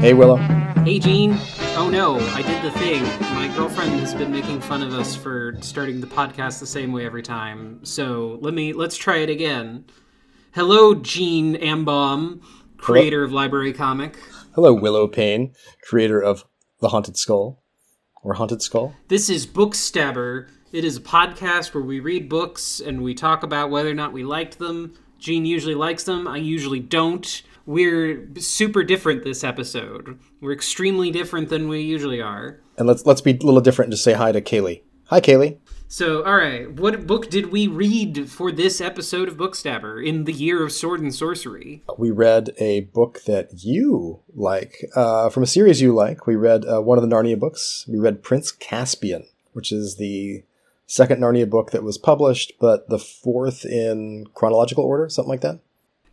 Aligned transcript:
Hey, 0.00 0.14
Willow. 0.14 0.36
Hey, 0.84 1.00
Gene. 1.00 1.36
Oh 1.76 1.90
no, 1.90 2.20
I 2.30 2.42
did 2.42 2.62
the 2.62 2.70
thing. 2.78 3.02
My 3.34 3.52
girlfriend 3.56 3.98
has 3.98 4.14
been 4.14 4.30
making 4.30 4.60
fun 4.60 4.80
of 4.80 4.94
us 4.94 5.16
for 5.16 5.56
starting 5.60 6.00
the 6.00 6.06
podcast 6.06 6.60
the 6.60 6.68
same 6.68 6.92
way 6.92 7.04
every 7.04 7.22
time. 7.22 7.84
So 7.84 8.38
let 8.40 8.54
me 8.54 8.72
let's 8.72 8.96
try 8.96 9.16
it 9.16 9.28
again. 9.28 9.86
Hello, 10.52 10.94
Gene 10.94 11.56
Ambaum, 11.56 12.42
creator 12.76 13.24
of 13.24 13.32
Library 13.32 13.72
Comic. 13.72 14.16
Hello, 14.54 14.72
Willow 14.72 15.08
Payne, 15.08 15.52
creator 15.82 16.22
of 16.22 16.44
The 16.80 16.90
Haunted 16.90 17.16
Skull. 17.16 17.60
Or 18.22 18.34
Haunted 18.34 18.62
Skull. 18.62 18.94
This 19.08 19.28
is 19.28 19.48
Bookstabber. 19.48 20.48
It 20.70 20.84
is 20.84 20.96
a 20.98 21.00
podcast 21.00 21.74
where 21.74 21.82
we 21.82 21.98
read 21.98 22.28
books 22.28 22.78
and 22.78 23.02
we 23.02 23.14
talk 23.14 23.42
about 23.42 23.70
whether 23.70 23.90
or 23.90 23.94
not 23.94 24.12
we 24.12 24.22
liked 24.22 24.60
them. 24.60 24.94
Gene 25.18 25.44
usually 25.44 25.74
likes 25.74 26.04
them. 26.04 26.28
I 26.28 26.36
usually 26.36 26.80
don't. 26.80 27.42
We're 27.68 28.26
super 28.38 28.82
different 28.82 29.24
this 29.24 29.44
episode. 29.44 30.18
We're 30.40 30.54
extremely 30.54 31.10
different 31.10 31.50
than 31.50 31.68
we 31.68 31.82
usually 31.82 32.18
are. 32.18 32.60
And 32.78 32.88
let's 32.88 33.04
let's 33.04 33.20
be 33.20 33.32
a 33.32 33.44
little 33.44 33.60
different 33.60 33.88
and 33.88 33.92
just 33.92 34.04
say 34.04 34.14
hi 34.14 34.32
to 34.32 34.40
Kaylee. 34.40 34.80
Hi, 35.08 35.20
Kaylee. 35.20 35.58
So, 35.86 36.24
all 36.24 36.38
right, 36.38 36.72
what 36.72 37.06
book 37.06 37.28
did 37.28 37.52
we 37.52 37.66
read 37.66 38.30
for 38.30 38.50
this 38.50 38.80
episode 38.80 39.28
of 39.28 39.36
Bookstabber 39.36 40.02
in 40.02 40.24
the 40.24 40.32
year 40.32 40.64
of 40.64 40.72
sword 40.72 41.02
and 41.02 41.14
sorcery? 41.14 41.82
We 41.98 42.10
read 42.10 42.54
a 42.56 42.80
book 42.80 43.24
that 43.26 43.50
you 43.62 44.20
like 44.34 44.86
uh, 44.96 45.28
from 45.28 45.42
a 45.42 45.46
series 45.46 45.82
you 45.82 45.94
like. 45.94 46.26
We 46.26 46.36
read 46.36 46.64
uh, 46.64 46.80
one 46.80 46.96
of 46.96 47.06
the 47.06 47.14
Narnia 47.14 47.38
books. 47.38 47.84
We 47.86 47.98
read 47.98 48.22
Prince 48.22 48.50
Caspian, 48.50 49.26
which 49.52 49.72
is 49.72 49.96
the 49.96 50.42
second 50.86 51.20
Narnia 51.20 51.48
book 51.48 51.72
that 51.72 51.82
was 51.82 51.98
published, 51.98 52.54
but 52.58 52.88
the 52.88 52.98
fourth 52.98 53.66
in 53.66 54.24
chronological 54.32 54.84
order, 54.84 55.10
something 55.10 55.28
like 55.28 55.42
that. 55.42 55.60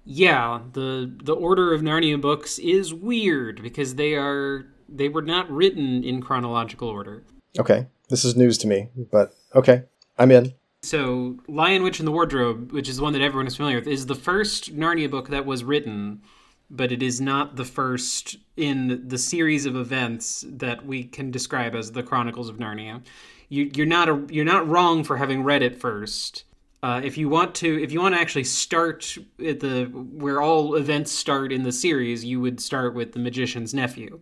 Yeah, 0.06 0.62
the 0.74 1.12
the 1.24 1.34
order 1.34 1.74
of 1.74 1.82
Narnia 1.82 2.22
books 2.22 2.60
is 2.60 2.94
weird 2.94 3.62
because 3.64 3.96
they 3.96 4.14
are 4.16 4.68
they 4.88 5.10
were 5.10 5.24
not 5.24 5.50
written 5.50 6.04
in 6.04 6.22
chronological 6.22 6.88
order. 6.88 7.24
Okay, 7.58 7.88
this 8.10 8.24
is 8.24 8.36
news 8.36 8.58
to 8.60 8.68
me, 8.68 8.90
but 9.12 9.34
okay, 9.56 9.84
I'm 10.18 10.32
in. 10.32 10.54
So, 10.84 11.38
Lion 11.48 11.82
Witch 11.82 11.98
and 12.00 12.08
the 12.08 12.12
Wardrobe, 12.12 12.72
which 12.72 12.88
is 12.88 13.02
one 13.02 13.14
that 13.14 13.22
everyone 13.24 13.48
is 13.48 13.56
familiar 13.56 13.80
with, 13.80 13.88
is 13.88 14.06
the 14.06 14.14
first 14.14 14.76
Narnia 14.76 15.10
book 15.10 15.30
that 15.30 15.44
was 15.44 15.64
written, 15.64 16.22
but 16.70 16.92
it 16.92 17.02
is 17.02 17.20
not 17.20 17.56
the 17.56 17.66
first 17.66 18.38
in 18.56 19.08
the 19.08 19.18
series 19.18 19.66
of 19.66 19.76
events 19.76 20.46
that 20.48 20.86
we 20.86 21.04
can 21.04 21.32
describe 21.32 21.74
as 21.74 21.94
the 21.94 22.04
Chronicles 22.04 22.50
of 22.50 22.58
Narnia. 22.58 23.02
You, 23.50 23.72
you're 23.74 23.88
not 23.88 24.10
a, 24.10 24.24
you're 24.30 24.46
not 24.46 24.68
wrong 24.68 25.04
for 25.04 25.18
having 25.18 25.42
read 25.42 25.64
it 25.64 25.82
first. 25.82 26.44
Uh, 26.86 27.02
if 27.04 27.18
you 27.18 27.28
want 27.28 27.56
to, 27.56 27.82
if 27.82 27.92
you 27.92 28.00
want 28.00 28.14
to 28.14 28.22
actually 28.22 28.44
start 28.44 29.18
at 29.44 29.60
the 29.60 29.86
where 29.86 30.40
all 30.40 30.76
events 30.76 31.12
start 31.12 31.52
in 31.52 31.64
the 31.64 31.72
series, 31.72 32.24
you 32.24 32.40
would 32.40 32.62
start 32.62 32.94
with 32.94 33.14
the 33.14 33.18
Magician's 33.18 33.74
Nephew. 33.74 34.20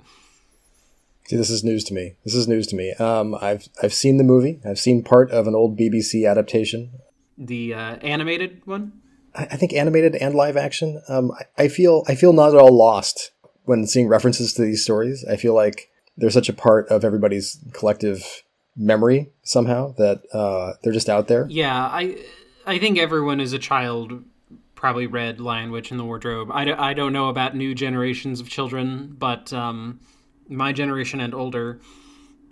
See, 1.25 1.35
this 1.35 1.49
is 1.49 1.61
news 1.61 1.83
to 1.83 1.93
me. 1.93 2.15
This 2.23 2.33
is 2.33 2.47
news 2.47 2.65
to 2.67 2.77
me. 2.77 2.93
Um, 2.93 3.35
I've 3.41 3.67
I've 3.83 3.93
seen 3.93 4.15
the 4.15 4.23
movie. 4.23 4.61
I've 4.65 4.79
seen 4.79 5.03
part 5.03 5.29
of 5.31 5.45
an 5.45 5.55
old 5.55 5.77
BBC 5.77 6.25
adaptation. 6.25 6.91
The 7.37 7.73
uh, 7.73 7.95
animated 7.97 8.61
one. 8.63 8.93
I, 9.35 9.43
I 9.51 9.57
think 9.57 9.73
animated 9.73 10.15
and 10.15 10.33
live 10.33 10.55
action. 10.55 11.01
Um, 11.09 11.33
I, 11.33 11.63
I 11.63 11.67
feel 11.67 12.05
I 12.07 12.15
feel 12.15 12.31
not 12.31 12.53
at 12.53 12.61
all 12.61 12.71
lost 12.71 13.31
when 13.63 13.85
seeing 13.85 14.07
references 14.07 14.53
to 14.53 14.61
these 14.61 14.83
stories. 14.83 15.25
I 15.29 15.35
feel 15.35 15.53
like 15.53 15.89
they're 16.15 16.29
such 16.29 16.47
a 16.47 16.53
part 16.53 16.87
of 16.87 17.03
everybody's 17.03 17.59
collective 17.73 18.43
memory 18.77 19.33
somehow 19.43 19.93
that 19.97 20.21
uh, 20.33 20.75
they're 20.81 20.93
just 20.93 21.09
out 21.09 21.27
there. 21.27 21.45
Yeah, 21.49 21.75
I 21.75 22.15
I 22.65 22.79
think 22.79 22.97
everyone 22.97 23.39
as 23.39 23.53
a 23.53 23.59
child 23.59 24.23
probably 24.75 25.07
read 25.07 25.39
Lion 25.39 25.71
Witch 25.71 25.91
and 25.91 25.99
the 25.99 26.03
Wardrobe. 26.03 26.49
I, 26.51 26.65
d- 26.65 26.71
I 26.73 26.93
don't 26.93 27.13
know 27.13 27.29
about 27.29 27.55
new 27.55 27.73
generations 27.73 28.39
of 28.39 28.49
children, 28.49 29.15
but 29.17 29.53
um, 29.53 29.99
my 30.49 30.73
generation 30.73 31.19
and 31.21 31.33
older, 31.33 31.79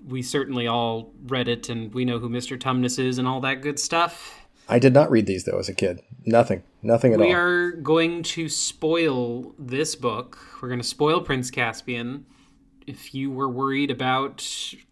we 0.07 0.22
certainly 0.22 0.67
all 0.67 1.11
read 1.27 1.47
it 1.47 1.69
and 1.69 1.94
we 1.94 2.05
know 2.05 2.19
who 2.19 2.29
Mr. 2.29 2.57
Tumnus 2.57 2.99
is 2.99 3.17
and 3.17 3.27
all 3.27 3.41
that 3.41 3.61
good 3.61 3.79
stuff. 3.79 4.39
I 4.69 4.79
did 4.79 4.94
not 4.94 5.11
read 5.11 5.25
these 5.25 5.44
though 5.44 5.59
as 5.59 5.67
a 5.67 5.73
kid. 5.73 6.01
Nothing. 6.25 6.63
Nothing 6.81 7.13
at 7.13 7.19
We 7.19 7.25
all. 7.25 7.29
We 7.29 7.35
are 7.35 7.72
going 7.72 8.23
to 8.23 8.47
spoil 8.47 9.53
this 9.59 9.95
book. 9.95 10.39
We're 10.61 10.69
going 10.69 10.81
to 10.81 10.88
spoil 10.88 11.22
Prince 11.22 11.51
Caspian. 11.51 12.25
If 12.88 13.13
you 13.13 13.29
were 13.29 13.49
worried 13.49 13.91
about 13.91 14.41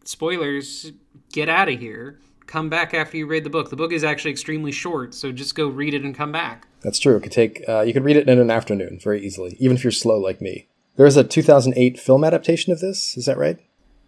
spoilers, 0.03 0.91
get 1.31 1.49
out 1.49 1.69
of 1.69 1.79
here. 1.79 2.19
Come 2.49 2.67
back 2.67 2.95
after 2.95 3.15
you 3.15 3.27
read 3.27 3.43
the 3.43 3.49
book. 3.51 3.69
The 3.69 3.75
book 3.75 3.93
is 3.93 4.03
actually 4.03 4.31
extremely 4.31 4.71
short, 4.71 5.13
so 5.13 5.31
just 5.31 5.53
go 5.53 5.67
read 5.67 5.93
it 5.93 6.01
and 6.01 6.15
come 6.15 6.31
back. 6.31 6.67
That's 6.81 6.97
true. 6.97 7.15
It 7.15 7.21
could 7.21 7.31
take 7.31 7.63
uh, 7.69 7.81
you 7.81 7.93
could 7.93 8.03
read 8.03 8.17
it 8.17 8.27
in 8.27 8.39
an 8.39 8.49
afternoon 8.49 8.97
very 8.99 9.23
easily, 9.23 9.55
even 9.59 9.77
if 9.77 9.83
you're 9.83 9.91
slow 9.91 10.17
like 10.19 10.41
me. 10.41 10.67
There 10.95 11.05
is 11.05 11.15
a 11.15 11.23
2008 11.23 11.99
film 11.99 12.23
adaptation 12.23 12.73
of 12.73 12.79
this. 12.79 13.15
Is 13.15 13.25
that 13.25 13.37
right? 13.37 13.59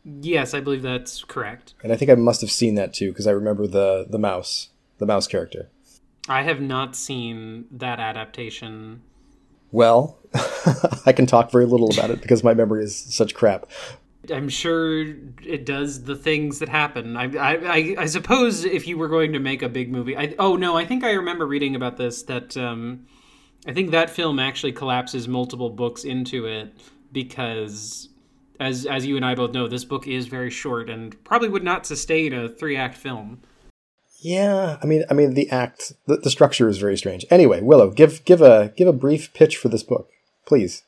Yes, 0.04 0.56
I 0.56 0.60
believe 0.60 0.82
that's 0.82 1.24
correct. 1.24 1.76
And 1.84 1.94
I 1.94 1.96
think 1.96 2.10
I 2.10 2.16
must 2.16 2.42
have 2.42 2.50
seen 2.50 2.74
that 2.74 2.96
too 2.96 3.12
because 3.12 3.28
I 3.28 3.32
remember 3.32 3.68
the 3.68 4.08
the 4.10 4.18
mouse, 4.18 4.70
the 4.98 5.06
mouse 5.06 5.28
character. 5.28 5.70
I 6.28 6.42
have 6.42 6.60
not 6.60 6.96
seen 6.96 7.66
that 7.70 8.00
adaptation. 8.00 9.04
Well, 9.72 10.18
I 11.06 11.14
can 11.16 11.28
talk 11.28 11.52
very 11.52 11.68
little 11.68 11.92
about 11.92 12.10
it 12.10 12.24
because 12.24 12.44
my 12.44 12.56
memory 12.56 12.84
is 12.84 12.96
such 12.96 13.36
crap. 13.36 13.68
I'm 14.32 14.50
sure 14.50 15.02
it 15.44 15.66
does 15.66 16.04
the 16.04 16.16
things 16.16 16.60
that 16.60 16.70
happen. 16.70 17.18
I, 17.18 17.36
I, 17.36 17.54
I, 17.54 17.96
I 18.00 18.06
suppose 18.06 18.66
if 18.66 18.88
you 18.88 18.98
were 18.98 19.08
going 19.08 19.34
to 19.34 19.40
make 19.40 19.62
a 19.62 19.70
big 19.70 19.92
movie, 19.92 20.18
I, 20.18 20.36
oh 20.40 20.56
no, 20.56 20.78
I 20.78 20.86
think 20.86 21.04
I 21.04 21.12
remember 21.12 21.46
reading 21.46 21.76
about 21.76 21.98
this 21.98 22.24
that 22.24 22.56
um, 22.58 23.06
I 23.68 23.74
think 23.74 23.92
that 23.92 24.10
film 24.10 24.40
actually 24.40 24.72
collapses 24.72 25.28
multiple 25.28 25.70
books 25.70 26.04
into 26.04 26.46
it 26.46 26.74
because, 27.12 28.10
as 28.60 28.86
as 28.86 29.06
you 29.06 29.16
and 29.16 29.26
I 29.26 29.36
both 29.36 29.52
know, 29.52 29.68
this 29.68 29.86
book 29.86 30.08
is 30.08 30.28
very 30.28 30.50
short 30.50 30.90
and 30.90 31.22
probably 31.24 31.50
would 31.50 31.64
not 31.64 31.86
sustain 31.86 32.34
a 32.34 32.50
three 32.50 32.76
act 32.76 32.98
film. 32.98 33.42
Yeah, 34.20 34.78
I 34.82 34.86
mean, 34.86 35.04
I 35.10 35.16
mean 35.16 35.34
the 35.34 35.50
act, 35.50 35.94
the, 36.06 36.18
the 36.18 36.30
structure 36.30 36.70
is 36.70 36.78
very 36.78 36.96
strange. 36.96 37.26
Anyway, 37.32 37.62
Willow, 37.62 37.90
give 37.90 38.24
give 38.26 38.42
a 38.42 38.74
give 38.78 38.88
a 38.88 38.94
brief 38.94 39.34
pitch 39.34 39.58
for 39.58 39.70
this 39.70 39.84
book, 39.84 40.10
please. 40.46 40.84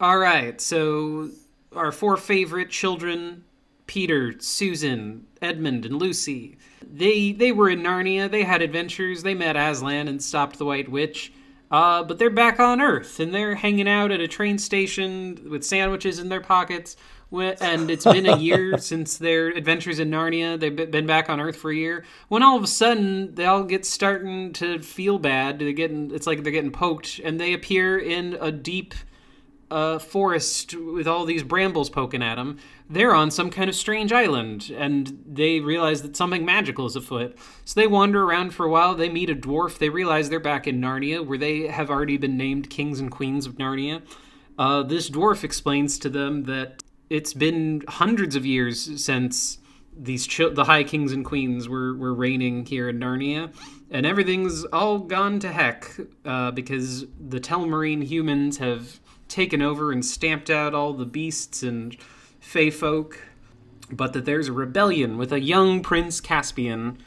All 0.00 0.18
right, 0.18 0.60
so 0.60 1.30
our 1.74 1.92
four 1.92 2.16
favorite 2.16 2.70
children 2.70 3.44
Peter, 3.90 4.32
Susan, 4.38 5.26
Edmund, 5.42 5.84
and 5.84 5.96
Lucy. 5.96 6.56
They 6.80 7.32
they 7.32 7.50
were 7.50 7.68
in 7.68 7.82
Narnia. 7.82 8.30
They 8.30 8.44
had 8.44 8.62
adventures. 8.62 9.24
They 9.24 9.34
met 9.34 9.56
Aslan 9.56 10.06
and 10.06 10.22
stopped 10.22 10.58
the 10.58 10.64
White 10.64 10.88
Witch. 10.88 11.32
Uh, 11.72 12.04
but 12.04 12.18
they're 12.18 12.30
back 12.30 12.60
on 12.60 12.80
Earth 12.80 13.18
and 13.18 13.34
they're 13.34 13.56
hanging 13.56 13.88
out 13.88 14.12
at 14.12 14.20
a 14.20 14.28
train 14.28 14.58
station 14.58 15.40
with 15.50 15.64
sandwiches 15.64 16.20
in 16.20 16.28
their 16.28 16.40
pockets. 16.40 16.96
And 17.32 17.90
it's 17.90 18.04
been 18.04 18.26
a 18.26 18.36
year 18.36 18.78
since 18.78 19.18
their 19.18 19.48
adventures 19.48 19.98
in 19.98 20.08
Narnia. 20.08 20.58
They've 20.58 20.90
been 20.90 21.06
back 21.06 21.28
on 21.28 21.40
Earth 21.40 21.56
for 21.56 21.72
a 21.72 21.76
year. 21.76 22.04
When 22.28 22.44
all 22.44 22.56
of 22.56 22.62
a 22.62 22.68
sudden 22.68 23.34
they 23.34 23.46
all 23.46 23.64
get 23.64 23.84
starting 23.84 24.52
to 24.54 24.78
feel 24.80 25.18
bad. 25.18 25.58
They're 25.58 25.72
getting 25.72 26.12
it's 26.12 26.28
like 26.28 26.44
they're 26.44 26.52
getting 26.52 26.72
poked, 26.72 27.20
and 27.24 27.40
they 27.40 27.52
appear 27.52 27.98
in 27.98 28.36
a 28.40 28.52
deep 28.52 28.94
uh, 29.70 29.98
forest 29.98 30.74
with 30.74 31.06
all 31.06 31.24
these 31.24 31.42
brambles 31.42 31.90
poking 31.90 32.22
at 32.22 32.36
them. 32.36 32.58
They're 32.88 33.14
on 33.14 33.30
some 33.30 33.50
kind 33.50 33.70
of 33.70 33.76
strange 33.76 34.12
island, 34.12 34.72
and 34.76 35.22
they 35.26 35.60
realize 35.60 36.02
that 36.02 36.16
something 36.16 36.44
magical 36.44 36.86
is 36.86 36.96
afoot. 36.96 37.36
So 37.64 37.80
they 37.80 37.86
wander 37.86 38.24
around 38.24 38.52
for 38.52 38.66
a 38.66 38.70
while. 38.70 38.94
They 38.94 39.08
meet 39.08 39.30
a 39.30 39.34
dwarf. 39.34 39.78
They 39.78 39.88
realize 39.88 40.28
they're 40.28 40.40
back 40.40 40.66
in 40.66 40.80
Narnia, 40.80 41.24
where 41.24 41.38
they 41.38 41.68
have 41.68 41.90
already 41.90 42.16
been 42.16 42.36
named 42.36 42.70
kings 42.70 42.98
and 43.00 43.10
queens 43.10 43.46
of 43.46 43.54
Narnia. 43.54 44.02
Uh, 44.58 44.82
this 44.82 45.08
dwarf 45.08 45.44
explains 45.44 45.98
to 46.00 46.08
them 46.08 46.44
that 46.44 46.82
it's 47.08 47.32
been 47.32 47.82
hundreds 47.88 48.36
of 48.36 48.44
years 48.44 49.02
since 49.02 49.58
these 49.96 50.26
chil- 50.26 50.54
the 50.54 50.64
high 50.64 50.84
kings 50.84 51.12
and 51.12 51.24
queens 51.24 51.68
were, 51.68 51.94
were 51.94 52.14
reigning 52.14 52.64
here 52.64 52.88
in 52.88 52.98
Narnia, 52.98 53.52
and 53.90 54.06
everything's 54.06 54.64
all 54.66 54.98
gone 54.98 55.40
to 55.40 55.48
heck 55.50 55.96
uh, 56.24 56.50
because 56.52 57.06
the 57.18 57.40
Telmarine 57.40 58.04
humans 58.04 58.58
have 58.58 58.99
taken 59.30 59.62
over 59.62 59.92
and 59.92 60.04
stamped 60.04 60.50
out 60.50 60.74
all 60.74 60.92
the 60.92 61.06
beasts 61.06 61.62
and 61.62 61.96
fey 62.40 62.70
folk, 62.70 63.26
but 63.90 64.12
that 64.12 64.24
there's 64.24 64.48
a 64.48 64.52
rebellion 64.52 65.16
with 65.16 65.32
a 65.32 65.40
young 65.40 65.82
Prince 65.82 66.20
Caspian. 66.20 66.98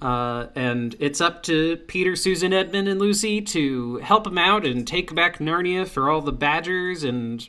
Uh, 0.00 0.48
and 0.54 0.94
it's 0.98 1.20
up 1.20 1.42
to 1.44 1.78
Peter, 1.88 2.14
Susan, 2.14 2.52
Edmund, 2.52 2.86
and 2.86 3.00
Lucy 3.00 3.40
to 3.40 3.96
help 3.98 4.26
him 4.26 4.36
out 4.36 4.66
and 4.66 4.86
take 4.86 5.14
back 5.14 5.38
Narnia 5.38 5.88
for 5.88 6.10
all 6.10 6.20
the 6.20 6.32
badgers 6.32 7.02
and 7.02 7.48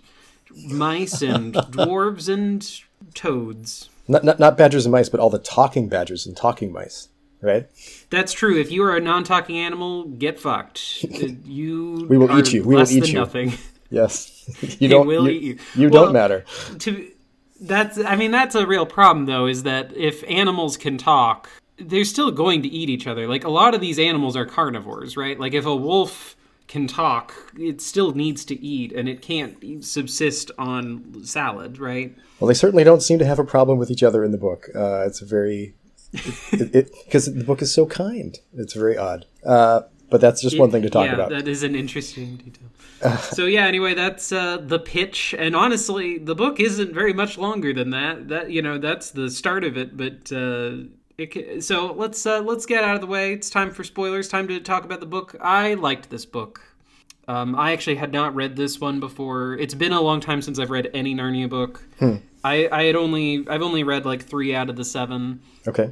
mice 0.66 1.22
and 1.22 1.54
dwarves 1.54 2.34
and 2.34 2.82
toads. 3.14 3.90
Not, 4.08 4.24
not 4.24 4.40
not 4.40 4.58
badgers 4.58 4.86
and 4.86 4.94
mice, 4.94 5.10
but 5.10 5.20
all 5.20 5.30
the 5.30 5.40
talking 5.40 5.90
badgers 5.90 6.26
and 6.26 6.38
talking 6.38 6.72
mice, 6.72 7.10
right? 7.42 7.68
That's 8.10 8.32
true. 8.32 8.58
If 8.58 8.72
you 8.72 8.84
are 8.84 8.96
a 8.96 9.02
non-talking 9.02 9.58
animal, 9.58 10.06
get 10.06 10.40
fucked. 10.40 11.04
You 11.46 12.08
We 12.10 12.18
will 12.18 12.38
eat 12.40 12.54
you. 12.54 12.64
We 12.64 12.76
will 12.76 12.90
eat 12.90 13.10
you. 13.10 13.14
Nothing. 13.14 13.54
Yes, 13.90 14.78
you 14.80 14.88
don't. 14.90 15.08
will 15.08 15.26
you, 15.30 15.32
eat 15.32 15.44
you. 15.44 15.58
you 15.76 15.90
Well, 15.90 16.06
don't 16.06 16.14
matter. 16.14 16.46
to 16.80 17.10
that's 17.60 17.98
I 18.00 18.16
mean 18.16 18.32
that's 18.32 18.56
a 18.56 18.68
real 18.68 18.86
problem 18.86 19.26
though 19.26 19.48
is 19.48 19.64
that 19.64 19.96
if 19.96 20.24
animals 20.28 20.78
can 20.78 20.98
talk, 20.98 21.50
they're 21.80 22.06
still 22.06 22.32
going 22.32 22.62
to 22.64 22.68
eat 22.70 22.90
each 22.90 23.08
other. 23.08 23.28
Like 23.28 23.44
a 23.44 23.50
lot 23.50 23.74
of 23.74 23.82
these 23.82 23.98
animals 24.00 24.36
are 24.36 24.46
carnivores, 24.46 25.18
right? 25.18 25.40
Like 25.40 25.54
if 25.54 25.66
a 25.66 25.76
wolf 25.76 26.36
can 26.68 26.86
talk, 26.86 27.34
it 27.58 27.80
still 27.80 28.12
needs 28.14 28.44
to 28.44 28.60
eat, 28.62 28.92
and 28.92 29.08
it 29.08 29.22
can't 29.22 29.84
subsist 29.86 30.52
on 30.60 31.24
salad, 31.24 31.80
right? 31.80 32.14
Well, 32.42 32.50
they 32.50 32.54
certainly 32.54 32.84
don't 32.84 33.02
seem 33.02 33.20
to 33.20 33.26
have 33.26 33.40
a 33.40 33.46
problem 33.46 33.78
with 33.80 33.90
each 33.90 34.04
other 34.04 34.22
in 34.24 34.32
the 34.32 34.38
book. 34.38 34.68
Uh, 34.76 35.06
it's 35.08 35.22
a 35.22 35.26
very 35.26 35.76
because 36.12 37.34
the 37.34 37.44
book 37.44 37.62
is 37.62 37.74
so 37.74 37.86
kind. 37.86 38.38
It's 38.56 38.74
very 38.74 38.98
odd. 38.98 39.26
Uh, 39.46 39.82
but 40.10 40.22
that's 40.22 40.42
just 40.42 40.58
one 40.58 40.72
thing 40.72 40.82
to 40.84 40.90
talk 40.90 41.06
yeah, 41.06 41.14
about. 41.14 41.30
That 41.30 41.48
is 41.48 41.64
an 41.64 41.76
interesting 41.76 42.38
detail. 42.38 43.18
so 43.20 43.46
yeah, 43.46 43.66
anyway, 43.66 43.94
that's 43.94 44.32
uh, 44.32 44.58
the 44.58 44.80
pitch, 44.80 45.36
and 45.38 45.56
honestly, 45.56 46.18
the 46.18 46.36
book 46.36 46.60
isn't 46.60 46.94
very 46.94 47.14
much 47.14 47.38
longer 47.38 47.74
than 47.74 47.92
that. 47.92 48.28
That 48.30 48.52
you 48.52 48.62
know, 48.62 48.78
that's 48.78 49.12
the 49.12 49.30
start 49.30 49.64
of 49.64 49.78
it. 49.78 49.96
But 49.96 50.32
uh, 50.32 50.88
it, 51.18 51.64
so 51.64 51.94
let's 51.94 52.26
uh, 52.26 52.42
let's 52.42 52.66
get 52.66 52.84
out 52.84 52.96
of 52.96 53.02
the 53.02 53.08
way. 53.08 53.34
It's 53.34 53.50
time 53.50 53.72
for 53.72 53.84
spoilers. 53.84 54.28
Time 54.28 54.48
to 54.48 54.60
talk 54.60 54.84
about 54.84 55.00
the 55.00 55.06
book. 55.06 55.36
I 55.42 55.76
liked 55.76 56.10
this 56.10 56.26
book. 56.26 56.62
Um, 57.28 57.56
I 57.56 57.74
actually 57.74 57.98
had 57.98 58.14
not 58.14 58.34
read 58.36 58.56
this 58.56 58.80
one 58.80 59.00
before. 59.00 59.56
It's 59.56 59.74
been 59.74 59.92
a 59.92 60.00
long 60.00 60.22
time 60.22 60.42
since 60.42 60.60
I've 60.60 60.70
read 60.70 60.90
any 60.94 61.14
Narnia 61.14 61.50
book. 61.50 61.84
Hmm. 62.00 62.16
I, 62.44 62.70
I 62.72 62.84
had 62.84 62.96
only 62.96 63.46
I've 63.50 63.62
only 63.62 63.84
read 63.84 64.06
like 64.06 64.24
three 64.24 64.56
out 64.56 64.70
of 64.70 64.76
the 64.76 64.86
seven. 64.86 65.42
Okay. 65.68 65.92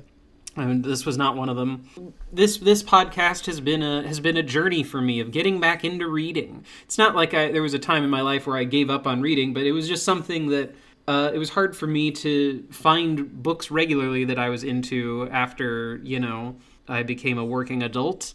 And 0.58 0.84
this 0.86 1.06
was 1.06 1.18
not 1.18 1.36
one 1.36 1.50
of 1.50 1.58
them. 1.58 2.14
This 2.32 2.58
this 2.58 2.82
podcast 2.82 3.46
has 3.48 3.60
been 3.60 3.84
a 3.84 4.08
has 4.08 4.20
been 4.20 4.38
a 4.38 4.44
journey 4.44 4.84
for 4.84 5.02
me 5.02 5.20
of 5.20 5.32
getting 5.32 5.60
back 5.60 5.84
into 5.84 6.08
reading. 6.08 6.64
It's 6.86 6.98
not 6.98 7.14
like 7.14 7.34
I 7.34 7.52
there 7.52 7.62
was 7.62 7.74
a 7.74 7.80
time 7.80 8.04
in 8.04 8.10
my 8.10 8.22
life 8.22 8.48
where 8.48 8.58
I 8.58 8.64
gave 8.64 8.90
up 8.90 9.06
on 9.06 9.22
reading, 9.22 9.54
but 9.54 9.64
it 9.64 9.74
was 9.74 9.88
just 9.88 10.04
something 10.04 10.48
that 10.50 10.74
uh, 11.08 11.32
it 11.34 11.38
was 11.38 11.50
hard 11.50 11.76
for 11.76 11.88
me 11.88 12.10
to 12.12 12.66
find 12.72 13.44
books 13.44 13.70
regularly 13.70 14.24
that 14.26 14.40
I 14.40 14.50
was 14.50 14.64
into 14.64 15.28
after 15.32 16.00
you 16.04 16.20
know 16.20 16.56
I 16.88 17.04
became 17.04 17.38
a 17.38 17.46
working 17.46 17.84
adult, 17.84 18.34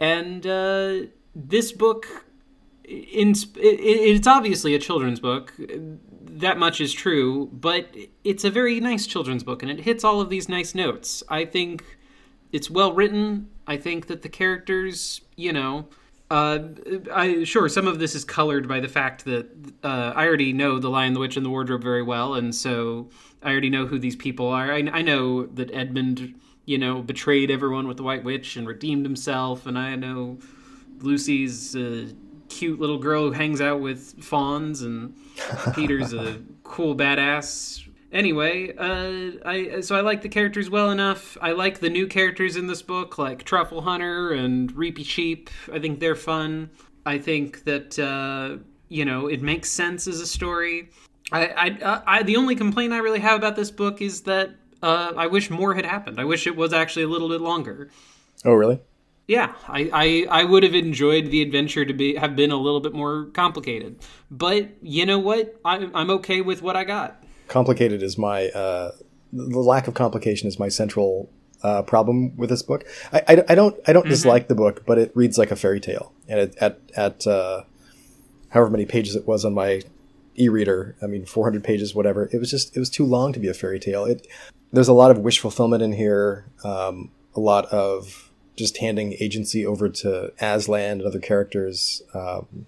and 0.00 0.44
uh, 0.46 0.94
this 1.36 1.70
book, 1.70 2.06
in, 2.84 3.34
it's 3.56 4.26
obviously 4.26 4.74
a 4.74 4.78
children's 4.78 5.20
book 5.20 5.52
that 6.38 6.58
much 6.58 6.80
is 6.80 6.92
true, 6.92 7.48
but 7.52 7.94
it's 8.24 8.44
a 8.44 8.50
very 8.50 8.80
nice 8.80 9.06
children's 9.06 9.42
book 9.42 9.62
and 9.62 9.70
it 9.70 9.80
hits 9.80 10.04
all 10.04 10.20
of 10.20 10.30
these 10.30 10.48
nice 10.48 10.74
notes. 10.74 11.22
I 11.28 11.44
think 11.44 11.98
it's 12.52 12.70
well 12.70 12.92
written. 12.92 13.48
I 13.66 13.76
think 13.76 14.06
that 14.08 14.22
the 14.22 14.28
characters, 14.28 15.20
you 15.36 15.52
know, 15.52 15.88
uh, 16.30 16.60
I 17.12 17.42
sure 17.44 17.68
some 17.68 17.88
of 17.88 17.98
this 17.98 18.14
is 18.14 18.24
colored 18.24 18.68
by 18.68 18.78
the 18.78 18.88
fact 18.88 19.24
that 19.24 19.48
uh, 19.82 20.12
I 20.14 20.26
already 20.26 20.52
know 20.52 20.78
the 20.78 20.88
Lion, 20.88 21.12
the 21.12 21.20
Witch, 21.20 21.36
and 21.36 21.44
the 21.44 21.50
Wardrobe 21.50 21.82
very 21.82 22.02
well, 22.02 22.34
and 22.34 22.54
so 22.54 23.08
I 23.42 23.50
already 23.50 23.70
know 23.70 23.86
who 23.86 23.98
these 23.98 24.14
people 24.14 24.46
are. 24.48 24.72
I, 24.72 24.78
I 24.92 25.02
know 25.02 25.46
that 25.46 25.74
Edmund, 25.74 26.34
you 26.66 26.78
know, 26.78 27.02
betrayed 27.02 27.50
everyone 27.50 27.88
with 27.88 27.96
the 27.96 28.04
White 28.04 28.22
Witch 28.22 28.56
and 28.56 28.66
redeemed 28.68 29.04
himself, 29.04 29.66
and 29.66 29.76
I 29.76 29.96
know 29.96 30.38
Lucy's. 31.00 31.74
Uh, 31.74 32.10
cute 32.50 32.78
little 32.78 32.98
girl 32.98 33.22
who 33.24 33.32
hangs 33.32 33.60
out 33.60 33.80
with 33.80 34.22
fawns, 34.22 34.82
and 34.82 35.14
Peter's 35.74 36.12
a 36.12 36.42
cool 36.62 36.94
badass. 36.94 37.86
Anyway, 38.12 38.74
uh, 38.76 39.38
I 39.48 39.80
so 39.80 39.96
I 39.96 40.00
like 40.00 40.20
the 40.22 40.28
characters 40.28 40.68
well 40.68 40.90
enough. 40.90 41.38
I 41.40 41.52
like 41.52 41.78
the 41.78 41.88
new 41.88 42.06
characters 42.06 42.56
in 42.56 42.66
this 42.66 42.82
book, 42.82 43.16
like 43.18 43.44
Truffle 43.44 43.82
Hunter 43.82 44.32
and 44.32 44.72
Reepicheep. 44.72 45.48
I 45.72 45.78
think 45.78 46.00
they're 46.00 46.16
fun. 46.16 46.70
I 47.06 47.18
think 47.18 47.64
that 47.64 47.98
uh, 47.98 48.62
you 48.88 49.04
know 49.04 49.28
it 49.28 49.40
makes 49.40 49.70
sense 49.70 50.06
as 50.06 50.20
a 50.20 50.26
story. 50.26 50.90
I, 51.32 51.46
I, 51.46 52.02
I, 52.06 52.22
the 52.24 52.36
only 52.36 52.56
complaint 52.56 52.92
I 52.92 52.98
really 52.98 53.20
have 53.20 53.38
about 53.38 53.54
this 53.54 53.70
book 53.70 54.02
is 54.02 54.22
that 54.22 54.50
uh, 54.82 55.12
I 55.16 55.28
wish 55.28 55.48
more 55.48 55.74
had 55.74 55.84
happened. 55.84 56.20
I 56.20 56.24
wish 56.24 56.48
it 56.48 56.56
was 56.56 56.72
actually 56.72 57.04
a 57.04 57.08
little 57.08 57.28
bit 57.28 57.40
longer. 57.40 57.90
Oh, 58.44 58.54
really? 58.54 58.80
Yeah, 59.26 59.54
I, 59.68 60.26
I, 60.30 60.40
I 60.40 60.44
would 60.44 60.64
have 60.64 60.74
enjoyed 60.74 61.30
the 61.30 61.40
adventure 61.40 61.84
to 61.84 61.92
be 61.92 62.16
have 62.16 62.34
been 62.34 62.50
a 62.50 62.56
little 62.56 62.80
bit 62.80 62.92
more 62.92 63.26
complicated, 63.26 64.00
but 64.30 64.70
you 64.82 65.06
know 65.06 65.18
what? 65.20 65.54
I, 65.64 65.88
I'm 65.94 66.10
okay 66.10 66.40
with 66.40 66.62
what 66.62 66.74
I 66.76 66.82
got. 66.84 67.22
Complicated 67.46 68.02
is 68.02 68.18
my 68.18 68.48
uh, 68.48 68.90
the 69.32 69.60
lack 69.60 69.86
of 69.86 69.94
complication 69.94 70.48
is 70.48 70.58
my 70.58 70.68
central 70.68 71.30
uh, 71.62 71.82
problem 71.82 72.36
with 72.36 72.50
this 72.50 72.62
book. 72.62 72.84
I, 73.12 73.22
I, 73.28 73.44
I 73.50 73.54
don't 73.54 73.76
I 73.86 73.92
don't 73.92 74.02
mm-hmm. 74.02 74.10
dislike 74.10 74.48
the 74.48 74.54
book, 74.54 74.84
but 74.86 74.98
it 74.98 75.12
reads 75.14 75.38
like 75.38 75.50
a 75.50 75.56
fairy 75.56 75.80
tale, 75.80 76.12
and 76.28 76.40
it, 76.40 76.56
at 76.60 76.78
at 76.96 77.26
uh, 77.26 77.62
however 78.50 78.70
many 78.70 78.86
pages 78.86 79.16
it 79.16 79.26
was 79.26 79.44
on 79.44 79.54
my 79.54 79.82
e-reader, 80.36 80.96
I 81.02 81.06
mean 81.06 81.26
400 81.26 81.62
pages, 81.62 81.94
whatever. 81.94 82.28
It 82.32 82.38
was 82.38 82.50
just 82.50 82.76
it 82.76 82.80
was 82.80 82.90
too 82.90 83.04
long 83.04 83.32
to 83.32 83.40
be 83.40 83.48
a 83.48 83.54
fairy 83.54 83.80
tale. 83.80 84.04
It 84.04 84.26
there's 84.72 84.88
a 84.88 84.92
lot 84.92 85.10
of 85.10 85.18
wish 85.18 85.38
fulfillment 85.40 85.82
in 85.82 85.92
here, 85.92 86.46
um, 86.64 87.10
a 87.34 87.40
lot 87.40 87.66
of 87.66 88.29
just 88.60 88.78
handing 88.78 89.14
agency 89.18 89.66
over 89.66 89.88
to 89.88 90.32
Aslan 90.40 91.00
and 91.00 91.02
other 91.02 91.18
characters. 91.18 92.02
Um, 92.14 92.66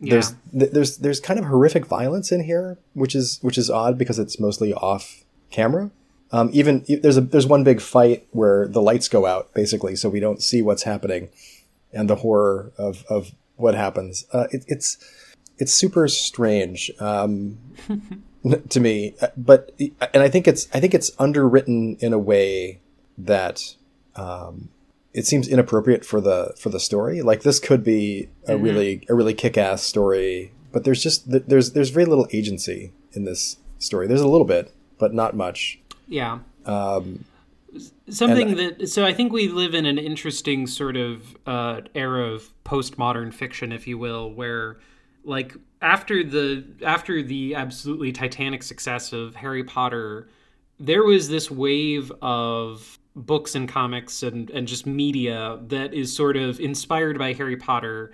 yeah. 0.00 0.10
There's 0.10 0.34
there's 0.52 0.96
there's 0.98 1.20
kind 1.20 1.38
of 1.38 1.46
horrific 1.46 1.86
violence 1.86 2.30
in 2.30 2.44
here, 2.44 2.78
which 2.92 3.14
is 3.14 3.38
which 3.40 3.56
is 3.56 3.70
odd 3.70 3.96
because 3.96 4.18
it's 4.18 4.38
mostly 4.38 4.74
off 4.74 5.24
camera. 5.50 5.90
Um, 6.32 6.50
even 6.52 6.84
there's 6.88 7.16
a 7.16 7.22
there's 7.22 7.46
one 7.46 7.64
big 7.64 7.80
fight 7.80 8.26
where 8.32 8.68
the 8.68 8.82
lights 8.82 9.08
go 9.08 9.24
out 9.24 9.54
basically, 9.54 9.96
so 9.96 10.10
we 10.10 10.20
don't 10.20 10.42
see 10.42 10.60
what's 10.60 10.82
happening, 10.82 11.30
and 11.92 12.10
the 12.10 12.16
horror 12.16 12.72
of 12.76 13.04
of 13.08 13.32
what 13.56 13.74
happens. 13.74 14.26
Uh, 14.32 14.46
it, 14.50 14.64
it's 14.68 14.98
it's 15.58 15.72
super 15.72 16.08
strange 16.08 16.90
um, 17.00 17.58
to 18.68 18.80
me, 18.80 19.14
uh, 19.22 19.28
but 19.36 19.72
and 19.78 20.22
I 20.22 20.28
think 20.28 20.46
it's 20.46 20.68
I 20.74 20.80
think 20.80 20.92
it's 20.92 21.10
underwritten 21.18 21.96
in 22.00 22.12
a 22.12 22.18
way 22.18 22.80
that 23.16 23.62
um, 24.16 24.68
it 25.16 25.26
seems 25.26 25.48
inappropriate 25.48 26.04
for 26.04 26.20
the 26.20 26.52
for 26.58 26.68
the 26.68 26.78
story. 26.78 27.22
Like 27.22 27.42
this 27.42 27.58
could 27.58 27.82
be 27.82 28.28
a 28.46 28.52
mm-hmm. 28.52 28.62
really 28.62 29.06
a 29.08 29.14
really 29.14 29.32
kick 29.32 29.56
ass 29.56 29.82
story, 29.82 30.52
but 30.72 30.84
there's 30.84 31.02
just 31.02 31.24
there's 31.26 31.72
there's 31.72 31.88
very 31.88 32.04
little 32.04 32.28
agency 32.32 32.92
in 33.12 33.24
this 33.24 33.56
story. 33.78 34.06
There's 34.06 34.20
a 34.20 34.28
little 34.28 34.46
bit, 34.46 34.74
but 34.98 35.14
not 35.14 35.34
much. 35.34 35.80
Yeah. 36.06 36.40
Um, 36.66 37.24
Something 38.08 38.56
that 38.56 38.88
so 38.88 39.04
I 39.06 39.14
think 39.14 39.32
we 39.32 39.48
live 39.48 39.74
in 39.74 39.86
an 39.86 39.98
interesting 39.98 40.66
sort 40.66 40.96
of 40.96 41.36
uh, 41.46 41.80
era 41.94 42.32
of 42.32 42.52
postmodern 42.64 43.32
fiction, 43.32 43.72
if 43.72 43.86
you 43.86 43.96
will, 43.96 44.30
where 44.30 44.78
like 45.24 45.54
after 45.80 46.22
the 46.22 46.64
after 46.84 47.22
the 47.22 47.54
absolutely 47.54 48.12
titanic 48.12 48.62
success 48.62 49.14
of 49.14 49.34
Harry 49.36 49.64
Potter, 49.64 50.28
there 50.78 51.04
was 51.04 51.30
this 51.30 51.50
wave 51.50 52.12
of 52.20 52.98
books 53.16 53.54
and 53.54 53.68
comics 53.68 54.22
and, 54.22 54.50
and 54.50 54.68
just 54.68 54.86
media 54.86 55.58
that 55.68 55.94
is 55.94 56.14
sort 56.14 56.36
of 56.36 56.60
inspired 56.60 57.18
by 57.18 57.32
Harry 57.32 57.56
Potter 57.56 58.12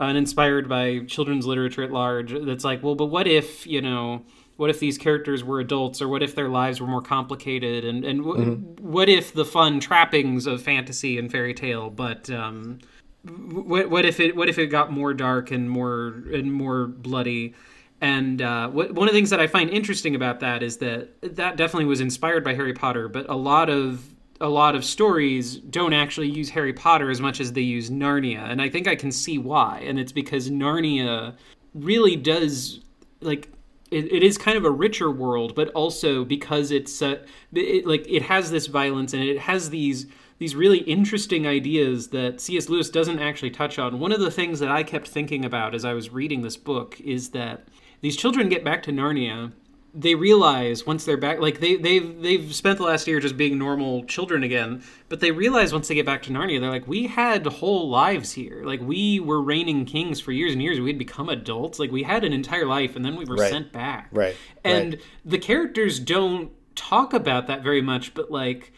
and 0.00 0.16
inspired 0.16 0.68
by 0.68 1.00
children's 1.00 1.46
literature 1.46 1.82
at 1.82 1.90
large. 1.90 2.32
That's 2.32 2.64
like, 2.64 2.82
well, 2.82 2.94
but 2.94 3.06
what 3.06 3.26
if, 3.26 3.66
you 3.66 3.82
know, 3.82 4.24
what 4.56 4.70
if 4.70 4.78
these 4.78 4.96
characters 4.96 5.42
were 5.42 5.58
adults 5.58 6.00
or 6.00 6.08
what 6.08 6.22
if 6.22 6.34
their 6.34 6.48
lives 6.48 6.80
were 6.80 6.86
more 6.86 7.02
complicated 7.02 7.84
and, 7.84 8.04
and 8.04 8.24
w- 8.24 8.56
mm-hmm. 8.56 8.92
what 8.92 9.08
if 9.08 9.34
the 9.34 9.44
fun 9.44 9.80
trappings 9.80 10.46
of 10.46 10.62
fantasy 10.62 11.18
and 11.18 11.30
fairy 11.30 11.52
tale, 11.54 11.90
but, 11.90 12.30
um, 12.30 12.78
what, 13.26 13.88
what 13.88 14.04
if 14.04 14.20
it 14.20 14.36
what 14.36 14.50
if 14.50 14.58
it 14.58 14.66
got 14.66 14.92
more 14.92 15.14
dark 15.14 15.50
and 15.50 15.70
more 15.70 16.24
and 16.34 16.52
more 16.52 16.86
bloody 16.86 17.54
and 18.02 18.42
uh, 18.42 18.68
what, 18.68 18.92
one 18.92 19.08
of 19.08 19.14
the 19.14 19.18
things 19.18 19.30
that 19.30 19.40
I 19.40 19.46
find 19.46 19.70
interesting 19.70 20.14
about 20.14 20.40
that 20.40 20.62
is 20.62 20.76
that 20.78 21.08
that 21.22 21.56
definitely 21.56 21.86
was 21.86 22.02
inspired 22.02 22.44
by 22.44 22.54
Harry 22.54 22.74
Potter, 22.74 23.08
but 23.08 23.28
a 23.30 23.34
lot 23.34 23.70
of 23.70 24.13
a 24.44 24.48
lot 24.48 24.76
of 24.76 24.84
stories 24.84 25.56
don't 25.56 25.94
actually 25.94 26.28
use 26.28 26.50
Harry 26.50 26.74
Potter 26.74 27.10
as 27.10 27.18
much 27.18 27.40
as 27.40 27.54
they 27.54 27.62
use 27.62 27.88
Narnia, 27.88 28.50
and 28.50 28.60
I 28.60 28.68
think 28.68 28.86
I 28.86 28.94
can 28.94 29.10
see 29.10 29.38
why. 29.38 29.82
And 29.86 29.98
it's 29.98 30.12
because 30.12 30.50
Narnia 30.50 31.34
really 31.74 32.14
does 32.14 32.80
like 33.22 33.48
it, 33.90 34.12
it 34.12 34.22
is 34.22 34.36
kind 34.36 34.58
of 34.58 34.66
a 34.66 34.70
richer 34.70 35.10
world, 35.10 35.54
but 35.54 35.70
also 35.70 36.26
because 36.26 36.70
it's 36.70 37.00
uh, 37.00 37.24
it, 37.54 37.86
like 37.86 38.06
it 38.06 38.22
has 38.22 38.50
this 38.50 38.66
violence 38.66 39.14
and 39.14 39.22
it 39.22 39.38
has 39.38 39.70
these 39.70 40.06
these 40.38 40.54
really 40.54 40.80
interesting 40.80 41.46
ideas 41.46 42.08
that 42.08 42.38
C.S. 42.38 42.68
Lewis 42.68 42.90
doesn't 42.90 43.20
actually 43.20 43.50
touch 43.50 43.78
on. 43.78 43.98
One 43.98 44.12
of 44.12 44.20
the 44.20 44.30
things 44.30 44.60
that 44.60 44.70
I 44.70 44.82
kept 44.82 45.08
thinking 45.08 45.46
about 45.46 45.74
as 45.74 45.86
I 45.86 45.94
was 45.94 46.10
reading 46.10 46.42
this 46.42 46.58
book 46.58 47.00
is 47.00 47.30
that 47.30 47.66
these 48.02 48.16
children 48.16 48.50
get 48.50 48.62
back 48.62 48.82
to 48.82 48.92
Narnia 48.92 49.52
they 49.94 50.16
realize 50.16 50.84
once 50.84 51.04
they're 51.04 51.16
back 51.16 51.38
like 51.38 51.60
they 51.60 51.76
they've 51.76 52.20
they've 52.20 52.54
spent 52.54 52.78
the 52.78 52.84
last 52.84 53.06
year 53.06 53.20
just 53.20 53.36
being 53.36 53.56
normal 53.56 54.04
children 54.04 54.42
again 54.42 54.82
but 55.08 55.20
they 55.20 55.30
realize 55.30 55.72
once 55.72 55.86
they 55.86 55.94
get 55.94 56.04
back 56.04 56.22
to 56.22 56.30
narnia 56.30 56.60
they're 56.60 56.70
like 56.70 56.88
we 56.88 57.06
had 57.06 57.46
whole 57.46 57.88
lives 57.88 58.32
here 58.32 58.62
like 58.64 58.80
we 58.80 59.20
were 59.20 59.40
reigning 59.40 59.84
kings 59.84 60.20
for 60.20 60.32
years 60.32 60.52
and 60.52 60.60
years 60.60 60.80
we 60.80 60.90
had 60.90 60.98
become 60.98 61.28
adults 61.28 61.78
like 61.78 61.92
we 61.92 62.02
had 62.02 62.24
an 62.24 62.32
entire 62.32 62.66
life 62.66 62.96
and 62.96 63.04
then 63.04 63.14
we 63.14 63.24
were 63.24 63.36
right. 63.36 63.50
sent 63.50 63.72
back 63.72 64.08
right 64.12 64.34
and 64.64 64.94
right. 64.94 65.02
the 65.24 65.38
characters 65.38 66.00
don't 66.00 66.50
talk 66.74 67.12
about 67.12 67.46
that 67.46 67.62
very 67.62 67.80
much 67.80 68.12
but 68.14 68.30
like 68.30 68.72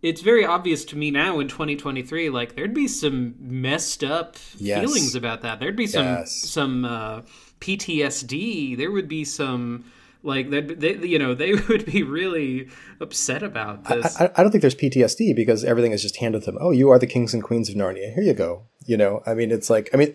it's 0.00 0.22
very 0.22 0.44
obvious 0.44 0.84
to 0.86 0.96
me 0.96 1.10
now 1.10 1.38
in 1.38 1.48
2023 1.48 2.30
like 2.30 2.56
there'd 2.56 2.72
be 2.72 2.88
some 2.88 3.34
messed 3.38 4.02
up 4.02 4.36
yes. 4.56 4.80
feelings 4.80 5.14
about 5.14 5.42
that 5.42 5.60
there'd 5.60 5.76
be 5.76 5.86
some 5.86 6.06
yes. 6.06 6.32
some 6.32 6.86
uh, 6.86 7.20
ptsd 7.60 8.76
there 8.78 8.90
would 8.90 9.06
be 9.06 9.22
some 9.22 9.84
like 10.22 10.50
they, 10.50 10.60
they, 10.60 10.94
you 11.06 11.18
know, 11.18 11.34
they 11.34 11.54
would 11.68 11.84
be 11.86 12.02
really 12.02 12.68
upset 13.00 13.42
about 13.42 13.84
this. 13.84 14.20
I, 14.20 14.26
I, 14.26 14.30
I, 14.36 14.42
don't 14.42 14.50
think 14.52 14.62
there's 14.62 14.74
PTSD 14.74 15.34
because 15.34 15.64
everything 15.64 15.92
is 15.92 16.02
just 16.02 16.16
handed 16.16 16.44
to 16.44 16.52
them. 16.52 16.58
Oh, 16.60 16.70
you 16.70 16.90
are 16.90 16.98
the 16.98 17.06
kings 17.06 17.34
and 17.34 17.42
queens 17.42 17.68
of 17.68 17.74
Narnia. 17.74 18.14
Here 18.14 18.22
you 18.22 18.34
go. 18.34 18.64
You 18.86 18.96
know, 18.96 19.22
I 19.26 19.34
mean, 19.34 19.50
it's 19.50 19.68
like, 19.70 19.90
I 19.92 19.96
mean, 19.96 20.14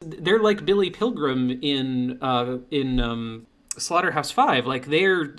They're 0.00 0.40
like 0.40 0.64
Billy 0.64 0.90
Pilgrim 0.90 1.50
in 1.62 2.18
uh, 2.22 2.58
in 2.70 3.00
um, 3.00 3.46
Slaughterhouse 3.76 4.30
Five. 4.30 4.66
Like 4.66 4.86
they're 4.86 5.34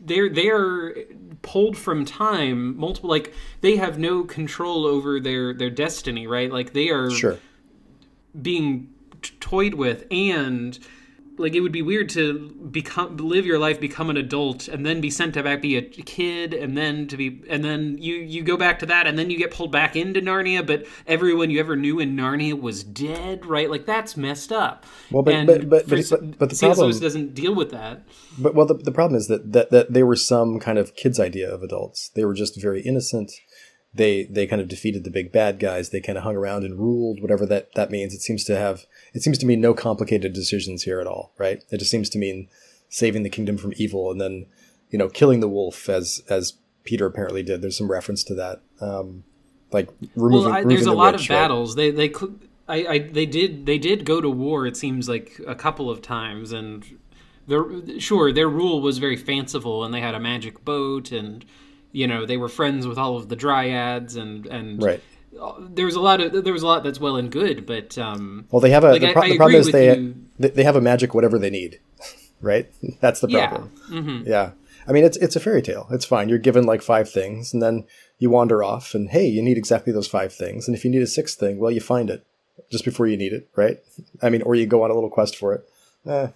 they're 0.00 0.28
they're 0.28 0.94
pulled 1.42 1.76
from 1.76 2.04
time 2.04 2.76
multiple. 2.76 3.10
Like 3.10 3.32
they 3.60 3.76
have 3.76 3.98
no 3.98 4.24
control 4.24 4.86
over 4.86 5.20
their 5.20 5.52
their 5.54 5.70
destiny. 5.70 6.26
Right. 6.26 6.50
Like 6.52 6.72
they 6.72 6.88
are 6.90 7.10
Sure. 7.10 7.38
being 8.40 8.88
toyed 9.40 9.74
with 9.74 10.06
and 10.10 10.78
like 11.38 11.54
it 11.54 11.60
would 11.60 11.72
be 11.72 11.82
weird 11.82 12.08
to 12.10 12.48
become 12.70 13.16
live 13.18 13.44
your 13.46 13.58
life 13.58 13.78
become 13.80 14.10
an 14.10 14.16
adult 14.16 14.68
and 14.68 14.84
then 14.86 15.00
be 15.00 15.10
sent 15.10 15.34
to 15.34 15.42
back 15.42 15.60
be 15.62 15.76
a 15.76 15.82
kid 15.82 16.54
and 16.54 16.76
then 16.76 17.06
to 17.08 17.16
be 17.16 17.42
and 17.48 17.64
then 17.64 17.96
you 17.98 18.14
you 18.16 18.42
go 18.42 18.56
back 18.56 18.78
to 18.78 18.86
that 18.86 19.06
and 19.06 19.18
then 19.18 19.30
you 19.30 19.36
get 19.38 19.50
pulled 19.50 19.70
back 19.72 19.96
into 19.96 20.20
narnia 20.20 20.66
but 20.66 20.86
everyone 21.06 21.50
you 21.50 21.60
ever 21.60 21.76
knew 21.76 21.98
in 22.00 22.16
narnia 22.16 22.58
was 22.58 22.82
dead 22.84 23.44
right 23.46 23.70
like 23.70 23.86
that's 23.86 24.16
messed 24.16 24.50
up 24.52 24.86
Well, 25.10 25.22
but- 25.22 25.34
and 25.34 25.46
but- 25.46 25.68
but- 25.68 25.88
for- 25.88 26.16
but- 26.18 26.38
but 26.38 26.50
the 26.50 26.56
problem- 26.56 26.86
Lewis 26.86 27.00
doesn't 27.00 27.34
deal 27.34 27.54
with 27.54 27.70
that 27.70 28.02
But 28.38 28.54
well, 28.54 28.66
the, 28.66 28.74
the 28.74 28.92
problem 28.92 29.16
is 29.18 29.28
that, 29.28 29.52
that 29.52 29.70
that 29.70 29.92
they 29.92 30.02
were 30.02 30.16
some 30.16 30.58
kind 30.60 30.78
of 30.78 30.94
kids' 30.94 31.18
idea 31.18 31.50
of 31.52 31.62
adults. 31.62 32.10
They 32.14 32.24
were 32.24 32.34
just 32.34 32.60
very 32.60 32.82
innocent. 32.82 33.32
They 33.94 34.24
they 34.24 34.46
kind 34.46 34.60
of 34.60 34.68
defeated 34.68 35.04
the 35.04 35.10
big 35.10 35.32
bad 35.32 35.58
guys. 35.58 35.88
They 35.88 36.00
kind 36.02 36.18
of 36.18 36.24
hung 36.24 36.36
around 36.36 36.64
and 36.64 36.78
ruled, 36.78 37.22
whatever 37.22 37.46
that 37.46 37.68
that 37.76 37.90
means. 37.90 38.12
It 38.12 38.20
seems 38.20 38.44
to 38.44 38.56
have 38.56 38.84
it 39.16 39.22
seems 39.22 39.38
to 39.38 39.46
mean 39.46 39.60
no 39.60 39.74
complicated 39.74 40.32
decisions 40.32 40.82
here 40.84 41.00
at 41.00 41.06
all, 41.06 41.32
right? 41.38 41.64
It 41.70 41.78
just 41.78 41.90
seems 41.90 42.08
to 42.10 42.18
mean 42.18 42.48
saving 42.88 43.22
the 43.24 43.30
kingdom 43.30 43.56
from 43.58 43.72
evil 43.76 44.10
and 44.12 44.20
then 44.20 44.46
you 44.90 44.98
know 44.98 45.08
killing 45.08 45.40
the 45.40 45.48
wolf 45.48 45.88
as 45.88 46.22
as 46.28 46.52
Peter 46.84 47.06
apparently 47.06 47.42
did. 47.42 47.62
There's 47.62 47.76
some 47.78 47.90
reference 47.90 48.22
to 48.24 48.34
that, 48.34 48.60
um, 48.80 49.24
like 49.72 49.88
removing. 50.14 50.50
well 50.50 50.58
I, 50.58 50.64
there's 50.64 50.82
a 50.82 50.90
the 50.90 50.92
lot 50.96 51.14
witch, 51.14 51.24
of 51.24 51.30
right? 51.30 51.36
battles 51.42 51.74
they 51.74 51.90
they 51.90 52.10
cl- 52.12 52.34
I, 52.68 52.76
I 52.86 52.98
they 52.98 53.26
did 53.26 53.66
they 53.66 53.78
did 53.78 54.04
go 54.04 54.20
to 54.20 54.30
war 54.30 54.66
it 54.66 54.76
seems 54.76 55.08
like 55.08 55.40
a 55.46 55.54
couple 55.54 55.90
of 55.90 56.02
times 56.02 56.52
and 56.52 56.84
the 57.48 57.96
sure 57.98 58.32
their 58.32 58.48
rule 58.48 58.80
was 58.82 58.98
very 58.98 59.16
fanciful 59.16 59.84
and 59.84 59.92
they 59.94 60.00
had 60.00 60.14
a 60.14 60.20
magic 60.20 60.64
boat 60.64 61.10
and 61.12 61.44
you 61.92 62.06
know 62.06 62.26
they 62.26 62.36
were 62.36 62.48
friends 62.48 62.86
with 62.86 62.98
all 62.98 63.16
of 63.16 63.28
the 63.28 63.36
dryads 63.36 64.16
and 64.16 64.46
and 64.46 64.82
Right. 64.82 65.02
There 65.70 65.86
was 65.86 65.94
a 65.94 66.00
lot 66.00 66.20
of 66.20 66.44
there 66.44 66.52
was 66.52 66.62
a 66.62 66.66
lot 66.66 66.84
that's 66.84 67.00
well 67.00 67.16
and 67.16 67.30
good 67.30 67.66
but 67.66 67.96
um 67.98 68.46
Well, 68.50 68.60
they 68.60 68.70
have 68.70 68.84
a 68.84 68.92
Like, 68.92 69.00
the, 69.00 69.12
pro- 69.12 69.22
I 69.22 69.28
the 69.30 69.36
problem 69.36 69.60
is 69.60 69.70
they 69.72 69.96
you. 69.96 70.14
they 70.38 70.64
have 70.64 70.76
a 70.76 70.80
magic 70.80 71.14
whatever 71.14 71.38
they 71.38 71.50
need, 71.50 71.80
right? 72.40 72.70
That's 73.00 73.20
the 73.20 73.28
yeah 73.28 73.48
problem. 73.48 73.70
hmm 73.88 74.22
Yeah. 74.26 74.52
I 74.88 74.92
mean, 74.92 75.04
it's 75.04 75.16
it's 75.16 75.34
a 75.34 75.40
fairy 75.40 75.62
tale. 75.62 75.88
It's 75.90 76.04
fine. 76.04 76.28
You're 76.28 76.38
given 76.38 76.64
like 76.64 76.80
five 76.80 77.10
things, 77.10 77.52
and 77.52 77.60
then 77.60 77.84
you 78.20 78.30
wander 78.30 78.62
off, 78.62 78.94
and 78.94 79.08
hey, 79.10 79.26
you 79.26 79.42
need 79.42 79.58
exactly 79.58 79.92
those 79.92 80.06
five 80.06 80.32
things. 80.32 80.68
And 80.68 80.76
if 80.76 80.84
you 80.84 80.90
need 80.92 81.02
a 81.02 81.08
sixth 81.08 81.40
thing, 81.40 81.58
well, 81.58 81.72
you 81.72 81.80
find 81.80 82.08
it 82.08 82.24
just 82.70 82.84
before 82.84 83.08
you 83.08 83.16
need 83.16 83.32
it, 83.32 83.48
right? 83.56 83.78
I 84.22 84.30
mean, 84.30 84.42
or 84.42 84.54
you 84.54 84.64
go 84.64 84.84
on 84.84 84.90
a 84.92 84.94
little 84.94 85.10
quest 85.10 85.34
for 85.36 85.54
it. 85.54 85.68
Eh, 86.06 86.28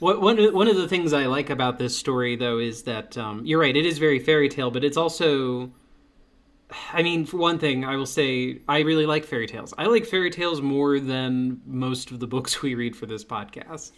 What, 0.00 0.20
one 0.20 0.40
of- 0.40 0.52
one 0.52 0.66
of 0.66 0.74
the 0.76 0.88
things 0.88 1.12
I 1.12 1.26
like 1.26 1.50
about 1.50 1.78
this 1.78 1.96
story, 1.96 2.34
though, 2.34 2.58
is 2.58 2.82
that 2.82 3.16
um, 3.16 3.46
you're 3.46 3.60
right. 3.60 3.76
It 3.76 3.86
is 3.86 3.98
very 3.98 4.18
fairy 4.18 4.48
tale, 4.48 4.72
but 4.72 4.82
it's 4.82 4.96
also. 4.96 5.70
I 6.92 7.02
mean, 7.02 7.24
for 7.24 7.36
one 7.36 7.58
thing, 7.58 7.84
I 7.84 7.96
will 7.96 8.06
say 8.06 8.60
I 8.68 8.80
really 8.80 9.06
like 9.06 9.24
fairy 9.24 9.46
tales. 9.46 9.74
I 9.78 9.86
like 9.86 10.06
fairy 10.06 10.30
tales 10.30 10.60
more 10.60 11.00
than 11.00 11.60
most 11.66 12.10
of 12.10 12.20
the 12.20 12.26
books 12.26 12.62
we 12.62 12.74
read 12.74 12.96
for 12.96 13.06
this 13.06 13.24
podcast. 13.24 13.92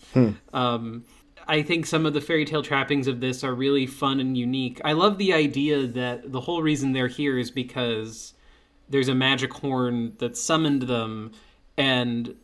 Um, 0.54 1.04
I 1.48 1.62
think 1.62 1.86
some 1.86 2.06
of 2.06 2.14
the 2.14 2.20
fairy 2.20 2.44
tale 2.44 2.62
trappings 2.62 3.06
of 3.06 3.20
this 3.20 3.44
are 3.44 3.54
really 3.54 3.86
fun 3.86 4.20
and 4.20 4.36
unique. 4.36 4.80
I 4.84 4.92
love 4.92 5.18
the 5.18 5.32
idea 5.32 5.86
that 5.86 6.32
the 6.32 6.40
whole 6.40 6.62
reason 6.62 6.92
they're 6.92 7.06
here 7.08 7.38
is 7.38 7.50
because 7.50 8.34
there's 8.88 9.08
a 9.08 9.14
magic 9.14 9.52
horn 9.52 10.14
that 10.18 10.36
summoned 10.36 10.82
them, 10.82 11.32
and 11.76 12.34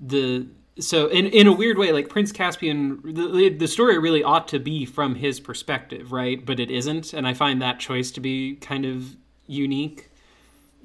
the 0.00 0.48
so 0.78 1.06
in 1.08 1.26
in 1.26 1.46
a 1.46 1.52
weird 1.52 1.76
way 1.76 1.92
like 1.92 2.08
prince 2.08 2.32
caspian 2.32 2.98
the, 3.04 3.50
the 3.50 3.68
story 3.68 3.98
really 3.98 4.24
ought 4.24 4.48
to 4.48 4.58
be 4.58 4.86
from 4.86 5.14
his 5.14 5.38
perspective 5.38 6.12
right 6.12 6.46
but 6.46 6.58
it 6.58 6.70
isn't 6.70 7.12
and 7.12 7.28
i 7.28 7.34
find 7.34 7.60
that 7.60 7.78
choice 7.78 8.10
to 8.10 8.20
be 8.20 8.56
kind 8.56 8.86
of 8.86 9.14
unique 9.52 10.08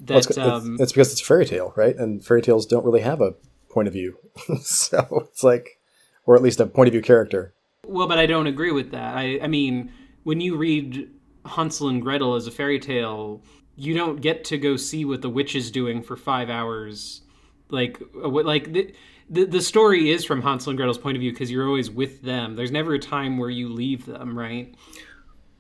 well, 0.08 0.18
it's, 0.20 0.28
that 0.28 0.38
it's- 0.38 0.64
um 0.64 0.78
it's 0.80 0.92
because 0.92 1.12
it's 1.12 1.22
a 1.22 1.26
fairy 1.26 1.46
tale, 1.46 1.74
right? 1.76 1.96
And 1.96 2.24
fairy 2.24 2.42
tales 2.42 2.66
don't 2.66 2.86
really 2.86 3.02
have 3.02 3.22
a 3.22 3.34
point 3.70 3.88
of 3.88 3.94
view, 3.94 4.18
so 4.62 5.26
it's 5.32 5.44
like, 5.44 5.80
or 6.26 6.36
at 6.36 6.42
least 6.42 6.60
a 6.60 6.66
point 6.66 6.88
of 6.88 6.94
view 6.94 7.02
character. 7.02 7.54
well 7.86 8.08
but 8.08 8.18
i 8.20 8.26
don't 8.26 8.48
agree 8.48 8.72
with 8.72 8.92
that. 8.92 9.16
I 9.16 9.40
i 9.42 9.48
mean 9.48 9.92
when 10.24 10.42
you 10.42 10.58
read 10.58 11.10
hansel 11.46 11.88
and 11.88 12.02
gretel 12.02 12.36
as 12.36 12.46
a 12.48 12.52
fairy 12.52 12.80
tale 12.80 13.42
you 13.78 13.94
don't 13.94 14.20
get 14.22 14.44
to 14.44 14.58
go 14.58 14.76
see 14.76 15.06
what 15.06 15.22
the 15.22 15.30
witch 15.30 15.56
is 15.56 15.70
doing 15.72 16.02
for 16.02 16.16
five 16.18 16.50
hours. 16.50 17.22
Like 17.70 18.02
uh, 18.24 18.30
what 18.30 18.46
like 18.46 18.74
the, 18.74 18.94
the 19.30 19.46
the 19.46 19.62
story 19.62 20.10
is 20.10 20.26
from 20.26 20.42
hansel 20.42 20.72
and 20.72 20.78
gretel's 20.78 20.98
point 20.98 21.16
of 21.16 21.22
view 21.22 21.32
because 21.32 21.52
you're 21.52 21.68
always 21.68 21.90
with 21.90 22.22
them. 22.24 22.56
There's 22.56 22.72
never 22.72 22.94
a 22.96 23.00
time 23.00 23.38
where 23.38 23.50
you 23.52 23.70
leave 23.70 24.06
them 24.06 24.38
right 24.38 24.74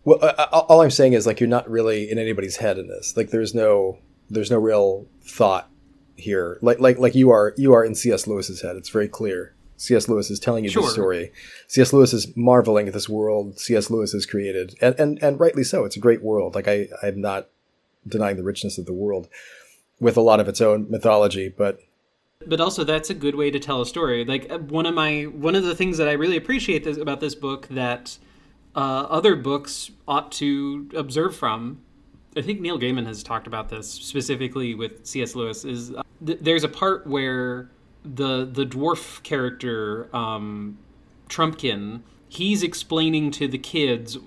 Well, 0.07 0.19
uh, 0.21 0.63
all 0.69 0.81
I'm 0.81 0.89
saying 0.89 1.11
is 1.11 1.27
like 1.27 1.41
you're 1.41 1.49
not 1.49 1.69
really 1.69 2.09
in 2.09 2.17
anybody's 2.17 2.55
head 2.55 2.77
in 2.77 2.87
this. 2.87 3.17
Like 3.17 3.31
there's 3.31 3.53
no 3.53 3.97
there's 4.29 4.49
no 4.49 4.57
real 4.57 5.05
thought 5.21 5.69
here. 6.15 6.59
Like 6.61 6.79
like 6.79 6.97
like 6.97 7.13
you 7.13 7.29
are 7.29 7.53
you 7.57 7.73
are 7.73 7.83
in 7.83 7.93
C.S. 7.93 8.25
Lewis's 8.25 8.61
head. 8.61 8.77
It's 8.77 8.87
very 8.87 9.09
clear. 9.09 9.53
C.S. 9.75 10.07
Lewis 10.07 10.31
is 10.31 10.39
telling 10.39 10.63
you 10.63 10.69
Sure. 10.69 10.83
this 10.83 10.93
story. 10.93 11.33
C.S. 11.67 11.91
Lewis 11.91 12.13
is 12.13 12.35
marveling 12.37 12.87
at 12.87 12.93
this 12.93 13.09
world 13.09 13.59
C.S. 13.59 13.89
Lewis 13.89 14.13
has 14.13 14.25
created, 14.25 14.75
and 14.79 14.95
and 14.97 15.21
and 15.21 15.41
rightly 15.41 15.65
so. 15.65 15.83
It's 15.83 15.97
a 15.97 15.99
great 15.99 16.23
world. 16.23 16.55
Like 16.55 16.69
I 16.69 16.87
I'm 17.03 17.19
not 17.19 17.49
denying 18.07 18.37
the 18.37 18.43
richness 18.43 18.77
of 18.77 18.85
the 18.85 18.93
world 18.93 19.27
with 19.99 20.15
a 20.15 20.21
lot 20.21 20.39
of 20.39 20.47
its 20.47 20.61
own 20.61 20.89
mythology, 20.89 21.49
but 21.49 21.81
but 22.45 22.61
also 22.61 22.85
that's 22.85 23.09
a 23.09 23.13
good 23.13 23.35
way 23.35 23.51
to 23.51 23.59
tell 23.59 23.81
a 23.81 23.85
story 23.85 24.23
like 24.23 24.49
one 24.69 24.85
of 24.85 24.93
my 24.95 25.23
one 25.23 25.55
of 25.55 25.63
the 25.63 25.73
things 25.73 25.97
that 25.97 26.07
i 26.07 26.11
really 26.11 26.37
appreciate 26.37 26.83
this, 26.83 26.95
about 26.95 27.19
this 27.19 27.33
book 27.33 27.67
that 27.69 28.19
uh, 28.77 29.07
other 29.09 29.35
books 29.35 29.91
ought 30.07 30.31
to 30.33 30.89
observe 30.95 31.35
from. 31.35 31.81
I 32.37 32.41
think 32.41 32.61
neil 32.61 32.79
gaiman 32.79 33.07
has 33.07 33.23
talked 33.23 33.47
about 33.47 33.69
this 33.69 33.91
specifically 33.91 34.75
with 34.75 35.07
cs 35.07 35.33
lewis 35.33 35.65
is 35.65 35.91
uh, 35.91 36.03
th- 36.23 36.37
there's 36.39 36.63
a 36.63 36.69
part 36.69 37.07
where 37.07 37.71
the 38.05 38.45
the 38.45 38.63
dwarf 38.63 39.23
character 39.23 40.15
um, 40.15 40.77
trumpkin 41.29 42.01
he's 42.29 42.61
explaining 42.61 43.31
to 43.31 43.47
the 43.47 43.57
kids 43.57 44.17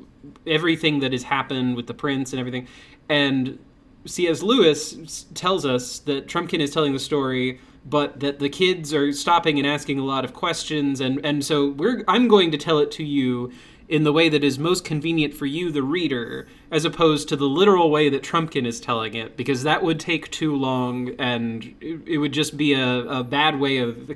everything 0.46 1.00
that 1.00 1.12
has 1.12 1.24
happened 1.24 1.76
with 1.76 1.86
the 1.86 1.94
prince 1.94 2.32
and 2.32 2.40
everything. 2.40 2.66
And 3.08 3.58
C.S. 4.06 4.42
Lewis 4.42 5.26
tells 5.34 5.66
us 5.66 5.98
that 6.00 6.26
Trumpkin 6.26 6.60
is 6.60 6.70
telling 6.70 6.92
the 6.92 6.98
story, 6.98 7.60
but 7.84 8.20
that 8.20 8.38
the 8.38 8.48
kids 8.48 8.94
are 8.94 9.12
stopping 9.12 9.58
and 9.58 9.66
asking 9.66 9.98
a 9.98 10.04
lot 10.04 10.24
of 10.24 10.34
questions, 10.34 11.00
and 11.00 11.24
and 11.24 11.44
so 11.44 11.70
we're 11.70 12.04
I'm 12.08 12.28
going 12.28 12.50
to 12.52 12.58
tell 12.58 12.78
it 12.78 12.90
to 12.92 13.04
you 13.04 13.52
in 13.90 14.04
the 14.04 14.12
way 14.12 14.28
that 14.28 14.44
is 14.44 14.58
most 14.58 14.84
convenient 14.84 15.34
for 15.34 15.46
you, 15.46 15.72
the 15.72 15.82
reader, 15.82 16.46
as 16.70 16.84
opposed 16.84 17.28
to 17.28 17.36
the 17.36 17.46
literal 17.46 17.90
way 17.90 18.08
that 18.08 18.22
Trumpkin 18.22 18.64
is 18.64 18.80
telling 18.80 19.14
it, 19.14 19.36
because 19.36 19.64
that 19.64 19.82
would 19.82 19.98
take 19.98 20.30
too 20.30 20.54
long, 20.54 21.10
and 21.18 21.74
it, 21.80 22.18
would 22.18 22.32
just 22.32 22.56
be 22.56 22.72
a, 22.72 23.00
a 23.00 23.24
bad 23.24 23.58
way 23.58 23.78
of 23.78 24.08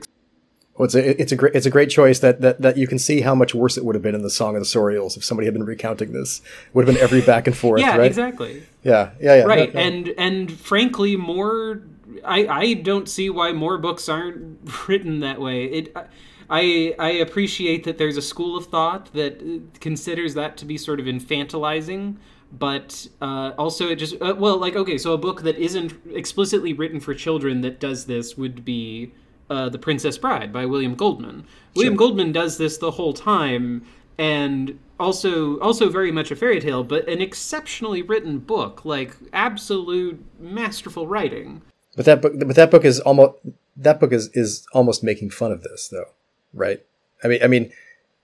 Well, 0.76 0.86
it's 0.86 0.94
a 0.94 1.20
it's 1.20 1.32
a 1.32 1.36
great 1.36 1.54
it's 1.54 1.66
a 1.66 1.70
great 1.70 1.90
choice 1.90 2.20
that, 2.20 2.40
that 2.40 2.62
that 2.62 2.76
you 2.76 2.86
can 2.86 3.00
see 3.00 3.20
how 3.22 3.34
much 3.34 3.54
worse 3.54 3.76
it 3.76 3.84
would 3.84 3.96
have 3.96 4.02
been 4.02 4.14
in 4.14 4.22
the 4.22 4.30
Song 4.30 4.54
of 4.54 4.60
the 4.60 4.66
Sorials 4.66 5.16
if 5.16 5.24
somebody 5.24 5.46
had 5.46 5.54
been 5.54 5.64
recounting 5.64 6.12
this. 6.12 6.38
It 6.38 6.74
Would 6.74 6.86
have 6.86 6.94
been 6.94 7.02
every 7.02 7.20
back 7.20 7.48
and 7.48 7.56
forth, 7.56 7.80
yeah, 7.82 7.96
right? 7.96 8.06
exactly. 8.06 8.62
Yeah, 8.84 9.10
yeah, 9.20 9.36
yeah. 9.36 9.42
right 9.44 9.74
No, 9.74 9.80
no. 9.80 9.86
and 9.86 10.08
and 10.16 10.52
frankly 10.52 11.16
more 11.16 11.82
i 12.24 12.46
i 12.46 12.74
don't 12.74 13.08
see 13.08 13.28
why 13.28 13.52
more 13.52 13.76
books 13.76 14.08
aren't 14.08 14.58
written 14.88 15.20
that 15.20 15.40
way 15.40 15.64
it 15.64 15.96
i 15.96 16.04
i 16.50 16.94
I 16.98 17.10
appreciate 17.10 17.84
that 17.84 17.98
there's 17.98 18.16
a 18.16 18.22
school 18.22 18.56
of 18.56 18.66
thought 18.66 19.12
that 19.12 19.40
uh, 19.42 19.78
considers 19.80 20.34
that 20.34 20.56
to 20.58 20.64
be 20.64 20.78
sort 20.78 21.00
of 21.00 21.06
infantilizing 21.06 22.16
but 22.52 23.08
uh, 23.20 23.52
also 23.58 23.88
it 23.88 23.96
just 23.96 24.14
uh, 24.20 24.34
well 24.36 24.56
like 24.58 24.76
okay 24.76 24.98
so 24.98 25.12
a 25.12 25.18
book 25.18 25.42
that 25.42 25.56
isn't 25.56 25.94
explicitly 26.12 26.72
written 26.72 27.00
for 27.00 27.14
children 27.14 27.60
that 27.62 27.80
does 27.80 28.06
this 28.06 28.36
would 28.36 28.64
be 28.64 29.12
uh, 29.50 29.68
the 29.68 29.78
princess 29.78 30.16
bride 30.16 30.52
by 30.52 30.64
william 30.64 30.94
goldman. 30.94 31.46
William 31.74 31.96
goldman 31.96 32.32
does 32.32 32.58
this 32.58 32.78
the 32.78 32.92
whole 32.92 33.12
time 33.12 33.84
and 34.16 34.78
also 35.00 35.58
also 35.58 35.88
very 35.88 36.12
much 36.12 36.30
a 36.30 36.36
fairy 36.36 36.60
tale 36.60 36.84
but 36.84 37.06
an 37.08 37.20
exceptionally 37.20 38.00
written 38.00 38.38
book 38.38 38.84
like 38.84 39.16
absolute 39.32 40.24
masterful 40.38 41.06
writing. 41.06 41.62
But 41.96 42.06
that 42.06 42.22
book, 42.22 42.32
but 42.38 42.56
that 42.56 42.70
book 42.70 42.84
is 42.84 43.00
almost 43.00 43.34
that 43.76 44.00
book 44.00 44.12
is 44.12 44.30
is 44.34 44.66
almost 44.72 45.02
making 45.02 45.30
fun 45.30 45.52
of 45.52 45.62
this, 45.62 45.88
though, 45.88 46.10
right? 46.54 46.80
I 47.23 47.28
mean, 47.28 47.42
I 47.42 47.46
mean, 47.46 47.73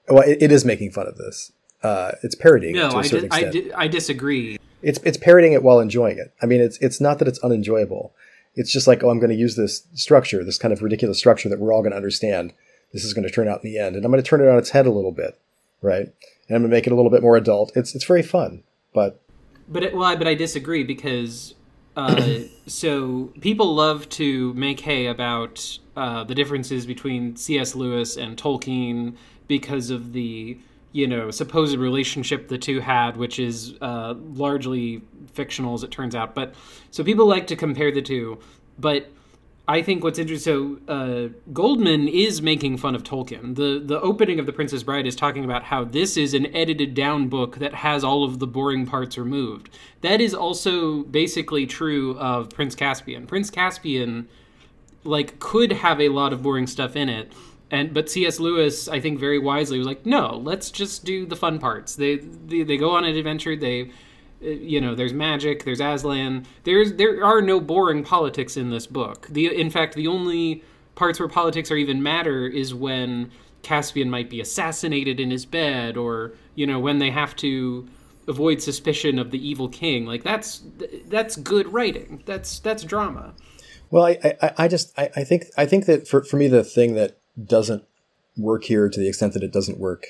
well, 0.09 0.23
it, 0.23 0.39
it 0.41 0.53
is 0.53 0.65
making 0.65 0.93
fun 0.93 1.07
of 1.07 1.17
this. 1.17 1.53
Uh, 1.83 2.13
it's 2.23 2.35
parodying 2.35 2.77
it 2.77 2.79
no 2.79 2.91
a 2.91 2.99
I, 2.99 3.09
di- 3.09 3.29
I, 3.31 3.51
di- 3.51 3.73
I 3.73 3.89
disagree 3.89 4.59
it's 4.83 4.99
it's 5.01 5.17
parodying 5.19 5.53
it 5.53 5.63
while 5.63 5.81
enjoying 5.81 6.19
it. 6.19 6.33
I 6.43 6.47
mean, 6.47 6.61
it's 6.61 6.79
it's 6.79 7.01
not 7.01 7.19
that 7.19 7.29
it's 7.29 7.39
unenjoyable. 7.41 8.13
It's 8.55 8.73
just 8.73 8.87
like, 8.87 9.05
oh, 9.05 9.11
I'm 9.11 9.19
going 9.19 9.31
to 9.31 9.37
use 9.37 9.57
this 9.57 9.87
structure, 9.95 10.43
this 10.45 10.59
kind 10.59 10.73
of 10.73 10.83
ridiculous 10.83 11.19
structure 11.19 11.49
that 11.49 11.61
we're 11.61 11.73
all 11.73 11.83
going 11.83 11.93
to 11.93 11.97
understand. 11.97 12.53
This 12.93 13.05
is 13.05 13.15
going 13.15 13.27
to 13.27 13.33
turn 13.33 13.47
out 13.47 13.63
in 13.63 13.71
the 13.71 13.79
end, 13.79 13.95
and 13.95 14.05
I'm 14.05 14.11
going 14.11 14.23
to 14.23 14.29
turn 14.29 14.41
it 14.41 14.49
on 14.49 14.59
its 14.59 14.71
head 14.71 14.87
a 14.87 14.91
little 14.91 15.13
bit, 15.13 15.39
right? 15.81 16.07
And 16.49 16.57
I'm 16.57 16.63
going 16.63 16.71
to 16.71 16.77
make 16.77 16.87
it 16.87 16.93
a 16.93 16.97
little 16.97 17.11
bit 17.11 17.23
more 17.23 17.37
adult. 17.37 17.73
It's 17.77 17.95
it's 17.95 18.05
very 18.05 18.23
fun, 18.23 18.63
but 18.93 19.21
But 19.69 19.85
it, 19.85 19.97
well, 19.97 20.17
but 20.17 20.27
I 20.27 20.35
disagree 20.35 20.85
because 20.85 21.55
Uh, 21.97 22.41
so 22.67 23.33
people 23.41 23.75
love 23.75 24.09
to 24.11 24.53
make 24.55 24.81
hay 24.81 25.07
about 25.07 25.79
uh, 26.01 26.25
the 26.25 26.35
differences 26.35 26.87
between 26.87 27.37
C.S. 27.37 27.75
Lewis 27.75 28.17
and 28.17 28.37
Tolkien 28.37 29.15
because 29.49 29.91
of 29.91 30.15
the 30.15 30.59
you 30.93 31.07
know 31.07 31.31
supposed 31.31 31.77
relationship 31.77 32.49
the 32.49 32.57
two 32.57 32.81
had, 32.81 33.19
which 33.19 33.39
is 33.39 33.75
uh, 33.83 34.15
largely 34.33 35.03
fictional 35.35 35.75
as 35.75 35.83
it 35.83 35.91
turns 35.91 36.15
out. 36.15 36.35
But 36.35 36.55
so 36.91 37.05
people 37.05 37.27
like 37.27 37.47
to 37.49 37.57
compare 37.57 37.93
the 37.93 38.01
two, 38.01 38.39
but 38.79 39.11
I 39.69 39.83
think 39.83 40.03
what's 40.03 40.19
interesting. 40.19 40.81
So 40.89 40.93
uh, 40.93 41.29
Goldman 41.53 42.09
is 42.09 42.41
making 42.41 42.79
fun 42.79 42.95
of 42.95 43.03
Tolkien. 43.03 43.55
the 43.55 43.81
The 43.85 44.01
opening 44.01 44.41
of 44.41 44.47
The 44.47 44.55
Princess 44.55 44.83
Bride 44.83 45.07
is 45.07 45.15
talking 45.15 45.45
about 45.45 45.65
how 45.65 45.85
this 45.85 46.17
is 46.17 46.33
an 46.33 46.47
edited 46.57 46.95
down 46.95 47.29
book 47.29 47.59
that 47.59 47.75
has 47.75 48.03
all 48.03 48.25
of 48.25 48.39
the 48.39 48.47
boring 48.47 48.87
parts 48.87 49.19
removed. 49.19 49.69
That 50.01 50.23
is 50.23 50.35
also 50.35 51.03
basically 51.05 51.67
true 51.67 52.17
of 52.19 52.49
Prince 52.49 52.75
Caspian. 52.75 53.27
Prince 53.27 53.51
Caspian, 53.51 54.29
like, 55.05 55.39
could 55.39 55.73
have 55.73 56.01
a 56.01 56.09
lot 56.09 56.33
of 56.33 56.43
boring 56.43 56.67
stuff 56.67 56.97
in 56.97 57.09
it. 57.09 57.33
And 57.71 57.95
but 57.95 58.11
C.S. 58.11 58.41
Lewis, 58.41 58.89
I 58.89 58.99
think, 59.01 59.21
very 59.21 59.39
wisely 59.39 59.79
was 59.79 59.87
like, 59.87 60.05
no, 60.05 60.37
let's 60.37 60.71
just 60.71 61.05
do 61.05 61.25
the 61.25 61.37
fun 61.37 61.59
parts. 61.59 61.95
They 61.95 62.17
they, 62.17 62.65
they 62.65 62.77
go 62.77 62.91
on 62.91 63.05
an 63.05 63.17
adventure. 63.17 63.55
They 63.55 63.93
you 64.41 64.81
know 64.81 64.95
there's 64.95 65.13
magic 65.13 65.65
there's 65.65 65.81
aslan 65.81 66.47
there's 66.65 66.95
there 66.95 67.23
are 67.25 67.43
no 67.43 67.61
boring 67.61 68.03
politics 68.03 68.57
in 68.57 68.71
this 68.71 68.87
book 68.87 69.27
the 69.29 69.47
in 69.47 69.71
fact 69.71 69.95
the 69.95 70.07
only 70.07 70.65
parts 70.95 71.21
where 71.21 71.29
politics 71.29 71.71
are 71.71 71.77
even 71.77 72.03
matter 72.03 72.47
is 72.47 72.73
when 72.73 73.31
caspian 73.63 74.09
might 74.09 74.31
be 74.31 74.41
assassinated 74.41 75.21
in 75.21 75.31
his 75.31 75.45
bed 75.45 75.97
or 75.97 76.33
you 76.55 76.67
know 76.67 76.79
when 76.79 76.99
they 76.99 77.11
have 77.11 77.37
to 77.37 77.87
avoid 78.29 78.63
suspicion 78.63 79.19
of 79.19 79.31
the 79.31 79.49
evil 79.49 79.69
king 79.69 80.07
like 80.07 80.23
that's 80.23 80.63
that's 81.07 81.37
good 81.37 81.71
writing 81.73 82.23
that's 82.25 82.61
that's 82.61 82.83
drama 82.83 83.35
well 83.91 84.05
i 84.05 84.19
i, 84.43 84.53
I 84.59 84.69
just 84.69 84.99
I, 84.99 85.11
I 85.17 85.25
think 85.25 85.47
i 85.57 85.67
think 85.67 85.87
that 85.87 86.09
for, 86.09 86.25
for 86.25 86.37
me 86.37 86.49
the 86.49 86.65
thing 86.65 86.95
that 86.95 87.19
doesn't 87.43 87.85
work 88.37 88.65
here 88.65 88.89
to 88.89 89.01
the 89.01 89.09
extent 89.09 89.35
that 89.35 89.43
it 89.43 89.53
doesn't 89.53 89.79
work 89.79 90.07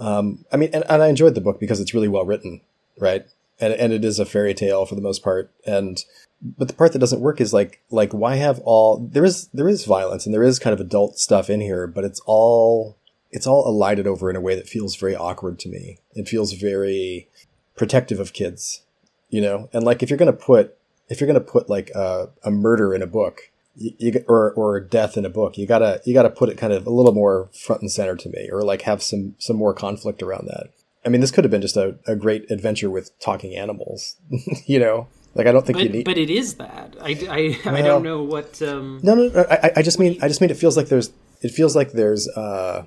um, 0.00 0.44
I 0.52 0.56
mean, 0.56 0.70
and, 0.72 0.84
and 0.88 1.02
I 1.02 1.08
enjoyed 1.08 1.34
the 1.34 1.40
book 1.40 1.58
because 1.58 1.80
it's 1.80 1.92
really 1.92 2.06
well 2.06 2.24
written, 2.24 2.60
right? 3.00 3.26
and 3.60 3.72
and 3.74 3.92
it 3.92 4.04
is 4.04 4.18
a 4.18 4.26
fairy 4.26 4.54
tale 4.54 4.86
for 4.86 4.94
the 4.94 5.00
most 5.00 5.22
part. 5.22 5.50
And 5.66 6.02
but 6.40 6.68
the 6.68 6.74
part 6.74 6.92
that 6.92 7.00
doesn't 7.00 7.20
work 7.20 7.40
is 7.40 7.52
like 7.52 7.82
like 7.90 8.12
why 8.12 8.36
have 8.36 8.60
all 8.60 8.98
there 8.98 9.24
is 9.24 9.48
there 9.48 9.68
is 9.68 9.84
violence 9.84 10.24
and 10.24 10.34
there 10.34 10.42
is 10.42 10.58
kind 10.58 10.74
of 10.74 10.80
adult 10.80 11.18
stuff 11.18 11.50
in 11.50 11.60
here, 11.60 11.86
but 11.86 12.04
it's 12.04 12.20
all 12.26 12.96
it's 13.30 13.46
all 13.46 13.66
elided 13.66 14.06
over 14.06 14.30
in 14.30 14.36
a 14.36 14.40
way 14.40 14.54
that 14.54 14.68
feels 14.68 14.96
very 14.96 15.16
awkward 15.16 15.58
to 15.60 15.68
me. 15.68 15.98
It 16.14 16.28
feels 16.28 16.52
very 16.54 17.28
protective 17.76 18.20
of 18.20 18.32
kids, 18.32 18.82
you 19.28 19.40
know. 19.40 19.68
And 19.72 19.84
like 19.84 20.02
if 20.02 20.10
you're 20.10 20.18
gonna 20.18 20.32
put 20.32 20.77
if 21.08 21.20
you're 21.20 21.26
gonna 21.26 21.40
put 21.40 21.68
like 21.68 21.90
a, 21.94 22.28
a 22.44 22.50
murder 22.50 22.94
in 22.94 23.02
a 23.02 23.06
book, 23.06 23.50
you, 23.76 23.92
you, 23.98 24.24
or 24.28 24.52
or 24.52 24.80
death 24.80 25.16
in 25.16 25.24
a 25.24 25.30
book, 25.30 25.56
you 25.56 25.66
gotta 25.66 26.00
you 26.04 26.14
gotta 26.14 26.30
put 26.30 26.48
it 26.48 26.58
kind 26.58 26.72
of 26.72 26.86
a 26.86 26.90
little 26.90 27.12
more 27.12 27.50
front 27.52 27.82
and 27.82 27.90
center 27.90 28.16
to 28.16 28.28
me, 28.28 28.48
or 28.50 28.62
like 28.62 28.82
have 28.82 29.02
some 29.02 29.34
some 29.38 29.56
more 29.56 29.74
conflict 29.74 30.22
around 30.22 30.46
that. 30.48 30.70
I 31.08 31.10
mean, 31.10 31.20
this 31.20 31.30
could 31.30 31.44
have 31.44 31.50
been 31.50 31.62
just 31.62 31.76
a, 31.76 31.96
a 32.06 32.16
great 32.16 32.50
adventure 32.50 32.90
with 32.90 33.18
talking 33.18 33.56
animals, 33.56 34.16
you 34.66 34.78
know? 34.78 35.08
Like, 35.34 35.46
I 35.46 35.52
don't 35.52 35.64
think 35.64 35.78
but, 35.78 35.84
you 35.84 35.90
need. 35.90 36.04
But 36.04 36.18
it 36.18 36.30
is 36.30 36.54
that. 36.54 36.96
I, 37.00 37.10
I, 37.30 37.58
well, 37.64 37.76
I 37.76 37.82
don't 37.82 38.02
know 38.02 38.22
what. 38.22 38.60
Um... 38.60 39.00
No, 39.02 39.14
no, 39.14 39.28
no 39.28 39.46
I, 39.50 39.72
I 39.76 39.82
just 39.82 39.98
mean, 39.98 40.18
I 40.20 40.28
just 40.28 40.40
mean 40.40 40.50
it 40.50 40.56
feels 40.56 40.76
like 40.76 40.88
there's, 40.88 41.10
it 41.40 41.50
feels 41.50 41.76
like 41.76 41.92
there's, 41.92 42.28
uh, 42.28 42.86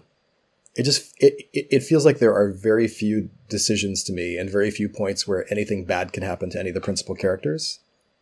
it 0.76 0.84
just, 0.84 1.14
it, 1.20 1.34
it, 1.54 1.68
it 1.72 1.80
feels 1.84 2.06
like 2.06 2.20
there 2.20 2.34
are 2.34 2.52
very 2.52 2.88
few 2.88 3.30
decisions 3.50 4.04
to 4.04 4.14
me 4.14 4.38
and 4.38 4.50
very 4.50 4.70
few 4.72 4.90
points 4.90 5.28
where 5.28 5.52
anything 5.52 5.86
bad 5.86 6.14
can 6.14 6.24
happen 6.24 6.50
to 6.52 6.60
any 6.60 6.70
of 6.70 6.76
the 6.76 6.82
principal 6.82 7.16
characters, 7.16 7.80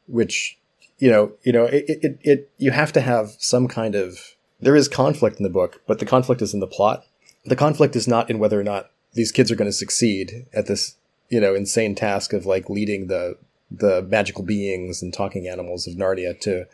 which, 0.09 0.57
you 0.97 1.09
know, 1.09 1.33
you 1.43 1.51
know, 1.51 1.65
it, 1.65 1.85
it, 1.87 2.19
it, 2.21 2.51
you 2.57 2.71
have 2.71 2.91
to 2.93 3.01
have 3.01 3.35
some 3.39 3.67
kind 3.67 3.95
of, 3.95 4.35
there 4.59 4.75
is 4.75 4.87
conflict 4.87 5.37
in 5.37 5.43
the 5.43 5.49
book, 5.49 5.81
but 5.87 5.99
the 5.99 6.05
conflict 6.05 6.41
is 6.41 6.53
in 6.53 6.59
the 6.59 6.67
plot. 6.67 7.05
The 7.45 7.55
conflict 7.55 7.95
is 7.95 8.07
not 8.07 8.29
in 8.29 8.39
whether 8.39 8.59
or 8.59 8.63
not 8.63 8.91
these 9.13 9.31
kids 9.31 9.51
are 9.51 9.55
going 9.55 9.69
to 9.69 9.73
succeed 9.73 10.45
at 10.53 10.67
this, 10.67 10.95
you 11.29 11.39
know, 11.39 11.55
insane 11.55 11.95
task 11.95 12.33
of 12.33 12.45
like 12.45 12.69
leading 12.69 13.07
the 13.07 13.37
the 13.71 14.01
magical 14.01 14.43
beings 14.43 15.01
and 15.03 15.13
talking 15.13 15.47
animals 15.47 15.85
of 15.85 15.93
Narnia 15.93 16.39
to 16.41 16.65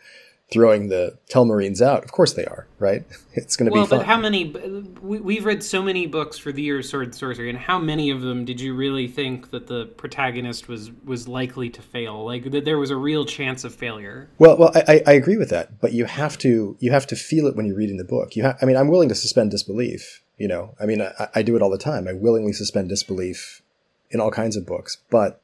throwing 0.52 0.88
the 0.88 1.18
Telmarines 1.28 1.80
out. 1.80 2.04
Of 2.04 2.12
course 2.12 2.34
they 2.34 2.44
are, 2.44 2.66
right? 2.78 3.04
It's 3.38 3.54
going 3.54 3.66
to 3.66 3.72
well, 3.72 3.84
be 3.84 3.90
fun. 3.90 3.98
but 3.98 4.06
how 4.06 4.18
many? 4.18 4.54
We, 5.02 5.36
have 5.36 5.44
read 5.44 5.62
so 5.62 5.82
many 5.82 6.06
books 6.06 6.38
for 6.38 6.52
the 6.52 6.62
year 6.62 6.78
of 6.78 6.86
Sword 6.86 7.08
and 7.08 7.14
Sorcery, 7.14 7.50
and 7.50 7.58
how 7.58 7.78
many 7.78 8.08
of 8.08 8.22
them 8.22 8.46
did 8.46 8.62
you 8.62 8.74
really 8.74 9.08
think 9.08 9.50
that 9.50 9.66
the 9.66 9.84
protagonist 9.84 10.68
was 10.68 10.90
was 11.04 11.28
likely 11.28 11.68
to 11.68 11.82
fail? 11.82 12.24
Like 12.24 12.50
that 12.50 12.64
there 12.64 12.78
was 12.78 12.90
a 12.90 12.96
real 12.96 13.26
chance 13.26 13.62
of 13.62 13.74
failure. 13.74 14.30
Well, 14.38 14.56
well, 14.56 14.72
I, 14.74 15.02
I 15.06 15.12
agree 15.12 15.36
with 15.36 15.50
that, 15.50 15.82
but 15.82 15.92
you 15.92 16.06
have 16.06 16.38
to 16.38 16.78
you 16.80 16.92
have 16.92 17.06
to 17.08 17.16
feel 17.16 17.46
it 17.46 17.56
when 17.56 17.66
you're 17.66 17.76
reading 17.76 17.98
the 17.98 18.04
book. 18.04 18.36
You, 18.36 18.44
ha- 18.44 18.56
I 18.62 18.64
mean, 18.64 18.78
I'm 18.78 18.88
willing 18.88 19.10
to 19.10 19.14
suspend 19.14 19.50
disbelief 19.50 20.22
you 20.36 20.48
know, 20.48 20.74
I 20.78 20.86
mean, 20.86 21.02
I, 21.02 21.28
I 21.34 21.42
do 21.42 21.56
it 21.56 21.62
all 21.62 21.70
the 21.70 21.78
time. 21.78 22.06
I 22.06 22.12
willingly 22.12 22.52
suspend 22.52 22.88
disbelief 22.88 23.62
in 24.10 24.20
all 24.20 24.30
kinds 24.30 24.56
of 24.56 24.66
books, 24.66 24.98
but 25.10 25.42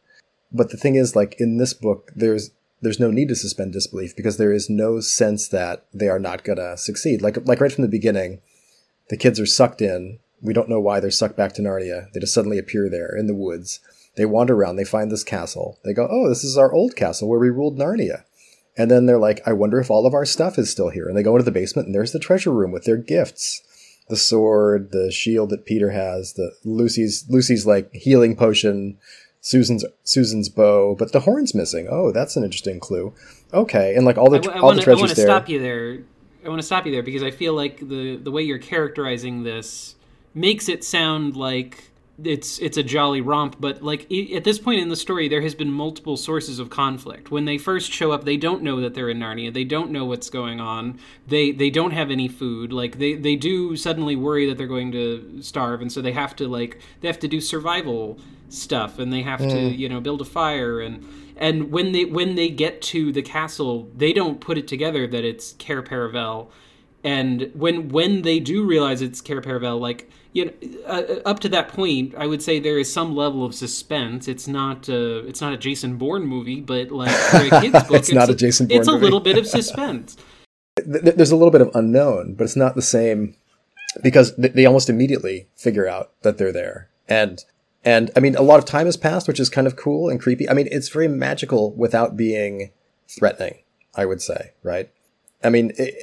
but 0.55 0.71
the 0.71 0.77
thing 0.77 0.97
is, 0.97 1.17
like 1.17 1.35
in 1.39 1.57
this 1.57 1.73
book, 1.73 2.13
there's 2.15 2.51
there's 2.83 3.01
no 3.01 3.11
need 3.11 3.29
to 3.29 3.37
suspend 3.37 3.73
disbelief 3.73 4.15
because 4.17 4.37
there 4.37 4.53
is 4.53 4.69
no 4.69 5.01
sense 5.01 5.49
that 5.49 5.87
they 5.95 6.09
are 6.09 6.19
not 6.19 6.45
gonna 6.45 6.77
succeed. 6.77 7.23
Like 7.23 7.47
like 7.47 7.61
right 7.61 7.73
from 7.73 7.83
the 7.83 7.89
beginning, 7.89 8.41
the 9.09 9.17
kids 9.17 9.41
are 9.41 9.47
sucked 9.47 9.81
in. 9.81 10.19
We 10.41 10.53
don't 10.53 10.69
know 10.69 10.81
why 10.81 11.01
they're 11.01 11.11
sucked 11.11 11.37
back 11.37 11.53
to 11.55 11.63
Narnia. 11.63 12.13
They 12.13 12.21
just 12.21 12.35
suddenly 12.35 12.59
appear 12.59 12.91
there 12.91 13.17
in 13.17 13.29
the 13.29 13.35
woods. 13.35 13.81
They 14.17 14.27
wander 14.27 14.55
around. 14.55 14.77
They 14.77 14.85
find 14.85 15.11
this 15.11 15.25
castle. 15.25 15.79
They 15.85 15.95
go, 15.95 16.09
"Oh, 16.11 16.29
this 16.29 16.45
is 16.45 16.59
our 16.59 16.73
old 16.73 16.97
castle 16.97 17.29
where 17.29 17.39
we 17.39 17.49
ruled 17.49 17.79
Narnia." 17.79 18.25
And 18.77 18.91
then 18.91 19.07
they're 19.07 19.19
like, 19.19 19.41
"I 19.47 19.53
wonder 19.53 19.79
if 19.79 19.91
all 19.91 20.07
of 20.07 20.15
our 20.15 20.27
stuff 20.27 20.59
is 20.59 20.71
still 20.71 20.91
here." 20.91 21.09
And 21.09 21.17
they 21.17 21.23
go 21.23 21.37
into 21.37 21.45
the 21.45 21.51
basement, 21.51 21.87
and 21.87 21.95
there's 21.95 22.13
the 22.13 22.19
treasure 22.19 22.53
room 22.53 22.73
with 22.73 22.85
their 22.85 22.97
gifts 22.97 23.63
the 24.09 24.17
sword, 24.17 24.91
the 24.93 25.11
shield 25.11 25.51
that 25.51 25.65
Peter 25.65 25.91
has, 25.91 26.35
the 26.35 26.53
Lucy's 26.65 27.25
Lucy's 27.29 27.67
like 27.67 27.91
healing 27.93 28.37
potion, 28.37 28.99
Susan's 29.43 29.85
Susan's 30.05 30.49
bow, 30.49 30.95
but 30.95 31.13
the 31.13 31.21
horn's 31.21 31.55
missing. 31.55 31.89
Oh, 31.91 32.13
that's 32.13 32.37
an 32.37 32.45
interesting 32.45 32.81
clue. 32.81 33.13
Okay, 33.53 33.95
and 33.95 34.07
like 34.07 34.17
all 34.17 34.31
the 34.31 34.39
I, 34.49 34.55
I 34.55 34.59
all 34.59 34.69
wanna, 34.69 34.77
the 34.77 34.83
treasures 34.83 35.01
I 35.01 35.03
want 35.03 35.17
to 35.17 35.23
stop 35.23 35.49
you 35.49 35.61
there. 35.61 35.99
I 36.45 36.49
want 36.49 36.61
to 36.61 36.67
stop 36.67 36.87
you 36.87 36.93
there 36.93 37.03
because 37.03 37.25
I 37.25 37.33
feel 37.33 37.53
like 37.53 37.87
the 37.87 38.17
the 38.17 38.31
way 38.31 38.43
you're 38.43 38.59
characterizing 38.59 39.43
this 39.43 39.97
makes 40.33 40.69
it 40.69 40.85
sound 40.85 41.37
like 41.37 41.91
it's 42.23 42.59
it's 42.59 42.77
a 42.77 42.83
jolly 42.83 43.21
romp 43.21 43.57
but 43.59 43.83
like 43.83 44.03
at 44.35 44.45
this 44.45 44.59
point 44.59 44.81
in 44.81 44.91
the 44.91 44.97
story 44.97 45.29
there 45.29 45.41
has 45.41 45.55
been 45.55 45.73
multiple 45.73 46.17
sources 46.17 46.59
of 46.59 46.71
conflict. 46.71 47.31
When 47.31 47.47
they 47.47 47.59
first 47.59 47.91
show 47.91 48.13
up 48.13 48.25
they 48.25 48.37
don't 48.37 48.63
know 48.63 48.81
that 48.81 48.95
they're 48.95 49.09
in 49.09 49.19
narnia. 49.19 49.53
They 49.53 49.65
don't 49.65 49.91
know 49.91 50.05
what's 50.05 50.31
going 50.31 50.61
on. 50.61 50.99
They 51.27 51.53
they 51.53 51.71
don't 51.71 51.93
have 51.93 52.11
any 52.11 52.29
food. 52.29 52.73
Like 52.73 52.99
they 52.99 53.15
they 53.15 53.37
do 53.37 53.77
suddenly 53.77 54.17
worry 54.17 54.47
that 54.47 54.59
they're 54.59 54.67
going 54.67 54.93
to 54.93 55.43
starve 55.43 55.81
and 55.81 55.91
so 55.91 56.03
they 56.03 56.13
have 56.13 56.37
to 56.37 56.49
like 56.49 56.79
they 57.01 57.09
have 57.09 57.19
to 57.21 57.29
do 57.29 57.41
survival 57.41 58.19
stuff 58.49 58.99
and 58.99 59.13
they 59.13 59.23
have 59.23 59.41
mm. 59.41 59.51
to 59.51 59.61
you 59.75 59.89
know 59.89 60.01
build 60.01 60.21
a 60.21 60.27
fire 60.27 60.81
and 60.81 61.07
and 61.37 61.73
when 61.73 61.93
they 61.93 62.05
when 62.05 62.35
they 62.35 62.51
get 62.51 62.83
to 62.83 63.11
the 63.13 63.23
castle 63.23 63.89
they 63.97 64.13
don't 64.13 64.41
put 64.41 64.59
it 64.59 64.69
together 64.69 65.07
that 65.07 65.25
it's 65.25 65.55
Cair 65.55 65.83
Paravel 65.83 66.51
and 67.05 67.51
when 67.55 67.89
when 67.89 68.23
they 68.23 68.41
do 68.41 68.65
realize 68.65 69.03
it's 69.03 69.21
Cair 69.21 69.41
Paravel 69.41 69.81
like 69.81 70.11
you 70.33 70.47
know, 70.47 70.53
uh, 70.87 71.03
uh, 71.09 71.21
up 71.27 71.41
to 71.41 71.49
that 71.51 71.69
point, 71.69 72.15
I 72.17 72.27
would 72.27 72.43
say 72.43 72.59
there 72.59 72.79
is 72.79 72.91
some 72.91 73.15
level 73.15 73.45
of 73.45 73.55
suspense. 73.55 74.29
It's 74.29 74.49
not 74.49 74.89
uh, 74.89 75.25
it's 75.25 75.41
not 75.41 75.53
a 75.53 75.57
Jason 75.57 75.99
Bourne 75.99 76.25
movie, 76.25 76.61
but 76.61 76.91
like 76.91 77.11
for 77.11 77.37
a 77.39 77.61
kids 77.61 77.73
book, 77.73 77.91
it's, 77.91 78.09
it's, 78.09 78.13
not 78.13 78.31
a 78.31 78.35
Jason 78.35 78.67
Bourne. 78.67 78.81
It's 78.81 78.89
movie. 78.89 78.99
a 78.99 79.03
little 79.03 79.21
bit 79.21 79.37
of 79.37 79.47
suspense. 79.59 80.17
There's 80.87 81.31
a 81.31 81.37
little 81.37 81.51
bit 81.51 81.61
of 81.61 81.71
unknown, 81.75 82.35
but 82.35 82.45
it's 82.45 82.57
not 82.57 82.75
the 82.75 82.83
same 82.83 83.37
because 84.03 84.35
they 84.37 84.65
almost 84.65 84.89
immediately 84.89 85.49
figure 85.55 85.87
out 85.87 86.13
that 86.23 86.39
they're 86.39 86.53
there, 86.53 86.89
and 87.09 87.45
and 87.85 88.11
I 88.17 88.21
mean, 88.21 88.35
a 88.37 88.43
lot 88.43 88.59
of 88.59 88.65
time 88.65 88.87
has 88.87 88.97
passed, 88.97 89.29
which 89.29 89.41
is 89.41 89.51
kind 89.51 89.67
of 89.67 89.77
cool 89.77 90.09
and 90.09 90.19
creepy. 90.19 90.49
I 90.49 90.55
mean, 90.55 90.69
it's 90.71 90.89
very 90.89 91.09
magical 91.09 91.75
without 91.75 92.17
being 92.17 92.71
threatening. 93.07 93.59
I 93.95 94.07
would 94.07 94.23
say, 94.23 94.53
right? 94.63 94.91
I 95.45 95.51
mean, 95.51 95.73
it, 95.77 95.95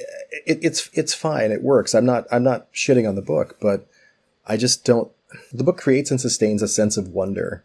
it, 0.46 0.58
it's 0.62 0.90
it's 0.92 1.14
fine. 1.14 1.50
It 1.50 1.62
works. 1.62 1.94
I'm 1.94 2.04
not 2.04 2.26
I'm 2.30 2.42
not 2.42 2.72
shitting 2.72 3.08
on 3.08 3.14
the 3.14 3.22
book, 3.22 3.56
but 3.60 3.86
I 4.46 4.56
just 4.56 4.84
don't. 4.84 5.10
The 5.52 5.64
book 5.64 5.78
creates 5.78 6.10
and 6.10 6.20
sustains 6.20 6.62
a 6.62 6.68
sense 6.68 6.96
of 6.96 7.08
wonder 7.08 7.64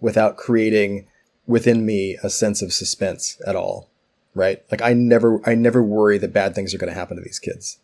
without 0.00 0.36
creating 0.36 1.08
within 1.46 1.84
me 1.84 2.18
a 2.22 2.30
sense 2.30 2.62
of 2.62 2.72
suspense 2.72 3.40
at 3.46 3.56
all. 3.56 3.88
Right? 4.34 4.62
Like 4.70 4.82
I 4.82 4.92
never, 4.92 5.40
I 5.48 5.54
never 5.54 5.82
worry 5.82 6.18
that 6.18 6.32
bad 6.32 6.54
things 6.54 6.72
are 6.72 6.78
going 6.78 6.92
to 6.92 6.98
happen 6.98 7.16
to 7.16 7.22
these 7.22 7.40
kids. 7.40 7.78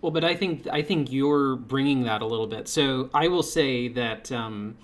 Well, 0.00 0.12
but 0.12 0.24
I 0.24 0.34
think 0.34 0.68
I 0.70 0.82
think 0.82 1.10
you're 1.10 1.56
bringing 1.56 2.02
that 2.04 2.22
a 2.22 2.26
little 2.26 2.46
bit. 2.46 2.68
So 2.68 3.08
I 3.14 3.28
will 3.28 3.42
say 3.42 3.88
that 3.88 4.30
um, 4.30 4.76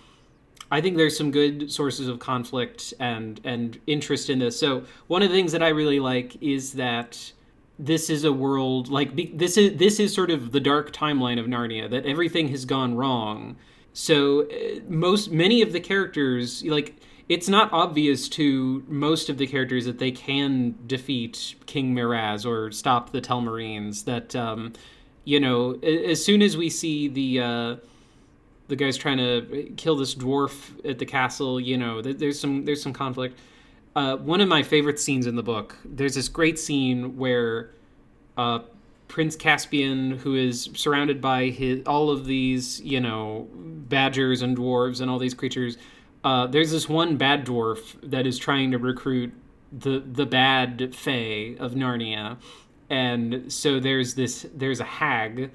I 0.71 0.81
think 0.81 0.97
there's 0.97 1.17
some 1.17 1.31
good 1.31 1.71
sources 1.71 2.09
of 2.09 2.19
conflict 2.19 2.95
and 2.99 3.41
and 3.45 3.79
interest 3.87 4.31
in 4.31 4.38
this. 4.38 4.59
So 4.59 4.85
one 5.09 5.23
of 5.23 5.29
the 5.29 5.35
things 5.35 5.53
that 5.53 5.62
I 5.62 5.69
really 5.69 6.01
like 6.01 6.41
is 6.43 6.73
that 6.75 7.33
this 7.79 8.11
is 8.11 8.25
a 8.25 8.33
world 8.33 8.88
like 8.88 9.38
this 9.38 9.57
is 9.57 9.79
this 9.79 10.01
is 10.01 10.12
sort 10.12 10.31
of 10.31 10.53
the 10.53 10.61
dark 10.61 10.93
timeline 10.93 11.38
of 11.38 11.47
Narnia 11.47 11.88
that 11.91 12.05
everything 12.05 12.49
has 12.49 12.64
gone 12.64 12.97
wrong. 12.97 13.57
So 13.93 14.43
uh, 14.43 14.81
most 14.88 15.31
many 15.31 15.62
of 15.62 15.73
the 15.73 15.81
characters 15.81 16.64
like 16.64 16.97
it's 17.29 17.49
not 17.49 17.73
obvious 17.73 18.29
to 18.31 18.83
most 18.88 19.29
of 19.29 19.38
the 19.38 19.47
characters 19.47 19.85
that 19.85 19.99
they 19.99 20.11
can 20.11 20.75
defeat 20.87 21.55
King 21.67 21.95
Miraz 21.95 22.47
or 22.47 22.73
stop 22.73 23.12
the 23.12 23.21
Telmarines. 23.21 24.05
That 24.05 24.35
um, 24.35 24.73
you 25.25 25.38
know, 25.38 25.75
as 25.83 26.25
soon 26.25 26.43
as 26.43 26.57
we 26.57 26.71
see 26.71 27.07
the 27.07 27.41
uh, 27.41 27.77
the 28.69 28.77
guys 28.77 28.97
trying 28.97 29.19
to 29.19 29.73
kill 29.77 29.97
this 29.97 30.14
dwarf 30.14 30.73
at 30.88 30.99
the 30.99 31.07
castle, 31.07 31.61
you 31.61 31.77
know, 31.77 32.01
there's 32.03 32.41
some 32.41 32.64
there's 32.64 32.83
some 32.83 32.93
conflict. 32.93 33.38
Uh, 33.96 34.16
one 34.16 34.40
of 34.40 34.48
my 34.48 34.62
favorite 34.62 35.01
scenes 35.01 35.27
in 35.27 35.35
the 35.37 35.42
book. 35.42 35.77
There's 35.85 36.14
this 36.14 36.29
great 36.29 36.59
scene 36.59 37.16
where 37.16 37.70
uh, 38.37 38.61
Prince 39.09 39.35
Caspian, 39.37 40.18
who 40.18 40.35
is 40.37 40.70
surrounded 40.74 41.20
by 41.20 41.46
his 41.46 41.83
all 41.87 42.11
of 42.11 42.27
these, 42.27 42.81
you 42.83 43.01
know, 43.01 43.48
badgers 43.53 44.42
and 44.42 44.57
dwarves 44.57 45.01
and 45.01 45.11
all 45.11 45.18
these 45.18 45.35
creatures. 45.35 45.79
Uh, 46.22 46.46
there's 46.46 46.70
this 46.70 46.88
one 46.88 47.16
bad 47.16 47.44
dwarf 47.46 47.96
that 48.03 48.27
is 48.27 48.38
trying 48.38 48.70
to 48.70 48.79
recruit 48.79 49.33
the 49.72 50.01
the 50.01 50.27
bad 50.27 50.94
fae 50.94 51.57
of 51.59 51.72
Narnia, 51.72 52.37
and 52.90 53.53
so 53.53 53.81
there's 53.81 54.14
this 54.14 54.46
there's 54.55 54.81
a 54.81 54.85
hag, 54.85 55.51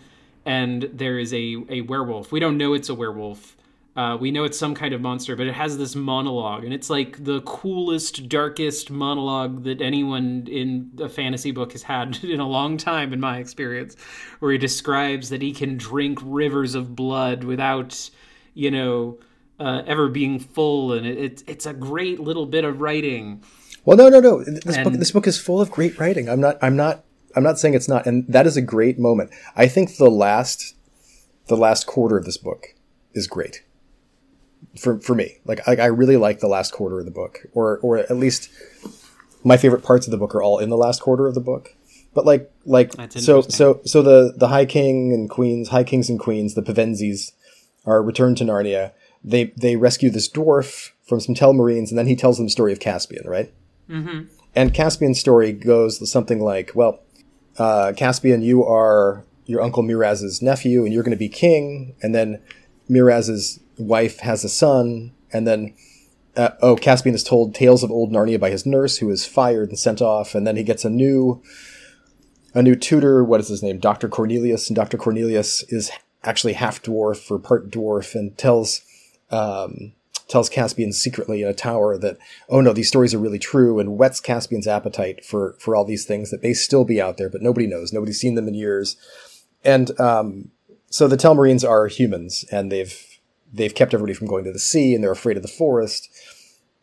and 0.46 0.90
there 0.94 1.20
is 1.20 1.34
a 1.34 1.58
a 1.70 1.82
werewolf. 1.82 2.32
We 2.32 2.40
don't 2.40 2.58
know 2.58 2.74
it's 2.74 2.90
a 2.90 2.96
werewolf, 2.96 3.56
uh, 3.96 4.18
we 4.20 4.32
know 4.32 4.44
it's 4.44 4.58
some 4.58 4.74
kind 4.74 4.94
of 4.94 5.02
monster, 5.02 5.36
but 5.36 5.46
it 5.46 5.54
has 5.54 5.78
this 5.78 5.96
monologue, 5.96 6.64
and 6.64 6.74
it's 6.74 6.90
like 6.90 7.24
the 7.24 7.42
coolest, 7.42 8.28
darkest 8.28 8.90
monologue 8.90 9.64
that 9.66 9.82
anyone 9.82 10.48
in 10.50 10.92
a 11.00 11.08
fantasy 11.08 11.52
book 11.52 11.74
has 11.74 11.84
had 11.84 12.18
in 12.24 12.40
a 12.40 12.48
long 12.48 12.78
time, 12.78 13.14
in 13.14 13.20
my 13.20 13.38
experience, 13.38 13.96
where 14.40 14.52
he 14.52 14.58
describes 14.58 15.30
that 15.30 15.44
he 15.44 15.54
can 15.54 15.78
drink 15.78 16.18
rivers 16.24 16.74
of 16.74 16.96
blood 16.96 17.44
without, 17.44 18.10
you 18.56 18.72
know, 18.72 19.20
uh, 19.60 19.84
ever 19.86 20.08
being 20.08 20.40
full, 20.40 20.94
and 20.94 21.06
it, 21.06 21.18
it's 21.20 21.44
it's 21.46 21.66
a 21.68 21.74
great 21.74 22.20
little 22.20 22.48
bit 22.48 22.66
of 22.66 22.82
writing. 22.82 23.44
Well, 23.86 23.96
no, 23.96 24.10
no, 24.10 24.20
no. 24.20 24.44
This 24.44 24.76
and, 24.76 24.84
book, 24.86 24.94
this 24.94 25.12
book 25.12 25.28
is 25.28 25.40
full 25.40 25.62
of 25.62 25.70
great 25.70 26.00
writing. 26.00 26.30
I'm 26.30 26.40
not, 26.40 26.58
I'm 26.64 26.76
not, 26.76 27.04
I'm 27.36 27.44
not 27.44 27.60
saying 27.60 27.76
it's 27.76 27.88
not, 27.88 28.08
and 28.08 28.26
that 28.28 28.48
is 28.48 28.58
a 28.58 28.62
great 28.62 28.98
moment. 28.98 29.30
I 29.56 29.68
think 29.68 29.98
the 29.98 30.10
last, 30.10 30.76
the 31.46 31.58
last 31.58 31.86
quarter 31.86 32.18
of 32.18 32.26
this 32.26 32.38
book 32.38 32.74
is 33.14 33.28
great 33.28 33.62
for 34.80 35.00
for 35.00 35.16
me. 35.16 35.38
Like 35.46 35.68
I, 35.68 35.76
I 35.76 35.86
really 35.88 36.18
like 36.18 36.40
the 36.40 36.48
last 36.48 36.72
quarter 36.72 37.00
of 37.00 37.06
the 37.06 37.12
book, 37.12 37.46
or 37.54 37.80
or 37.80 37.98
at 37.98 38.18
least 38.18 38.50
my 39.44 39.58
favorite 39.58 39.84
parts 39.84 40.08
of 40.08 40.12
the 40.12 40.18
book 40.18 40.34
are 40.36 40.42
all 40.42 40.60
in 40.60 40.70
the 40.70 40.78
last 40.78 41.02
quarter 41.02 41.28
of 41.28 41.34
the 41.34 41.42
book. 41.42 41.76
But 42.14 42.26
like 42.26 42.52
like 42.66 42.92
so 43.12 43.42
so 43.42 43.82
so 43.86 44.02
the 44.02 44.34
the 44.36 44.50
High 44.50 44.66
King 44.66 45.14
and 45.14 45.30
Queens, 45.30 45.70
High 45.70 45.84
Kings 45.84 46.10
and 46.10 46.20
Queens, 46.20 46.54
the 46.54 46.62
Pevensies 46.62 47.32
are 47.86 48.04
returned 48.04 48.38
to 48.38 48.44
Narnia. 48.44 48.92
They 49.24 49.54
they 49.58 49.76
rescue 49.76 50.10
this 50.10 50.30
dwarf 50.30 50.92
from 51.04 51.20
some 51.20 51.36
Telmarines, 51.36 51.90
and 51.90 51.98
then 51.98 52.08
he 52.08 52.16
tells 52.16 52.38
them 52.38 52.46
the 52.46 52.52
story 52.52 52.72
of 52.72 52.80
Caspian, 52.80 53.28
right? 53.28 53.52
Mm-hmm. 53.90 54.26
And 54.56 54.74
Caspian's 54.74 55.20
story 55.20 55.52
goes 55.52 56.10
something 56.10 56.40
like, 56.40 56.72
well, 56.76 57.02
uh, 57.58 57.94
Caspian, 57.96 58.42
you 58.42 58.64
are 58.64 59.24
your 59.46 59.62
uncle 59.62 59.84
Miraz's 59.84 60.42
nephew, 60.42 60.86
and 60.86 60.94
you're 60.94 61.04
going 61.04 61.12
to 61.12 61.18
be 61.18 61.30
king. 61.30 61.96
And 62.02 62.14
then 62.14 62.40
Miraz's 62.88 63.60
wife 63.78 64.20
has 64.20 64.44
a 64.44 64.50
son, 64.50 65.14
and 65.32 65.48
then 65.48 65.74
uh, 66.36 66.50
oh, 66.62 66.76
Caspian 66.76 67.16
is 67.16 67.24
told 67.24 67.54
tales 67.54 67.84
of 67.84 67.92
old 67.92 68.12
Narnia 68.12 68.40
by 68.40 68.50
his 68.50 68.66
nurse, 68.66 68.98
who 68.98 69.10
is 69.10 69.26
fired 69.26 69.70
and 69.70 69.78
sent 69.78 70.02
off, 70.02 70.34
and 70.34 70.48
then 70.48 70.56
he 70.56 70.64
gets 70.64 70.86
a 70.86 70.90
new 70.90 71.42
a 72.54 72.62
new 72.62 72.76
tutor. 72.76 73.24
What 73.24 73.40
is 73.40 73.48
his 73.48 73.64
name? 73.64 73.80
Doctor 73.80 74.08
Cornelius, 74.08 74.70
and 74.70 74.76
Doctor 74.76 74.98
Cornelius 74.98 75.64
is 75.70 75.92
actually 76.24 76.54
half 76.54 76.82
dwarf 76.82 77.30
or 77.30 77.40
part 77.40 77.70
dwarf, 77.70 78.16
and 78.16 78.36
tells 78.38 78.82
um, 79.30 79.94
tells 80.28 80.50
Caspian 80.50 80.92
secretly 80.92 81.44
in 81.44 81.48
a 81.48 81.54
tower 81.54 81.98
that 81.98 82.18
oh 82.50 82.62
no, 82.62 82.74
these 82.74 82.88
stories 82.88 83.14
are 83.14 83.20
really 83.20 83.40
true, 83.40 83.80
and 83.80 83.98
whets 83.98 84.20
Caspian's 84.20 84.68
appetite 84.68 85.24
for 85.24 85.56
for 85.60 85.76
all 85.76 85.86
these 85.86 86.06
things 86.06 86.32
that 86.32 86.42
may 86.42 86.54
still 86.54 86.86
be 86.86 87.02
out 87.02 87.18
there, 87.18 87.30
but 87.30 87.42
nobody 87.42 87.68
knows. 87.68 87.94
Nobody's 87.94 88.20
seen 88.20 88.34
them 88.36 88.48
in 88.48 88.56
years, 88.56 88.98
and 89.64 90.00
um, 90.00 90.50
so 90.90 91.08
the 91.08 91.18
Telmarines 91.18 91.68
are 91.68 91.88
humans, 91.88 92.44
and 92.52 92.72
they've 92.72 93.13
they've 93.54 93.74
kept 93.74 93.94
everybody 93.94 94.14
from 94.14 94.28
going 94.28 94.44
to 94.46 94.52
the 94.52 94.60
sea 94.60 94.96
and 94.96 95.04
they're 95.04 95.12
afraid 95.12 95.38
of 95.38 95.44
the 95.44 95.50
forest. 95.50 96.10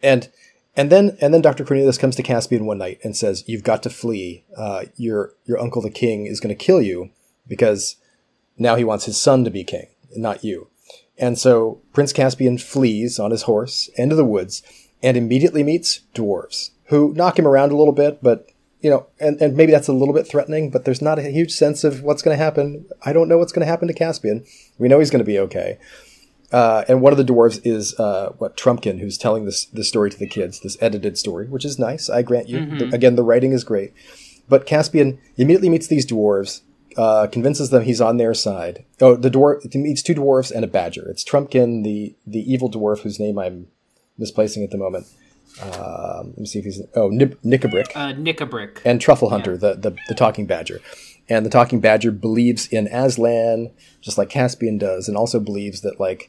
And 0.02 0.30
and 0.76 0.90
then 0.90 1.16
and 1.20 1.34
then 1.34 1.42
Dr. 1.42 1.64
Cornelius 1.64 1.98
comes 1.98 2.16
to 2.16 2.22
Caspian 2.22 2.64
one 2.64 2.78
night 2.78 3.00
and 3.02 3.16
says, 3.16 3.44
"You've 3.46 3.64
got 3.64 3.82
to 3.82 3.90
flee. 3.90 4.44
Uh, 4.56 4.84
your 4.96 5.34
your 5.44 5.60
uncle 5.60 5.82
the 5.82 5.90
king 5.90 6.26
is 6.26 6.40
going 6.40 6.56
to 6.56 6.64
kill 6.64 6.80
you 6.80 7.10
because 7.48 7.96
now 8.56 8.76
he 8.76 8.84
wants 8.84 9.04
his 9.06 9.20
son 9.20 9.44
to 9.44 9.50
be 9.50 9.64
king, 9.64 9.88
not 10.16 10.44
you." 10.44 10.68
And 11.18 11.38
so 11.38 11.82
Prince 11.92 12.12
Caspian 12.12 12.56
flees 12.56 13.18
on 13.18 13.30
his 13.30 13.42
horse 13.42 13.90
into 13.96 14.14
the 14.14 14.24
woods 14.24 14.62
and 15.02 15.16
immediately 15.16 15.62
meets 15.62 16.00
dwarves 16.14 16.70
who 16.90 17.14
knock 17.14 17.38
him 17.38 17.46
around 17.46 17.72
a 17.72 17.76
little 17.76 17.94
bit, 17.94 18.22
but 18.22 18.50
you 18.80 18.90
know, 18.90 19.06
and, 19.20 19.40
and 19.40 19.56
maybe 19.56 19.72
that's 19.72 19.88
a 19.88 19.92
little 19.92 20.14
bit 20.14 20.26
threatening, 20.26 20.70
but 20.70 20.84
there's 20.84 21.02
not 21.02 21.18
a 21.18 21.30
huge 21.30 21.52
sense 21.52 21.84
of 21.84 22.02
what's 22.02 22.22
going 22.22 22.36
to 22.36 22.42
happen. 22.42 22.86
I 23.04 23.12
don't 23.12 23.28
know 23.28 23.38
what's 23.38 23.52
going 23.52 23.64
to 23.64 23.70
happen 23.70 23.88
to 23.88 23.94
Caspian. 23.94 24.44
We 24.78 24.88
know 24.88 24.98
he's 24.98 25.10
going 25.10 25.20
to 25.20 25.24
be 25.24 25.38
okay. 25.38 25.78
Uh, 26.52 26.84
and 26.88 27.00
one 27.00 27.12
of 27.12 27.16
the 27.16 27.24
dwarves 27.24 27.60
is 27.64 27.98
uh, 28.00 28.32
what 28.38 28.56
Trumpkin, 28.56 28.98
who's 28.98 29.16
telling 29.16 29.44
this 29.44 29.66
this 29.66 29.88
story 29.88 30.10
to 30.10 30.18
the 30.18 30.26
kids, 30.26 30.60
this 30.60 30.76
edited 30.80 31.16
story, 31.16 31.46
which 31.46 31.64
is 31.64 31.78
nice. 31.78 32.10
I 32.10 32.22
grant 32.22 32.48
you. 32.48 32.58
Mm-hmm. 32.58 32.78
The, 32.78 32.94
again, 32.94 33.14
the 33.14 33.22
writing 33.22 33.52
is 33.52 33.62
great, 33.62 33.92
but 34.48 34.66
Caspian 34.66 35.20
immediately 35.36 35.68
meets 35.68 35.86
these 35.86 36.04
dwarves, 36.04 36.62
uh, 36.96 37.28
convinces 37.30 37.70
them 37.70 37.84
he's 37.84 38.00
on 38.00 38.16
their 38.16 38.34
side. 38.34 38.84
Oh, 39.00 39.14
the 39.14 39.30
dwarf 39.30 39.72
he 39.72 39.78
meets 39.78 40.02
two 40.02 40.14
dwarves 40.14 40.50
and 40.50 40.64
a 40.64 40.68
badger. 40.68 41.08
It's 41.08 41.24
Trumpkin, 41.24 41.84
the 41.84 42.16
the 42.26 42.52
evil 42.52 42.70
dwarf 42.70 43.00
whose 43.00 43.20
name 43.20 43.38
I'm 43.38 43.68
misplacing 44.18 44.64
at 44.64 44.70
the 44.70 44.78
moment. 44.78 45.06
Um, 45.62 46.30
let 46.30 46.38
me 46.38 46.46
see 46.46 46.58
if 46.58 46.64
he's 46.64 46.82
oh 46.94 47.08
Nib- 47.08 47.40
Nikabrik. 47.42 47.94
Uh, 47.94 48.12
Nikabrik 48.12 48.80
and 48.84 49.00
Truffle 49.00 49.30
Hunter, 49.30 49.52
yeah. 49.52 49.58
the, 49.58 49.74
the 49.90 49.96
the 50.08 50.14
talking 50.14 50.46
badger. 50.46 50.80
And 51.28 51.46
the 51.46 51.50
talking 51.50 51.80
badger 51.80 52.10
believes 52.10 52.66
in 52.66 52.88
Aslan, 52.88 53.70
just 54.00 54.18
like 54.18 54.30
Caspian 54.30 54.78
does, 54.78 55.06
and 55.06 55.16
also 55.16 55.38
believes 55.38 55.82
that 55.82 56.00
like 56.00 56.28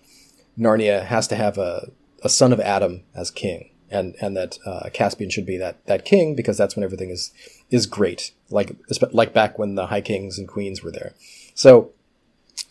Narnia 0.58 1.06
has 1.06 1.28
to 1.28 1.36
have 1.36 1.58
a, 1.58 1.92
a 2.24 2.30
son 2.30 2.54
of 2.54 2.60
Adam 2.60 3.04
as 3.16 3.32
king, 3.32 3.72
and 3.90 4.16
and 4.22 4.36
that 4.38 4.58
uh, 4.66 4.90
Caspian 4.94 5.30
should 5.30 5.46
be 5.46 5.58
that 5.58 5.86
that 5.86 6.06
king 6.06 6.36
because 6.36 6.58
that's 6.58 6.76
when 6.76 6.84
everything 6.84 7.10
is 7.10 7.32
is 7.70 7.86
great, 7.86 8.32
like 8.50 8.76
like 9.12 9.34
back 9.34 9.58
when 9.58 9.76
the 9.76 9.88
High 9.88 10.02
Kings 10.02 10.38
and 10.38 10.48
Queens 10.48 10.84
were 10.84 10.92
there. 10.92 11.14
So 11.54 11.92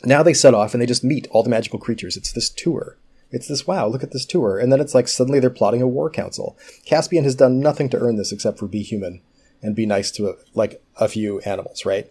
now 0.04 0.22
they 0.22 0.34
set 0.34 0.54
off 0.54 0.74
and 0.74 0.82
they 0.82 0.86
just 0.86 1.04
meet 1.04 1.28
all 1.30 1.42
the 1.42 1.50
magical 1.50 1.78
creatures. 1.78 2.16
It's 2.16 2.32
this 2.32 2.50
tour. 2.50 2.96
It's 3.30 3.46
this 3.46 3.66
wow, 3.66 3.86
look 3.86 4.02
at 4.02 4.10
this 4.10 4.26
tour, 4.26 4.58
and 4.58 4.72
then 4.72 4.80
it's 4.80 4.94
like 4.94 5.06
suddenly 5.06 5.38
they're 5.38 5.50
plotting 5.50 5.82
a 5.82 5.88
war 5.88 6.10
council. 6.10 6.58
Caspian 6.84 7.24
has 7.24 7.36
done 7.36 7.60
nothing 7.60 7.88
to 7.90 7.98
earn 7.98 8.16
this 8.16 8.32
except 8.32 8.58
for 8.58 8.66
be 8.66 8.82
human 8.82 9.22
and 9.62 9.76
be 9.76 9.86
nice 9.86 10.10
to 10.12 10.28
a, 10.30 10.34
like 10.54 10.82
a 10.96 11.08
few 11.08 11.38
animals, 11.40 11.84
right? 11.84 12.10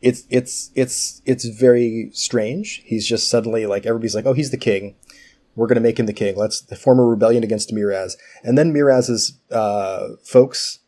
It's 0.00 0.24
it's 0.30 0.70
it's 0.74 1.22
it's 1.24 1.44
very 1.44 2.10
strange. 2.12 2.82
He's 2.84 3.06
just 3.06 3.30
suddenly 3.30 3.66
like 3.66 3.86
everybody's 3.86 4.14
like, 4.14 4.26
oh, 4.26 4.32
he's 4.32 4.50
the 4.50 4.56
king. 4.56 4.96
We're 5.54 5.68
to 5.68 5.80
make 5.80 5.98
him 5.98 6.06
the 6.06 6.12
king. 6.12 6.36
Let's 6.36 6.60
form 6.78 6.98
a 6.98 7.04
rebellion 7.04 7.42
against 7.42 7.72
Miraz. 7.72 8.18
And 8.42 8.58
then 8.58 8.74
Miraz's 8.74 9.38
uh, 9.50 10.16
folks 10.22 10.80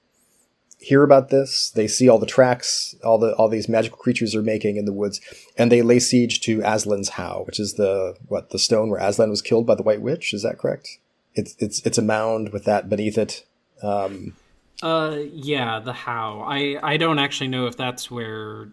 hear 0.79 1.03
about 1.03 1.31
this. 1.31 1.71
They 1.71 1.87
see 1.87 2.09
all 2.09 2.19
the 2.19 2.27
tracks, 2.27 2.95
all 3.03 3.19
the 3.19 3.35
all 3.35 3.49
these 3.49 3.69
magical 3.69 3.99
creatures 3.99 4.35
are 4.35 4.43
making 4.43 4.77
in 4.77 4.85
the 4.85 4.93
woods, 4.93 5.21
and 5.57 5.73
they 5.73 5.83
lay 5.83 5.99
siege 5.99 6.41
to 6.43 6.63
Aslan's 6.63 7.11
How, 7.11 7.43
which 7.47 7.59
is 7.59 7.75
the 7.75 8.17
what 8.29 8.51
the 8.51 8.59
stone 8.59 8.91
where 8.91 9.01
Aslan 9.01 9.31
was 9.31 9.43
killed 9.43 9.67
by 9.67 9.75
the 9.75 9.83
White 9.83 10.03
Witch. 10.03 10.33
Is 10.35 10.43
that 10.43 10.59
correct? 10.59 10.99
It's 11.35 11.55
it's 11.59 11.85
it's 11.87 11.99
a 11.99 12.03
mound 12.03 12.51
with 12.53 12.65
that 12.65 12.89
beneath 12.89 13.19
it. 13.19 13.45
Um, 13.83 14.35
uh, 14.83 15.19
yeah, 15.33 15.81
the 15.81 15.93
How. 15.93 16.45
I 16.47 16.79
I 16.83 16.97
don't 16.97 17.19
actually 17.19 17.49
know 17.49 17.67
if 17.67 17.77
that's 17.77 18.11
where 18.11 18.69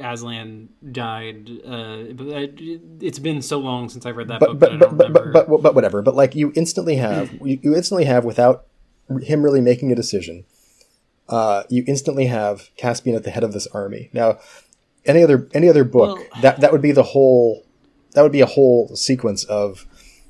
Aslan 0.00 0.70
died. 0.90 1.50
Uh, 1.64 2.04
it's 3.00 3.18
been 3.18 3.42
so 3.42 3.58
long 3.58 3.88
since 3.88 4.06
I've 4.06 4.16
read 4.16 4.28
that 4.28 4.40
but, 4.40 4.58
book. 4.58 4.78
But 4.78 4.78
but, 4.78 5.12
but, 5.12 5.32
but, 5.32 5.48
but, 5.48 5.62
but 5.62 5.74
whatever. 5.74 6.02
But 6.02 6.14
like 6.14 6.34
you 6.34 6.52
instantly 6.54 6.96
have 6.96 7.32
you, 7.44 7.74
instantly 7.74 8.04
have 8.04 8.24
without 8.24 8.66
him 9.22 9.42
really 9.42 9.60
making 9.60 9.92
a 9.92 9.94
decision. 9.94 10.44
Uh, 11.28 11.64
you 11.68 11.84
instantly 11.86 12.26
have 12.26 12.70
Caspian 12.76 13.16
at 13.16 13.24
the 13.24 13.30
head 13.30 13.44
of 13.44 13.52
this 13.52 13.66
army. 13.68 14.10
Now, 14.12 14.38
any 15.04 15.22
other 15.22 15.48
any 15.52 15.68
other 15.68 15.84
book 15.84 16.18
well, 16.18 16.28
that 16.42 16.60
that 16.60 16.72
would 16.72 16.82
be 16.82 16.92
the 16.92 17.02
whole 17.02 17.64
that 18.12 18.22
would 18.22 18.32
be 18.32 18.40
a 18.40 18.46
whole 18.46 18.94
sequence 18.96 19.44
of 19.44 19.86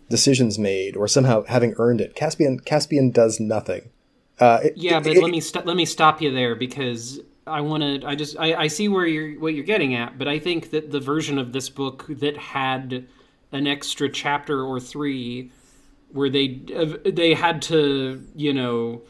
decisions 0.09 0.59
made 0.59 0.97
or 0.97 1.09
somehow 1.09 1.45
having 1.45 1.75
earned 1.79 2.01
it. 2.01 2.15
Caspian 2.15 2.61
Caspian 2.61 3.11
does 3.11 3.39
nothing. 3.39 3.91
Uh, 4.41 4.61
it, 4.65 4.73
yeah, 4.77 4.99
but 4.99 5.13
it, 5.13 5.23
let 5.23 5.31
me 5.31 5.41
st- 5.41 5.67
let 5.67 5.77
me 5.77 5.85
stop 5.85 6.21
you 6.21 6.33
there 6.33 6.55
because 6.55 7.21
I 7.47 7.61
want 7.61 7.83
to. 7.83 8.07
I 8.07 8.15
just. 8.15 8.39
I, 8.39 8.55
I 8.55 8.67
see 8.69 8.89
where 8.89 9.07
you're 9.07 9.41
what 9.41 9.55
you're 9.55 9.65
getting 9.65 9.95
at, 9.95 10.19
but 10.19 10.29
I 10.29 10.39
think 10.39 10.71
that 10.71 10.91
the 10.91 11.01
version 11.01 11.39
of 11.39 11.53
this 11.53 11.69
book 11.69 12.07
that 12.09 12.37
had 12.37 13.07
an 13.51 13.67
extra 13.67 14.09
chapter 14.09 14.65
or 14.65 14.79
three, 14.79 15.51
where 16.13 16.31
they 16.31 16.61
they 17.05 17.35
had 17.35 17.63
to 17.63 18.27
you 18.37 18.55
know 18.55 19.03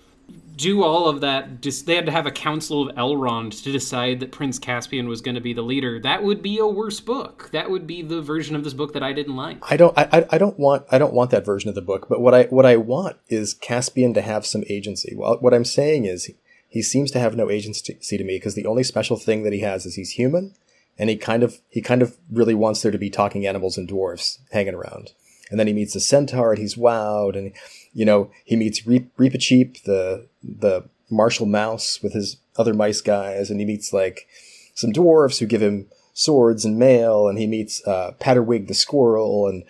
do 0.56 0.82
all 0.82 1.08
of 1.08 1.20
that. 1.20 1.60
Just 1.60 1.86
they 1.86 1.94
had 1.94 2.06
to 2.06 2.12
have 2.12 2.24
a 2.24 2.30
council 2.30 2.88
of 2.88 2.96
Elrond 2.96 3.62
to 3.64 3.72
decide 3.72 4.20
that 4.20 4.32
Prince 4.32 4.58
Caspian 4.58 5.08
was 5.08 5.20
going 5.20 5.34
to 5.34 5.40
be 5.40 5.52
the 5.52 5.62
leader. 5.62 6.00
That 6.00 6.22
would 6.22 6.42
be 6.42 6.58
a 6.58 6.66
worse 6.66 7.00
book. 7.00 7.50
That 7.52 7.70
would 7.70 7.86
be 7.86 8.00
the 8.00 8.22
version 8.22 8.56
of 8.56 8.64
this 8.64 8.72
book 8.72 8.94
that 8.94 9.02
I 9.02 9.12
didn't 9.12 9.36
like. 9.36 9.58
I 9.70 9.76
don't. 9.76 9.96
I, 9.96 10.26
I 10.30 10.38
don't 10.38 10.58
want. 10.58 10.86
I 10.90 10.98
don't 10.98 11.12
want 11.12 11.30
that 11.30 11.44
version 11.44 11.68
of 11.68 11.74
the 11.74 11.82
book. 11.82 12.08
But 12.08 12.20
what 12.20 12.32
I 12.32 12.44
what 12.44 12.64
I 12.64 12.76
want 12.76 13.16
is 13.28 13.52
Caspian 13.52 14.14
to 14.14 14.22
have 14.22 14.46
some 14.46 14.64
agency. 14.70 15.14
Well, 15.16 15.36
what 15.40 15.52
I'm 15.52 15.66
saying 15.66 16.06
is 16.06 16.30
he 16.72 16.80
seems 16.80 17.10
to 17.10 17.18
have 17.18 17.36
no 17.36 17.50
agency 17.50 18.16
to 18.16 18.24
me 18.24 18.36
because 18.36 18.54
the 18.54 18.64
only 18.64 18.82
special 18.82 19.18
thing 19.18 19.42
that 19.42 19.52
he 19.52 19.60
has 19.60 19.84
is 19.84 19.96
he's 19.96 20.12
human, 20.12 20.54
and 20.96 21.10
he 21.10 21.16
kind 21.16 21.42
of 21.42 21.60
he 21.68 21.82
kind 21.82 22.00
of 22.00 22.16
really 22.30 22.54
wants 22.54 22.80
there 22.80 22.90
to 22.90 22.96
be 22.96 23.10
talking 23.10 23.46
animals 23.46 23.76
and 23.76 23.86
dwarves 23.86 24.38
hanging 24.52 24.72
around. 24.72 25.12
And 25.50 25.60
then 25.60 25.66
he 25.66 25.74
meets 25.74 25.94
a 25.94 26.00
centaur 26.00 26.52
and 26.52 26.58
he's 26.58 26.74
wowed, 26.74 27.36
and 27.36 27.52
you 27.92 28.06
know 28.06 28.30
he 28.46 28.56
meets 28.56 28.80
Reepicheep, 28.80 29.82
the 29.82 30.26
the 30.42 30.88
martial 31.10 31.44
mouse 31.44 32.02
with 32.02 32.14
his 32.14 32.38
other 32.56 32.72
mice 32.72 33.02
guys, 33.02 33.50
and 33.50 33.60
he 33.60 33.66
meets 33.66 33.92
like 33.92 34.26
some 34.74 34.94
dwarves 34.94 35.40
who 35.40 35.46
give 35.46 35.60
him 35.60 35.88
swords 36.14 36.64
and 36.64 36.78
mail, 36.78 37.28
and 37.28 37.38
he 37.38 37.46
meets 37.46 37.86
uh, 37.86 38.12
Pattertwig 38.18 38.68
the 38.68 38.74
squirrel, 38.74 39.46
and 39.46 39.64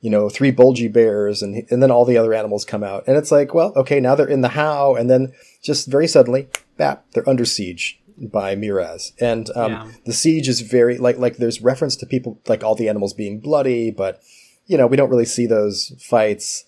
you 0.00 0.10
know 0.10 0.28
three 0.28 0.50
bulgy 0.50 0.88
bears, 0.88 1.42
and 1.42 1.64
and 1.70 1.82
then 1.82 1.90
all 1.90 2.04
the 2.04 2.16
other 2.16 2.34
animals 2.34 2.64
come 2.64 2.84
out, 2.84 3.04
and 3.06 3.16
it's 3.16 3.32
like, 3.32 3.54
well, 3.54 3.72
okay, 3.76 4.00
now 4.00 4.14
they're 4.14 4.28
in 4.28 4.42
the 4.42 4.50
how, 4.50 4.94
and 4.94 5.10
then 5.10 5.32
just 5.62 5.88
very 5.88 6.06
suddenly, 6.06 6.48
bap, 6.76 7.04
they're 7.12 7.28
under 7.28 7.44
siege 7.44 8.00
by 8.16 8.54
Miraz, 8.56 9.12
and 9.20 9.48
um, 9.56 9.72
Yeah. 9.72 9.88
the 10.06 10.12
siege 10.12 10.48
is 10.48 10.60
very 10.60 10.98
like 10.98 11.18
like 11.18 11.36
there's 11.36 11.60
reference 11.62 11.96
to 11.96 12.06
people 12.06 12.40
like 12.48 12.62
all 12.64 12.74
the 12.74 12.88
animals 12.88 13.14
being 13.14 13.40
bloody, 13.40 13.90
but 13.90 14.20
you 14.66 14.76
know 14.76 14.86
we 14.86 14.96
don't 14.96 15.10
really 15.10 15.24
see 15.24 15.46
those 15.46 15.92
fights. 16.00 16.64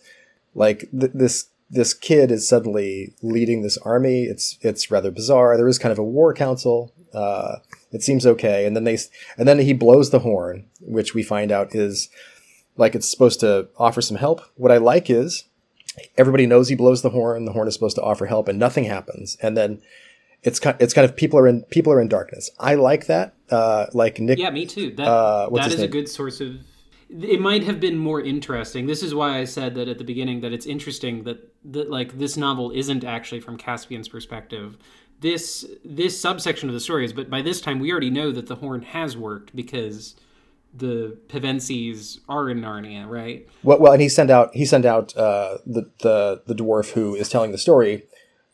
Like 0.54 0.88
th- 0.98 1.12
this 1.14 1.46
this 1.72 1.94
kid 1.94 2.32
is 2.32 2.48
suddenly 2.48 3.14
leading 3.22 3.62
this 3.62 3.78
army. 3.78 4.24
It's 4.24 4.58
it's 4.60 4.90
rather 4.90 5.10
bizarre. 5.12 5.56
There 5.56 5.68
is 5.68 5.78
kind 5.78 5.92
of 5.92 5.98
a 5.98 6.04
war 6.04 6.34
council. 6.34 6.92
Uh, 7.14 7.56
it 7.92 8.02
seems 8.02 8.26
okay, 8.26 8.66
and 8.66 8.74
then 8.76 8.84
they 8.84 8.98
and 9.38 9.46
then 9.48 9.58
he 9.60 9.72
blows 9.72 10.10
the 10.10 10.20
horn, 10.20 10.66
which 10.80 11.14
we 11.14 11.22
find 11.22 11.52
out 11.52 11.74
is 11.74 12.08
like 12.76 12.94
it's 12.94 13.10
supposed 13.10 13.40
to 13.40 13.68
offer 13.76 14.00
some 14.00 14.16
help. 14.16 14.42
What 14.56 14.72
I 14.72 14.78
like 14.78 15.10
is 15.10 15.44
everybody 16.16 16.46
knows 16.46 16.68
he 16.68 16.74
blows 16.74 17.02
the 17.02 17.10
horn. 17.10 17.44
The 17.44 17.52
horn 17.52 17.68
is 17.68 17.74
supposed 17.74 17.96
to 17.96 18.02
offer 18.02 18.26
help, 18.26 18.48
and 18.48 18.58
nothing 18.58 18.84
happens. 18.84 19.36
And 19.42 19.56
then 19.56 19.80
it's 20.42 20.58
kind 20.58 20.76
it's 20.80 20.94
kind 20.94 21.04
of 21.04 21.16
people 21.16 21.38
are 21.38 21.46
in 21.46 21.62
people 21.64 21.92
are 21.92 22.00
in 22.00 22.08
darkness. 22.08 22.50
I 22.58 22.74
like 22.74 23.06
that. 23.06 23.34
Uh, 23.50 23.86
like 23.92 24.20
Nick. 24.20 24.38
Yeah, 24.38 24.50
me 24.50 24.66
too. 24.66 24.92
That 24.92 25.06
Uh, 25.06 25.50
that 25.50 25.72
is 25.72 25.80
a 25.80 25.88
good 25.88 26.08
source 26.08 26.40
of. 26.40 26.56
It 27.10 27.40
might 27.40 27.64
have 27.64 27.80
been 27.80 27.98
more 27.98 28.20
interesting. 28.20 28.86
This 28.86 29.02
is 29.02 29.14
why 29.14 29.38
I 29.38 29.44
said 29.44 29.74
that 29.74 29.88
at 29.88 29.98
the 29.98 30.04
beginning 30.04 30.42
that 30.42 30.52
it's 30.52 30.66
interesting 30.66 31.24
that 31.24 31.52
that 31.64 31.90
like 31.90 32.18
this 32.18 32.36
novel 32.36 32.70
isn't 32.70 33.04
actually 33.04 33.40
from 33.40 33.56
Caspian's 33.56 34.08
perspective. 34.08 34.78
This 35.20 35.66
this 35.84 36.18
subsection 36.18 36.68
of 36.68 36.72
the 36.72 36.80
story 36.80 37.04
is, 37.04 37.12
but 37.12 37.28
by 37.28 37.42
this 37.42 37.60
time 37.60 37.80
we 37.80 37.90
already 37.90 38.10
know 38.10 38.30
that 38.30 38.46
the 38.46 38.56
horn 38.56 38.82
has 38.82 39.16
worked 39.16 39.54
because 39.54 40.14
the 40.74 41.18
Pevensies 41.28 42.18
are 42.28 42.48
in 42.48 42.60
Narnia, 42.60 43.08
right? 43.08 43.48
Well, 43.62 43.78
well, 43.78 43.92
and 43.92 44.02
he 44.02 44.08
sent 44.08 44.30
out 44.30 44.54
he 44.54 44.64
sent 44.64 44.84
out 44.84 45.16
uh, 45.16 45.58
the 45.66 45.90
the 46.00 46.42
the 46.46 46.54
dwarf 46.54 46.92
who 46.92 47.14
is 47.14 47.28
telling 47.28 47.52
the 47.52 47.58
story 47.58 48.04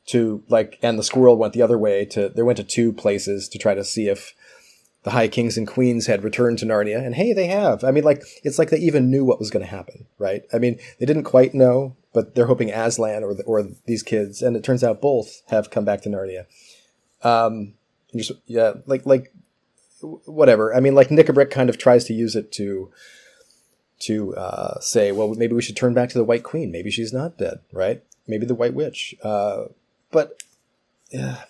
to 0.07 0.43
like, 0.49 0.79
and 0.83 0.99
the 0.99 1.03
squirrel 1.03 1.37
went 1.37 1.53
the 1.53 1.63
other 1.63 1.79
way 1.79 2.05
to. 2.07 2.29
They 2.29 2.43
went 2.43 2.57
to 2.59 2.65
two 2.65 2.93
places 2.93 3.49
to 3.49 3.59
try 3.59 3.75
to 3.75 3.85
see 3.85 4.09
if 4.09 4.35
the 5.03 5.11
high 5.11 5.29
kings 5.29 5.57
and 5.57 5.69
queens 5.69 6.07
had 6.07 6.25
returned 6.25 6.59
to 6.59 6.67
Narnia, 6.67 7.05
and 7.05 7.15
hey, 7.15 7.33
they 7.33 7.47
have. 7.47 7.85
I 7.85 7.91
mean, 7.91 8.05
like 8.05 8.23
it's 8.43 8.59
like 8.59 8.71
they 8.71 8.79
even 8.79 9.11
knew 9.11 9.25
what 9.25 9.39
was 9.39 9.51
going 9.51 9.65
to 9.65 9.71
happen, 9.71 10.07
right? 10.19 10.43
I 10.53 10.59
mean, 10.59 10.79
they 10.99 11.07
didn't 11.07 11.25
quite 11.25 11.55
know, 11.55 11.97
but 12.13 12.35
they're 12.35 12.47
hoping 12.47 12.71
Aslan 12.71 13.23
or 13.23 13.35
the, 13.35 13.43
or 13.45 13.65
these 13.87 14.03
kids, 14.03 14.43
and 14.43 14.57
it 14.57 14.65
turns 14.65 14.83
out 14.83 15.01
both 15.03 15.43
have 15.49 15.71
come 15.71 15.85
back 15.85 16.03
to 16.03 16.09
Narnia. 16.09 16.47
Um, 17.23 17.75
just, 18.15 18.33
yeah, 18.47 18.75
like 18.87 19.05
like 19.07 19.33
whatever. 20.01 20.75
I 20.75 20.81
mean, 20.81 20.95
like 20.95 21.09
Nikabrik 21.09 21.51
kind 21.51 21.71
of 21.71 21.79
tries 21.79 22.05
to 22.05 22.15
use 22.15 22.37
it 22.37 22.53
to 22.53 22.91
to 23.99 24.37
uh, 24.37 24.79
say, 24.81 25.11
well, 25.11 25.35
maybe 25.35 25.55
we 25.55 25.63
should 25.63 25.77
turn 25.77 25.95
back 25.95 26.11
to 26.11 26.19
the 26.19 26.25
White 26.25 26.43
Queen. 26.43 26.71
Maybe 26.71 26.91
she's 26.91 27.13
not 27.13 27.39
dead, 27.39 27.61
right? 27.73 28.03
Maybe 28.27 28.45
the 28.45 28.55
White 28.55 28.75
Witch. 28.75 29.15
Uh, 29.23 29.67
but 30.11 30.43
yeah, 31.11 31.45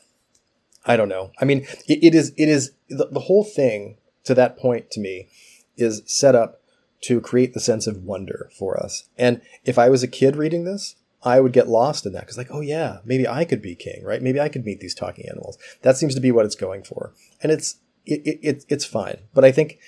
I 0.85 0.97
don't 0.97 1.09
know. 1.09 1.33
I 1.41 1.45
mean, 1.45 1.67
it, 1.89 2.05
it 2.05 2.15
is 2.15 2.33
it 2.37 2.49
is 2.49 2.73
the, 2.89 3.09
the 3.11 3.21
whole 3.21 3.45
thing 3.45 3.97
to 4.25 4.35
that 4.35 4.57
point 4.57 4.91
to 4.93 5.01
me 5.01 5.29
is 5.77 6.03
set 6.07 6.35
up 6.35 6.61
to 7.03 7.21
create 7.21 7.55
the 7.55 7.61
sense 7.61 7.87
of 7.87 8.05
wonder 8.05 8.51
for 8.57 8.81
us. 8.83 9.09
And 9.19 9.41
if 9.65 9.79
I 9.79 9.89
was 9.89 10.03
a 10.03 10.09
kid 10.09 10.37
reading 10.37 10.65
this, 10.65 10.97
I 11.23 11.41
would 11.41 11.53
get 11.53 11.69
lost 11.69 12.07
in 12.07 12.13
that 12.13 12.21
because, 12.21 12.39
like, 12.39 12.51
oh 12.51 12.61
yeah, 12.61 12.99
maybe 13.05 13.27
I 13.27 13.45
could 13.45 13.61
be 13.61 13.75
king, 13.75 14.05
right? 14.05 14.23
Maybe 14.23 14.41
I 14.41 14.49
could 14.49 14.65
meet 14.65 14.81
these 14.81 14.95
talking 14.95 15.29
animals. 15.29 15.59
That 15.83 15.97
seems 15.97 16.15
to 16.15 16.21
be 16.21 16.31
what 16.31 16.47
it's 16.47 16.55
going 16.55 16.85
for, 16.85 17.13
and 17.43 17.51
it's 17.51 17.77
it, 18.07 18.23
it, 18.25 18.39
it 18.43 18.65
it's 18.69 18.85
fine. 18.85 19.19
But 19.35 19.45
I 19.45 19.53
think 19.53 19.79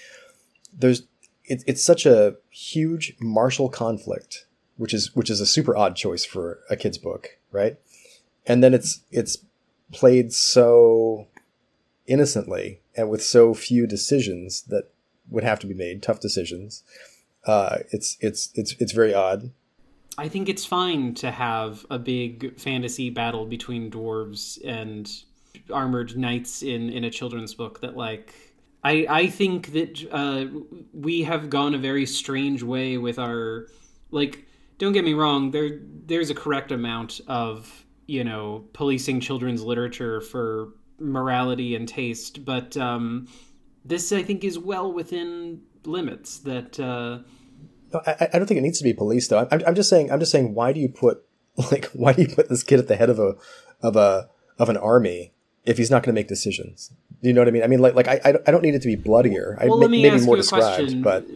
there's 0.73 1.03
it, 1.45 1.65
it's 1.67 1.83
such 1.83 2.05
a 2.05 2.37
huge 2.51 3.17
martial 3.21 3.69
conflict, 3.69 4.47
which 4.77 4.93
is 4.93 5.15
which 5.15 5.31
is 5.31 5.41
a 5.41 5.47
super 5.47 5.77
odd 5.77 5.97
choice 5.97 6.25
for 6.25 6.61
a 6.69 6.77
kid's 6.77 6.99
book, 6.99 7.39
right? 7.53 7.79
And 8.47 8.63
then 8.63 8.75
it's 8.75 9.01
it's 9.11 9.39
played 9.93 10.33
so 10.33 11.27
innocently 12.07 12.81
and 12.97 13.09
with 13.09 13.23
so 13.23 13.55
few 13.55 13.87
decisions 13.87 14.63
that 14.63 14.91
would 15.31 15.45
have 15.45 15.59
to 15.61 15.67
be 15.67 15.75
made, 15.75 16.03
tough 16.03 16.21
decisions. 16.21 16.83
Uh, 17.45 17.79
it's 17.91 18.17
it's 18.21 18.51
it's 18.55 18.75
it's 18.79 18.93
very 18.93 19.15
odd. 19.15 19.51
I 20.17 20.29
think 20.29 20.49
it's 20.49 20.65
fine 20.65 21.15
to 21.15 21.31
have 21.31 21.87
a 21.91 21.99
big 21.99 22.59
fantasy 22.59 23.09
battle 23.09 23.47
between 23.47 23.89
dwarves 23.89 24.59
and 24.65 25.09
armored 25.73 26.17
knights 26.17 26.63
in 26.63 26.91
in 26.91 27.05
a 27.05 27.11
children's 27.11 27.55
book 27.55 27.81
that 27.81 27.97
like 27.97 28.35
I 28.85 29.07
I 29.09 29.27
think 29.29 29.73
that 29.73 30.09
uh, 30.11 30.47
we 30.93 31.23
have 31.23 31.51
gone 31.51 31.75
a 31.75 31.79
very 31.79 32.07
strange 32.07 32.63
way 32.63 32.99
with 32.99 33.19
our 33.19 33.67
like 34.11 34.47
don't 34.79 34.93
get 34.93 35.05
me 35.05 35.15
wrong 35.15 35.51
there 35.51 35.81
there's 36.07 36.31
a 36.31 36.35
correct 36.35 36.73
amount 36.73 37.21
of 37.27 37.85
you 38.07 38.25
know 38.25 38.65
policing 38.73 39.21
children's 39.21 39.63
literature 39.63 40.21
for 40.21 40.71
morality 40.99 41.75
and 41.77 41.89
taste 41.89 42.45
but 42.45 42.77
um 42.77 43.29
this 43.85 44.13
I 44.13 44.23
think 44.23 44.45
is 44.45 44.59
well 44.59 44.93
within 44.93 45.63
limits 45.85 46.39
that 46.41 46.79
uh 46.79 47.19
No, 47.93 48.01
I, 48.07 48.29
I 48.33 48.39
don't 48.39 48.47
think 48.47 48.59
it 48.59 48.63
needs 48.63 48.79
to 48.79 48.85
be 48.85 48.93
policed 48.93 49.31
though. 49.31 49.49
I'm, 49.51 49.63
I'm 49.67 49.75
just 49.75 49.89
saying. 49.89 50.13
I'm 50.13 50.21
just 50.21 50.31
saying. 50.31 50.55
Why 50.55 50.73
do 50.73 50.81
you 50.81 50.89
put 50.89 51.25
like 51.71 51.87
why 51.93 52.13
do 52.13 52.23
you 52.23 52.29
put 52.29 52.49
this 52.49 52.63
kid 52.63 52.79
at 52.79 52.89
the 52.89 52.97
head 52.97 53.11
of 53.11 53.19
a 53.19 53.35
of 53.83 53.97
a 53.97 54.29
of 54.59 54.69
an 54.69 54.77
army 54.77 55.33
if 55.69 55.77
he's 55.79 55.91
not 55.91 56.03
going 56.03 56.15
to 56.15 56.19
make 56.19 56.29
decisions? 56.29 56.91
You 57.21 57.33
know 57.33 57.41
what 57.41 57.49
I 57.49 57.51
mean? 57.51 57.63
I 57.63 57.67
mean, 57.67 57.81
like 57.81 57.95
like 57.95 58.09
I 58.09 58.21
I 58.47 58.51
don't- 58.51 58.63
need 58.63 58.75
it 58.75 58.83
to 58.83 58.89
be 58.89 58.97
bloodier. 58.97 59.57
I, 59.61 59.67
well, 59.67 59.79
may- 59.79 59.83
let 59.83 59.91
me 59.91 60.03
maybe 60.03 60.15
ask 60.17 60.25
more 60.27 60.37
you 60.37 60.41
a 60.41 60.43
described, 60.43 60.77
question. 60.77 61.03
but 61.03 61.27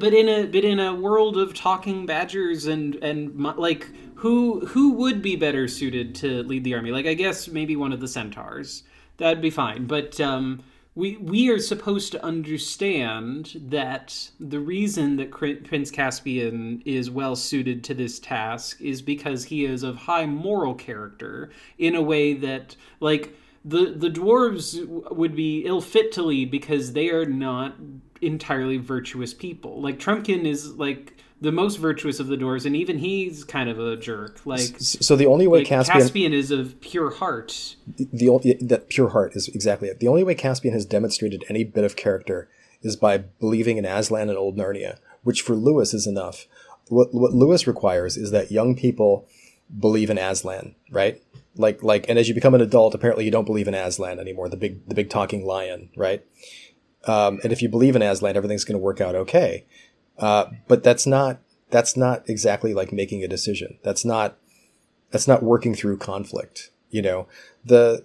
but 0.00 0.12
in 0.14 0.28
a 0.28 0.46
but 0.46 0.64
in 0.64 0.80
a 0.80 0.94
world 0.94 1.36
of 1.36 1.54
talking 1.54 2.06
badgers 2.06 2.66
and 2.66 2.96
and 2.96 3.38
like 3.56 3.88
who 4.16 4.66
who 4.66 4.92
would 4.94 5.22
be 5.22 5.36
better 5.36 5.68
suited 5.68 6.14
to 6.16 6.42
lead 6.44 6.64
the 6.64 6.74
army? 6.74 6.90
Like 6.90 7.06
I 7.06 7.14
guess 7.14 7.48
maybe 7.48 7.76
one 7.76 7.92
of 7.92 8.00
the 8.00 8.08
centaurs. 8.08 8.82
That'd 9.18 9.42
be 9.42 9.50
fine. 9.50 9.86
But 9.86 10.18
um, 10.20 10.62
we 11.00 11.16
we 11.16 11.48
are 11.48 11.58
supposed 11.58 12.12
to 12.12 12.22
understand 12.22 13.58
that 13.68 14.30
the 14.38 14.60
reason 14.60 15.16
that 15.16 15.30
Prince 15.30 15.90
Caspian 15.90 16.82
is 16.84 17.10
well 17.10 17.34
suited 17.34 17.82
to 17.84 17.94
this 17.94 18.18
task 18.18 18.80
is 18.82 19.00
because 19.00 19.44
he 19.44 19.64
is 19.64 19.82
of 19.82 19.96
high 19.96 20.26
moral 20.26 20.74
character 20.74 21.50
in 21.78 21.94
a 21.96 22.02
way 22.02 22.34
that 22.34 22.76
like 23.00 23.34
the 23.64 23.94
the 23.96 24.10
dwarves 24.10 24.86
would 25.10 25.34
be 25.34 25.64
ill 25.64 25.80
fit 25.80 26.12
to 26.12 26.22
lead 26.22 26.50
because 26.50 26.92
they 26.92 27.08
are 27.08 27.26
not 27.26 27.76
entirely 28.20 28.76
virtuous 28.76 29.32
people. 29.32 29.80
Like 29.80 29.98
Trumpkin 29.98 30.44
is 30.44 30.74
like 30.74 31.16
the 31.40 31.52
most 31.52 31.76
virtuous 31.76 32.20
of 32.20 32.26
the 32.26 32.36
dwarves, 32.36 32.66
and 32.66 32.76
even 32.76 32.98
he's 32.98 33.44
kind 33.44 33.70
of 33.70 33.78
a 33.78 33.96
jerk. 33.96 34.40
Like, 34.44 34.74
so 34.78 35.16
the 35.16 35.26
only 35.26 35.46
way 35.46 35.60
like 35.60 35.68
Caspian, 35.68 36.00
Caspian 36.00 36.32
is 36.34 36.50
of 36.50 36.80
pure 36.80 37.10
heart. 37.10 37.76
the 37.96 38.28
only 38.28 38.54
that 38.60 38.88
pure 38.88 39.10
heart 39.10 39.34
is 39.34 39.48
exactly 39.48 39.88
it. 39.88 40.00
The 40.00 40.08
only 40.08 40.22
way 40.22 40.34
Caspian 40.34 40.74
has 40.74 40.84
demonstrated 40.84 41.44
any 41.48 41.64
bit 41.64 41.84
of 41.84 41.96
character 41.96 42.48
is 42.82 42.96
by 42.96 43.18
believing 43.18 43.78
in 43.78 43.84
Aslan 43.84 44.28
and 44.28 44.38
Old 44.38 44.56
Narnia, 44.56 44.98
which 45.22 45.42
for 45.42 45.54
Lewis 45.54 45.94
is 45.94 46.06
enough. 46.06 46.46
What 46.88 47.08
what 47.12 47.32
Lewis 47.32 47.66
requires 47.66 48.16
is 48.16 48.30
that 48.32 48.50
young 48.50 48.76
people 48.76 49.26
believe 49.78 50.10
in 50.10 50.18
Aslan, 50.18 50.74
right? 50.90 51.22
Like 51.56 51.82
like, 51.82 52.08
and 52.08 52.18
as 52.18 52.28
you 52.28 52.34
become 52.34 52.54
an 52.54 52.60
adult, 52.60 52.94
apparently 52.94 53.24
you 53.24 53.30
don't 53.30 53.46
believe 53.46 53.68
in 53.68 53.74
Aslan 53.74 54.18
anymore, 54.18 54.48
the 54.48 54.56
big 54.56 54.86
the 54.88 54.94
big 54.94 55.08
talking 55.08 55.44
lion, 55.44 55.90
right? 55.96 56.24
Um, 57.06 57.40
and 57.42 57.50
if 57.52 57.62
you 57.62 57.68
believe 57.70 57.96
in 57.96 58.02
Aslan, 58.02 58.36
everything's 58.36 58.64
going 58.64 58.78
to 58.78 58.84
work 58.84 59.00
out 59.00 59.14
okay. 59.14 59.64
Uh, 60.20 60.46
but 60.68 60.84
that's 60.84 61.06
not 61.06 61.40
that's 61.70 61.96
not 61.96 62.28
exactly 62.28 62.74
like 62.74 62.92
making 62.92 63.24
a 63.24 63.28
decision. 63.28 63.78
That's 63.82 64.04
not 64.04 64.36
that's 65.10 65.26
not 65.26 65.42
working 65.42 65.74
through 65.74 65.98
conflict. 65.98 66.70
You 66.90 67.02
know 67.02 67.26
the 67.64 68.04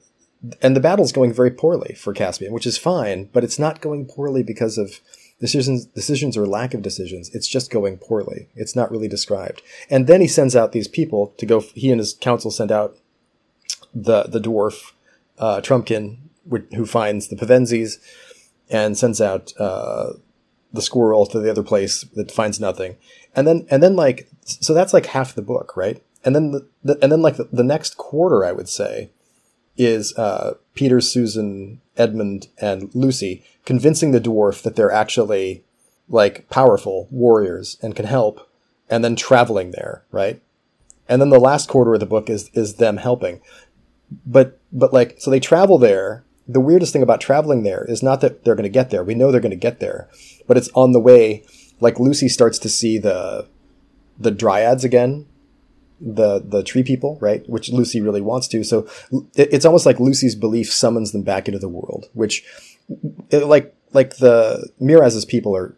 and 0.62 0.75
the 0.75 0.82
battle's 0.82 1.12
going 1.12 1.34
very 1.34 1.51
poorly 1.51 1.95
for 1.95 2.13
Caspian, 2.13 2.54
which 2.54 2.67
is 2.67 2.78
fine, 2.78 3.30
but 3.34 3.43
it's 3.43 3.60
not 3.60 3.82
going 3.82 4.06
poorly 4.06 4.43
because 4.43 4.78
of 4.78 4.99
decisions 5.39 5.86
decisions 5.86 6.38
or 6.38 6.45
lack 6.45 6.73
of 6.73 6.82
decisions. 6.82 7.34
It's 7.36 7.47
just 7.47 7.71
going 7.71 7.97
poorly. 7.97 8.47
It's 8.56 8.75
not 8.75 8.91
really 8.91 9.08
described. 9.08 9.62
And 9.89 10.08
then 10.08 10.21
he 10.21 10.28
sends 10.28 10.56
out 10.56 10.71
these 10.71 10.88
people 10.88 11.34
to 11.38 11.45
go. 11.45 11.60
He 11.60 11.91
and 11.91 11.99
his 11.99 12.13
council 12.13 12.51
send 12.51 12.71
out 12.71 12.97
the 13.93 14.23
the 14.23 14.39
dwarf 14.39 14.93
uh, 15.38 15.62
Trumpkin, 15.62 16.17
who 16.75 16.86
finds 16.86 17.28
the 17.28 17.36
Pevensies 17.36 17.97
and 18.69 18.97
sends 18.97 19.21
out 19.21 19.54
uh, 19.60 20.13
the 20.75 20.81
squirrel 20.81 21.25
to 21.25 21.39
the 21.39 21.49
other 21.49 21.63
place 21.63 22.03
that 22.15 22.31
finds 22.31 22.59
nothing, 22.59 22.97
and 23.35 23.47
then 23.47 23.65
and 23.69 23.81
then 23.81 23.95
like 23.95 24.29
so 24.45 24.73
that's 24.73 24.93
like 24.93 25.07
half 25.07 25.33
the 25.33 25.41
book, 25.41 25.75
right? 25.75 26.01
And 26.23 26.35
then 26.35 26.51
the, 26.51 26.67
the 26.83 26.97
and 27.01 27.11
then 27.11 27.21
like 27.21 27.38
the, 27.38 27.47
the, 27.51 27.63
next 27.63 27.97
quarter, 27.97 28.43
I 28.43 28.51
would 28.51 28.69
say, 28.69 29.11
is 29.77 30.17
uh, 30.17 30.55
Peter, 30.73 31.01
Susan, 31.01 31.81
Edmund, 31.97 32.47
and 32.59 32.93
Lucy 32.95 33.43
convincing 33.65 34.11
the 34.11 34.21
dwarf 34.21 34.61
that 34.63 34.75
they're 34.75 34.91
actually 34.91 35.63
like 36.07 36.49
powerful 36.49 37.07
warriors 37.11 37.77
and 37.81 37.95
can 37.95 38.05
help, 38.05 38.49
and 38.89 39.03
then 39.03 39.15
traveling 39.15 39.71
there, 39.71 40.03
right? 40.11 40.41
And 41.07 41.21
then 41.21 41.29
the 41.29 41.39
last 41.39 41.69
quarter 41.69 41.93
of 41.93 41.99
the 41.99 42.05
book 42.05 42.29
is 42.29 42.49
is 42.53 42.75
them 42.75 42.97
helping, 42.97 43.41
but 44.25 44.59
but 44.71 44.93
like 44.93 45.15
so 45.19 45.31
they 45.31 45.39
travel 45.39 45.77
there. 45.77 46.24
The 46.47 46.60
weirdest 46.60 46.93
thing 46.93 47.01
about 47.01 47.21
traveling 47.21 47.63
there 47.63 47.86
is 47.88 48.03
not 48.03 48.21
that 48.21 48.43
they're 48.43 48.55
going 48.55 48.63
to 48.63 48.69
get 48.69 48.91
there. 48.91 49.03
We 49.03 49.15
know 49.15 49.31
they're 49.31 49.41
going 49.41 49.49
to 49.49 49.55
get 49.55 49.79
there, 49.79 50.10
but 50.47 50.58
it's 50.58 50.69
on 50.75 50.91
the 50.91 50.99
way. 50.99 51.43
Like 51.79 51.99
Lucy 51.99 52.29
starts 52.29 52.60
to 52.60 52.69
see 52.69 52.97
the 52.97 53.47
the 54.17 54.31
dryads 54.31 54.84
again, 54.84 55.25
the 55.99 56.39
the 56.39 56.63
tree 56.63 56.84
people, 56.84 57.17
right? 57.19 57.47
Which 57.49 57.71
Lucy 57.71 57.99
really 57.99 58.21
wants 58.21 58.47
to. 58.49 58.63
So 58.63 58.88
it, 59.36 59.53
it's 59.53 59.65
almost 59.65 59.86
like 59.86 59.99
Lucy's 59.99 60.36
belief 60.36 60.71
summons 60.71 61.12
them 61.12 61.23
back 61.23 61.47
into 61.47 61.60
the 61.60 61.69
world, 61.69 62.10
which 62.13 62.43
it, 63.29 63.45
like 63.45 63.75
like 63.93 64.17
the 64.17 64.69
Miraz's 64.79 65.25
people 65.25 65.55
are 65.55 65.75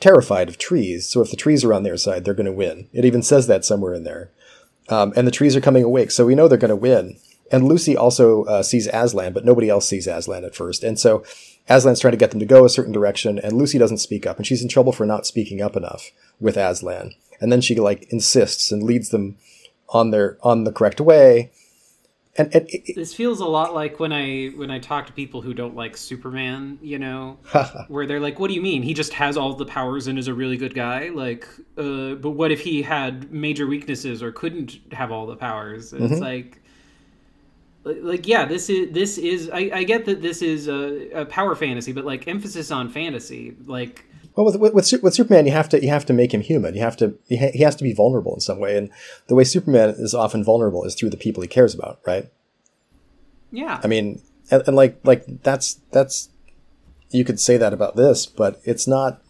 terrified 0.00 0.48
of 0.48 0.58
trees. 0.58 1.08
So 1.08 1.20
if 1.22 1.30
the 1.30 1.36
trees 1.36 1.64
are 1.64 1.72
on 1.72 1.82
their 1.82 1.96
side, 1.96 2.24
they're 2.24 2.34
going 2.34 2.46
to 2.46 2.52
win. 2.52 2.88
It 2.92 3.04
even 3.04 3.22
says 3.22 3.46
that 3.46 3.64
somewhere 3.64 3.94
in 3.94 4.04
there. 4.04 4.30
Um, 4.88 5.14
and 5.16 5.26
the 5.26 5.30
trees 5.32 5.56
are 5.56 5.62
coming 5.62 5.82
awake, 5.82 6.10
so 6.10 6.26
we 6.26 6.34
know 6.34 6.46
they're 6.46 6.58
going 6.58 6.68
to 6.68 6.76
win. 6.76 7.16
And 7.54 7.68
Lucy 7.68 7.96
also 7.96 8.42
uh, 8.46 8.64
sees 8.64 8.88
Aslan, 8.88 9.32
but 9.32 9.44
nobody 9.44 9.68
else 9.68 9.88
sees 9.88 10.08
Aslan 10.08 10.44
at 10.44 10.56
first. 10.56 10.82
And 10.82 10.98
so 10.98 11.22
Aslan's 11.68 12.00
trying 12.00 12.10
to 12.10 12.18
get 12.18 12.32
them 12.32 12.40
to 12.40 12.46
go 12.46 12.64
a 12.64 12.68
certain 12.68 12.92
direction, 12.92 13.38
and 13.38 13.52
Lucy 13.52 13.78
doesn't 13.78 13.98
speak 13.98 14.26
up, 14.26 14.38
and 14.38 14.44
she's 14.44 14.60
in 14.60 14.68
trouble 14.68 14.90
for 14.90 15.06
not 15.06 15.24
speaking 15.24 15.62
up 15.62 15.76
enough 15.76 16.10
with 16.40 16.56
Aslan. 16.56 17.14
And 17.40 17.52
then 17.52 17.60
she 17.60 17.76
like 17.76 18.10
insists 18.10 18.72
and 18.72 18.82
leads 18.82 19.10
them 19.10 19.36
on 19.90 20.10
their 20.10 20.36
on 20.42 20.64
the 20.64 20.72
correct 20.72 21.00
way. 21.00 21.52
And, 22.36 22.52
and 22.52 22.66
it, 22.70 22.96
this 22.96 23.14
feels 23.14 23.38
a 23.38 23.46
lot 23.46 23.72
like 23.72 24.00
when 24.00 24.12
I 24.12 24.46
when 24.56 24.72
I 24.72 24.80
talk 24.80 25.06
to 25.06 25.12
people 25.12 25.40
who 25.40 25.54
don't 25.54 25.76
like 25.76 25.96
Superman, 25.96 26.80
you 26.82 26.98
know, 26.98 27.38
where 27.86 28.04
they're 28.04 28.18
like, 28.18 28.40
"What 28.40 28.48
do 28.48 28.54
you 28.54 28.62
mean? 28.62 28.82
He 28.82 28.94
just 28.94 29.12
has 29.12 29.36
all 29.36 29.54
the 29.54 29.64
powers 29.64 30.08
and 30.08 30.18
is 30.18 30.26
a 30.26 30.34
really 30.34 30.56
good 30.56 30.74
guy." 30.74 31.10
Like, 31.10 31.46
uh, 31.78 32.16
but 32.16 32.30
what 32.30 32.50
if 32.50 32.58
he 32.58 32.82
had 32.82 33.30
major 33.32 33.68
weaknesses 33.68 34.24
or 34.24 34.32
couldn't 34.32 34.80
have 34.90 35.12
all 35.12 35.26
the 35.28 35.36
powers? 35.36 35.92
It's 35.92 36.02
mm-hmm. 36.02 36.20
like, 36.20 36.63
like 37.84 38.26
yeah, 38.26 38.44
this 38.46 38.70
is 38.70 38.92
this 38.92 39.18
is. 39.18 39.50
I, 39.50 39.70
I 39.72 39.84
get 39.84 40.06
that 40.06 40.22
this 40.22 40.42
is 40.42 40.68
a, 40.68 41.10
a 41.10 41.24
power 41.26 41.54
fantasy, 41.54 41.92
but 41.92 42.04
like 42.04 42.26
emphasis 42.26 42.70
on 42.70 42.88
fantasy, 42.88 43.56
like 43.66 44.06
well, 44.36 44.46
with, 44.46 44.56
with, 44.56 45.02
with, 45.02 45.14
Superman, 45.14 45.46
you 45.46 45.52
have 45.52 45.68
to 45.68 45.82
you 45.82 45.90
have 45.90 46.06
to 46.06 46.12
make 46.12 46.34
him 46.34 46.40
human. 46.40 46.74
You 46.74 46.80
have 46.80 46.96
to 46.96 47.16
he, 47.28 47.36
ha- 47.36 47.52
he 47.52 47.62
has 47.62 47.76
to 47.76 47.84
be 47.84 47.92
vulnerable 47.92 48.34
in 48.34 48.40
some 48.40 48.58
way, 48.58 48.76
and 48.76 48.90
the 49.28 49.34
way 49.34 49.44
Superman 49.44 49.90
is 49.90 50.14
often 50.14 50.42
vulnerable 50.42 50.84
is 50.84 50.94
through 50.94 51.10
the 51.10 51.16
people 51.16 51.42
he 51.42 51.48
cares 51.48 51.74
about, 51.74 52.00
right? 52.06 52.28
Yeah. 53.52 53.80
I 53.84 53.86
mean, 53.86 54.22
and, 54.50 54.62
and 54.66 54.76
like 54.76 54.98
like 55.04 55.24
that's 55.42 55.74
that's 55.92 56.30
you 57.10 57.24
could 57.24 57.38
say 57.38 57.56
that 57.56 57.72
about 57.72 57.96
this, 57.96 58.26
but 58.26 58.60
it's 58.64 58.88
not. 58.88 59.22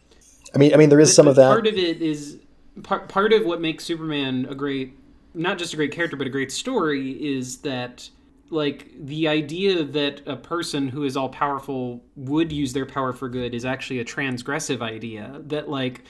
I 0.55 0.59
mean, 0.59 0.73
I 0.73 0.77
mean, 0.77 0.89
there 0.89 1.01
is 1.01 1.11
but, 1.11 1.15
some 1.15 1.29
of 1.29 1.37
that. 1.37 1.49
Part 1.49 1.67
of 1.67 1.75
it 1.75 2.01
is 2.01 2.39
part 2.83 3.09
part 3.09 3.33
of 3.33 3.45
what 3.45 3.61
makes 3.61 3.85
Superman 3.85 4.47
a 4.49 4.55
great, 4.55 4.97
not 5.35 5.59
just 5.59 5.75
a 5.75 5.77
great 5.77 5.93
character, 5.93 6.17
but 6.17 6.27
a 6.27 6.31
great 6.31 6.51
story 6.51 7.11
is 7.11 7.59
that 7.59 8.09
like 8.51 8.91
the 8.99 9.29
idea 9.29 9.85
that 9.85 10.21
a 10.27 10.37
person 10.37 10.89
who 10.89 11.05
is 11.05 11.17
all 11.17 11.29
powerful 11.29 12.03
would 12.17 12.53
use 12.53 12.73
their 12.73 12.87
power 12.87 13.13
for 13.13 13.29
good 13.29 13.55
is 13.55 13.65
actually 13.65 14.01
a 14.01 14.05
transgressive 14.05 14.83
idea 14.83 15.41
that 15.47 15.69
like 15.69 16.03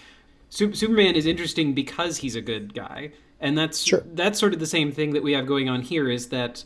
superman 0.50 1.14
is 1.14 1.26
interesting 1.26 1.74
because 1.74 2.18
he's 2.18 2.36
a 2.36 2.40
good 2.40 2.74
guy 2.74 3.10
and 3.40 3.56
that's 3.56 3.82
sure. 3.82 4.02
that's 4.14 4.38
sort 4.38 4.52
of 4.52 4.60
the 4.60 4.66
same 4.66 4.92
thing 4.92 5.12
that 5.12 5.22
we 5.22 5.32
have 5.32 5.46
going 5.46 5.68
on 5.68 5.82
here 5.82 6.08
is 6.08 6.28
that 6.28 6.62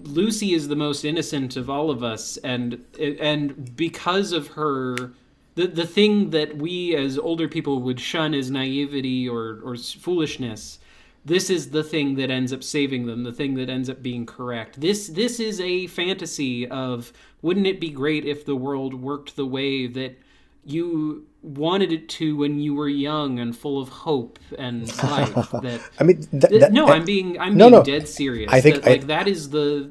lucy 0.00 0.52
is 0.52 0.68
the 0.68 0.76
most 0.76 1.04
innocent 1.04 1.56
of 1.56 1.70
all 1.70 1.90
of 1.90 2.02
us 2.02 2.36
and 2.38 2.84
and 2.98 3.74
because 3.76 4.32
of 4.32 4.48
her 4.48 5.12
the 5.54 5.66
the 5.66 5.86
thing 5.86 6.30
that 6.30 6.56
we 6.56 6.94
as 6.94 7.18
older 7.18 7.48
people 7.48 7.80
would 7.80 8.00
shun 8.00 8.34
as 8.34 8.50
naivety 8.50 9.28
or 9.28 9.60
or 9.64 9.76
foolishness 9.76 10.78
this 11.24 11.50
is 11.50 11.70
the 11.70 11.84
thing 11.84 12.16
that 12.16 12.30
ends 12.30 12.52
up 12.52 12.62
saving 12.62 13.06
them 13.06 13.22
the 13.22 13.32
thing 13.32 13.54
that 13.54 13.68
ends 13.68 13.88
up 13.88 14.02
being 14.02 14.26
correct 14.26 14.80
this 14.80 15.08
this 15.08 15.38
is 15.40 15.60
a 15.60 15.86
fantasy 15.88 16.66
of 16.68 17.12
wouldn't 17.40 17.66
it 17.66 17.80
be 17.80 17.90
great 17.90 18.24
if 18.24 18.44
the 18.44 18.56
world 18.56 18.94
worked 18.94 19.36
the 19.36 19.46
way 19.46 19.86
that 19.86 20.18
you 20.64 21.26
wanted 21.42 21.92
it 21.92 22.08
to 22.08 22.36
when 22.36 22.60
you 22.60 22.74
were 22.74 22.88
young 22.88 23.40
and 23.40 23.56
full 23.56 23.80
of 23.80 23.88
hope 23.88 24.38
and 24.58 24.86
life 25.02 25.34
that 25.62 25.80
i 25.98 26.04
mean 26.04 26.22
th- 26.22 26.60
that, 26.60 26.72
no 26.72 26.86
i'm 26.86 27.04
being 27.04 27.38
i'm 27.40 27.56
no, 27.56 27.66
being 27.66 27.78
no. 27.78 27.84
dead 27.84 28.06
serious 28.08 28.52
i 28.52 28.60
think 28.60 28.76
that, 28.76 28.90
like 28.90 29.06
that 29.06 29.26
is 29.26 29.50
the 29.50 29.90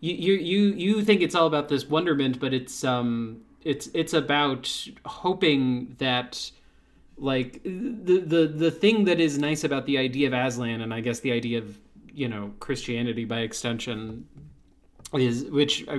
you, 0.00 0.14
you 0.14 0.34
you 0.34 0.74
you 0.74 1.04
think 1.04 1.20
it's 1.20 1.34
all 1.34 1.46
about 1.46 1.68
this 1.68 1.86
wonderment 1.86 2.38
but 2.38 2.54
it's 2.54 2.84
um 2.84 3.40
it's 3.62 3.88
it's 3.94 4.12
about 4.12 4.88
hoping 5.04 5.94
that 5.98 6.50
like 7.20 7.62
the 7.62 8.22
the 8.26 8.46
the 8.46 8.70
thing 8.70 9.04
that 9.04 9.20
is 9.20 9.38
nice 9.38 9.62
about 9.62 9.86
the 9.86 9.98
idea 9.98 10.26
of 10.26 10.32
Aslan 10.32 10.80
and 10.80 10.92
I 10.92 11.00
guess 11.00 11.20
the 11.20 11.32
idea 11.32 11.58
of 11.58 11.78
you 12.12 12.28
know 12.28 12.54
Christianity 12.60 13.24
by 13.24 13.40
extension 13.40 14.26
is 15.12 15.44
which 15.44 15.86
uh, 15.88 15.98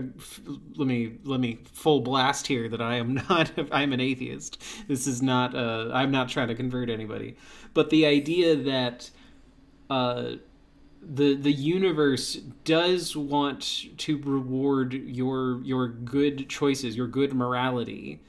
let 0.75 0.87
me 0.87 1.17
let 1.23 1.39
me 1.39 1.59
full 1.71 2.01
blast 2.01 2.47
here 2.47 2.67
that 2.69 2.81
I 2.81 2.95
am 2.95 3.13
not 3.29 3.51
I'm 3.71 3.93
an 3.93 3.99
atheist. 3.99 4.61
This 4.87 5.05
is 5.05 5.21
not 5.21 5.55
uh, 5.55 5.91
I'm 5.93 6.11
not 6.11 6.27
trying 6.27 6.47
to 6.47 6.55
convert 6.55 6.89
anybody, 6.89 7.35
but 7.73 7.91
the 7.91 8.05
idea 8.05 8.55
that 8.55 9.11
uh, 9.89 10.33
the 11.01 11.35
the 11.35 11.51
universe 11.51 12.35
does 12.63 13.15
want 13.15 13.97
to 13.99 14.17
reward 14.17 14.93
your 14.93 15.61
your 15.63 15.87
good 15.87 16.49
choices, 16.49 16.97
your 16.97 17.07
good 17.07 17.33
morality 17.33 18.21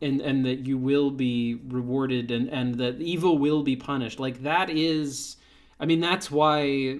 and 0.00 0.20
and 0.20 0.44
that 0.44 0.66
you 0.66 0.78
will 0.78 1.10
be 1.10 1.60
rewarded 1.68 2.30
and 2.30 2.48
and 2.48 2.76
that 2.76 3.00
evil 3.00 3.38
will 3.38 3.62
be 3.62 3.76
punished. 3.76 4.20
Like 4.20 4.42
that 4.42 4.70
is 4.70 5.36
i 5.80 5.86
mean 5.86 6.00
that's 6.00 6.30
why 6.30 6.98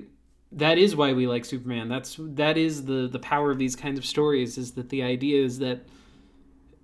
that 0.52 0.78
is 0.78 0.96
why 0.96 1.12
we 1.12 1.26
like 1.26 1.44
superman. 1.44 1.88
That's 1.88 2.16
that 2.18 2.56
is 2.56 2.84
the 2.84 3.08
the 3.08 3.18
power 3.18 3.50
of 3.50 3.58
these 3.58 3.76
kinds 3.76 3.98
of 3.98 4.06
stories 4.06 4.56
is 4.56 4.72
that 4.72 4.88
the 4.88 5.02
idea 5.02 5.44
is 5.44 5.58
that 5.58 5.87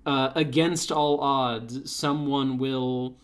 uh, 0.07 0.33
against 0.35 0.93
all 0.93 1.21
odds 1.21 1.91
someone 1.91 2.59
will 2.59 3.17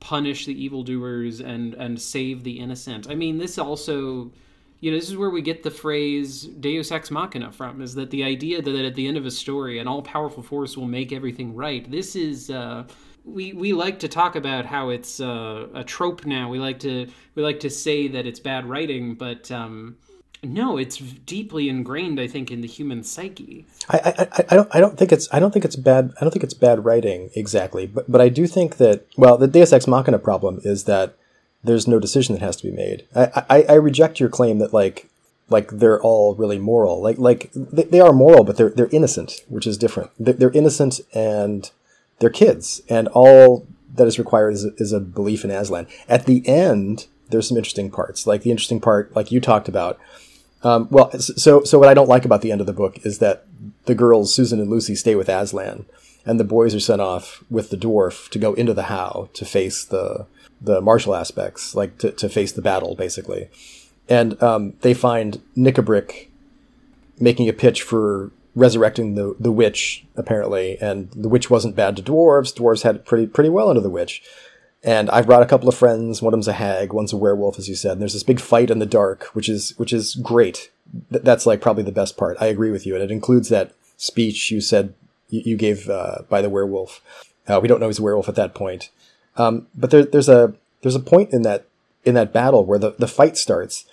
punish 0.00 0.46
the 0.46 0.64
evildoers 0.64 1.40
and 1.40 1.74
and 1.74 2.00
save 2.00 2.42
the 2.42 2.58
innocent. 2.58 3.08
I 3.08 3.14
mean 3.14 3.38
this 3.38 3.58
also 3.58 4.32
you 4.82 4.90
know, 4.90 4.98
this 4.98 5.08
is 5.08 5.16
where 5.16 5.30
we 5.30 5.42
get 5.42 5.62
the 5.62 5.70
phrase 5.70 6.42
Deus 6.42 6.90
ex 6.90 7.08
machina 7.08 7.52
from, 7.52 7.80
is 7.80 7.94
that 7.94 8.10
the 8.10 8.24
idea 8.24 8.60
that 8.60 8.84
at 8.84 8.96
the 8.96 9.06
end 9.06 9.16
of 9.16 9.24
a 9.24 9.30
story, 9.30 9.78
an 9.78 9.86
all 9.86 10.02
powerful 10.02 10.42
force 10.42 10.76
will 10.76 10.88
make 10.88 11.12
everything 11.12 11.54
right. 11.54 11.88
This 11.88 12.16
is, 12.16 12.50
uh, 12.50 12.82
we, 13.24 13.52
we 13.52 13.72
like 13.72 14.00
to 14.00 14.08
talk 14.08 14.34
about 14.34 14.66
how 14.66 14.88
it's 14.88 15.20
uh, 15.20 15.68
a 15.72 15.84
trope 15.84 16.26
now. 16.26 16.50
We 16.50 16.58
like 16.58 16.80
to 16.80 17.06
we 17.36 17.44
like 17.44 17.60
to 17.60 17.70
say 17.70 18.08
that 18.08 18.26
it's 18.26 18.40
bad 18.40 18.68
writing, 18.68 19.14
but 19.14 19.52
um, 19.52 19.98
no, 20.42 20.76
it's 20.78 20.96
deeply 20.96 21.68
ingrained. 21.68 22.18
I 22.18 22.26
think 22.26 22.50
in 22.50 22.60
the 22.60 22.66
human 22.66 23.04
psyche. 23.04 23.64
I, 23.88 24.28
I, 24.32 24.44
I 24.50 24.56
don't 24.56 24.68
I 24.74 24.80
don't 24.80 24.98
think 24.98 25.12
it's 25.12 25.28
I 25.32 25.38
don't 25.38 25.52
think 25.52 25.64
it's 25.64 25.76
bad 25.76 26.12
I 26.20 26.24
don't 26.24 26.32
think 26.32 26.42
it's 26.42 26.54
bad 26.54 26.84
writing 26.84 27.30
exactly, 27.36 27.86
but 27.86 28.10
but 28.10 28.20
I 28.20 28.28
do 28.28 28.48
think 28.48 28.78
that 28.78 29.06
well 29.16 29.38
the 29.38 29.46
Deus 29.46 29.72
ex 29.72 29.86
machina 29.86 30.18
problem 30.18 30.60
is 30.64 30.84
that 30.84 31.16
there's 31.64 31.88
no 31.88 31.98
decision 31.98 32.34
that 32.34 32.44
has 32.44 32.56
to 32.56 32.64
be 32.64 32.76
made. 32.76 33.06
I, 33.14 33.44
I, 33.48 33.62
I 33.70 33.74
reject 33.74 34.20
your 34.20 34.28
claim 34.28 34.58
that 34.58 34.72
like 34.72 35.08
like 35.48 35.70
they're 35.70 36.00
all 36.00 36.34
really 36.34 36.58
moral. 36.58 37.00
Like 37.00 37.18
like 37.18 37.50
they, 37.54 37.84
they 37.84 38.00
are 38.00 38.12
moral, 38.12 38.44
but 38.44 38.56
they're 38.56 38.70
they're 38.70 38.88
innocent, 38.90 39.42
which 39.48 39.66
is 39.66 39.78
different. 39.78 40.10
They're, 40.18 40.34
they're 40.34 40.50
innocent 40.50 41.00
and 41.14 41.70
they're 42.18 42.30
kids, 42.30 42.82
and 42.88 43.08
all 43.08 43.66
that 43.94 44.06
is 44.06 44.18
required 44.18 44.54
is, 44.54 44.64
is 44.64 44.92
a 44.92 45.00
belief 45.00 45.44
in 45.44 45.50
Aslan. 45.50 45.86
At 46.08 46.24
the 46.26 46.46
end, 46.48 47.06
there's 47.28 47.48
some 47.48 47.58
interesting 47.58 47.90
parts. 47.90 48.26
Like 48.26 48.42
the 48.42 48.50
interesting 48.50 48.80
part, 48.80 49.14
like 49.14 49.30
you 49.30 49.40
talked 49.40 49.68
about. 49.68 49.98
Um, 50.64 50.86
well, 50.90 51.10
so 51.18 51.64
so 51.64 51.78
what 51.78 51.88
I 51.88 51.94
don't 51.94 52.08
like 52.08 52.24
about 52.24 52.40
the 52.40 52.52
end 52.52 52.60
of 52.60 52.66
the 52.66 52.72
book 52.72 53.04
is 53.04 53.18
that 53.18 53.44
the 53.84 53.94
girls 53.94 54.34
Susan 54.34 54.60
and 54.60 54.70
Lucy 54.70 54.94
stay 54.94 55.14
with 55.14 55.28
Aslan, 55.28 55.86
and 56.24 56.38
the 56.38 56.44
boys 56.44 56.74
are 56.74 56.80
sent 56.80 57.00
off 57.00 57.42
with 57.50 57.70
the 57.70 57.76
dwarf 57.76 58.28
to 58.30 58.38
go 58.38 58.54
into 58.54 58.72
the 58.72 58.84
How 58.84 59.28
to 59.34 59.44
face 59.44 59.84
the 59.84 60.26
the 60.62 60.80
martial 60.80 61.14
aspects, 61.14 61.74
like 61.74 61.98
to, 61.98 62.12
to 62.12 62.28
face 62.28 62.52
the 62.52 62.62
battle, 62.62 62.94
basically. 62.94 63.48
And 64.08 64.40
um, 64.42 64.74
they 64.80 64.94
find 64.94 65.42
Nikabrik 65.56 66.28
making 67.18 67.48
a 67.48 67.52
pitch 67.52 67.82
for 67.82 68.30
resurrecting 68.54 69.14
the, 69.14 69.34
the 69.38 69.52
witch, 69.52 70.04
apparently. 70.16 70.78
And 70.80 71.10
the 71.12 71.28
witch 71.28 71.50
wasn't 71.50 71.76
bad 71.76 71.96
to 71.96 72.02
dwarves. 72.02 72.54
Dwarves 72.54 72.82
had 72.82 72.96
it 72.96 73.06
pretty, 73.06 73.26
pretty 73.26 73.50
well 73.50 73.68
under 73.68 73.80
the 73.80 73.90
witch. 73.90 74.22
And 74.84 75.08
I've 75.10 75.26
brought 75.26 75.42
a 75.42 75.46
couple 75.46 75.68
of 75.68 75.76
friends. 75.76 76.20
One 76.20 76.32
of 76.32 76.38
them's 76.38 76.48
a 76.48 76.54
hag, 76.54 76.92
one's 76.92 77.12
a 77.12 77.16
werewolf, 77.16 77.58
as 77.58 77.68
you 77.68 77.76
said. 77.76 77.92
And 77.92 78.00
there's 78.00 78.14
this 78.14 78.24
big 78.24 78.40
fight 78.40 78.70
in 78.70 78.80
the 78.80 78.86
dark, 78.86 79.24
which 79.32 79.48
is 79.48 79.74
which 79.78 79.92
is 79.92 80.16
great. 80.16 80.70
th- 81.10 81.22
that's 81.22 81.46
like 81.46 81.60
probably 81.60 81.84
the 81.84 81.92
best 81.92 82.16
part. 82.16 82.36
I 82.40 82.46
agree 82.46 82.70
with 82.70 82.84
you, 82.84 82.94
and 82.94 83.02
it 83.02 83.10
includes 83.10 83.48
that 83.48 83.72
speech 83.96 84.50
you 84.50 84.60
said 84.60 84.94
you, 85.28 85.42
you 85.44 85.56
gave 85.56 85.88
uh, 85.88 86.22
by 86.28 86.42
the 86.42 86.50
werewolf. 86.50 87.00
Uh, 87.46 87.60
we 87.60 87.68
don't 87.68 87.80
know 87.80 87.86
he's 87.86 88.00
a 88.00 88.02
werewolf 88.02 88.28
at 88.28 88.34
that 88.34 88.54
point, 88.54 88.90
um, 89.36 89.66
but 89.74 89.90
there, 89.90 90.04
there's 90.04 90.28
a 90.28 90.54
there's 90.82 90.94
a 90.94 91.00
point 91.00 91.32
in 91.32 91.42
that 91.42 91.66
in 92.04 92.14
that 92.14 92.32
battle 92.32 92.64
where 92.64 92.78
the, 92.78 92.94
the 92.98 93.08
fight 93.08 93.36
starts. 93.36 93.84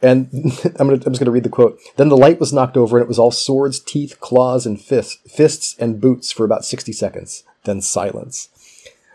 And 0.00 0.28
I'm, 0.78 0.88
gonna, 0.88 0.92
I'm 0.92 1.12
just 1.12 1.18
going 1.18 1.26
to 1.26 1.30
read 1.30 1.42
the 1.42 1.48
quote. 1.50 1.78
Then 1.96 2.08
the 2.08 2.16
light 2.16 2.40
was 2.40 2.52
knocked 2.52 2.76
over 2.76 2.96
and 2.96 3.04
it 3.04 3.08
was 3.08 3.18
all 3.18 3.30
swords, 3.30 3.80
teeth, 3.80 4.20
claws, 4.20 4.64
and 4.66 4.80
fists, 4.80 5.18
fists 5.30 5.76
and 5.78 6.00
boots 6.00 6.32
for 6.32 6.44
about 6.44 6.64
60 6.64 6.92
seconds. 6.92 7.44
Then 7.64 7.80
silence. 7.80 8.48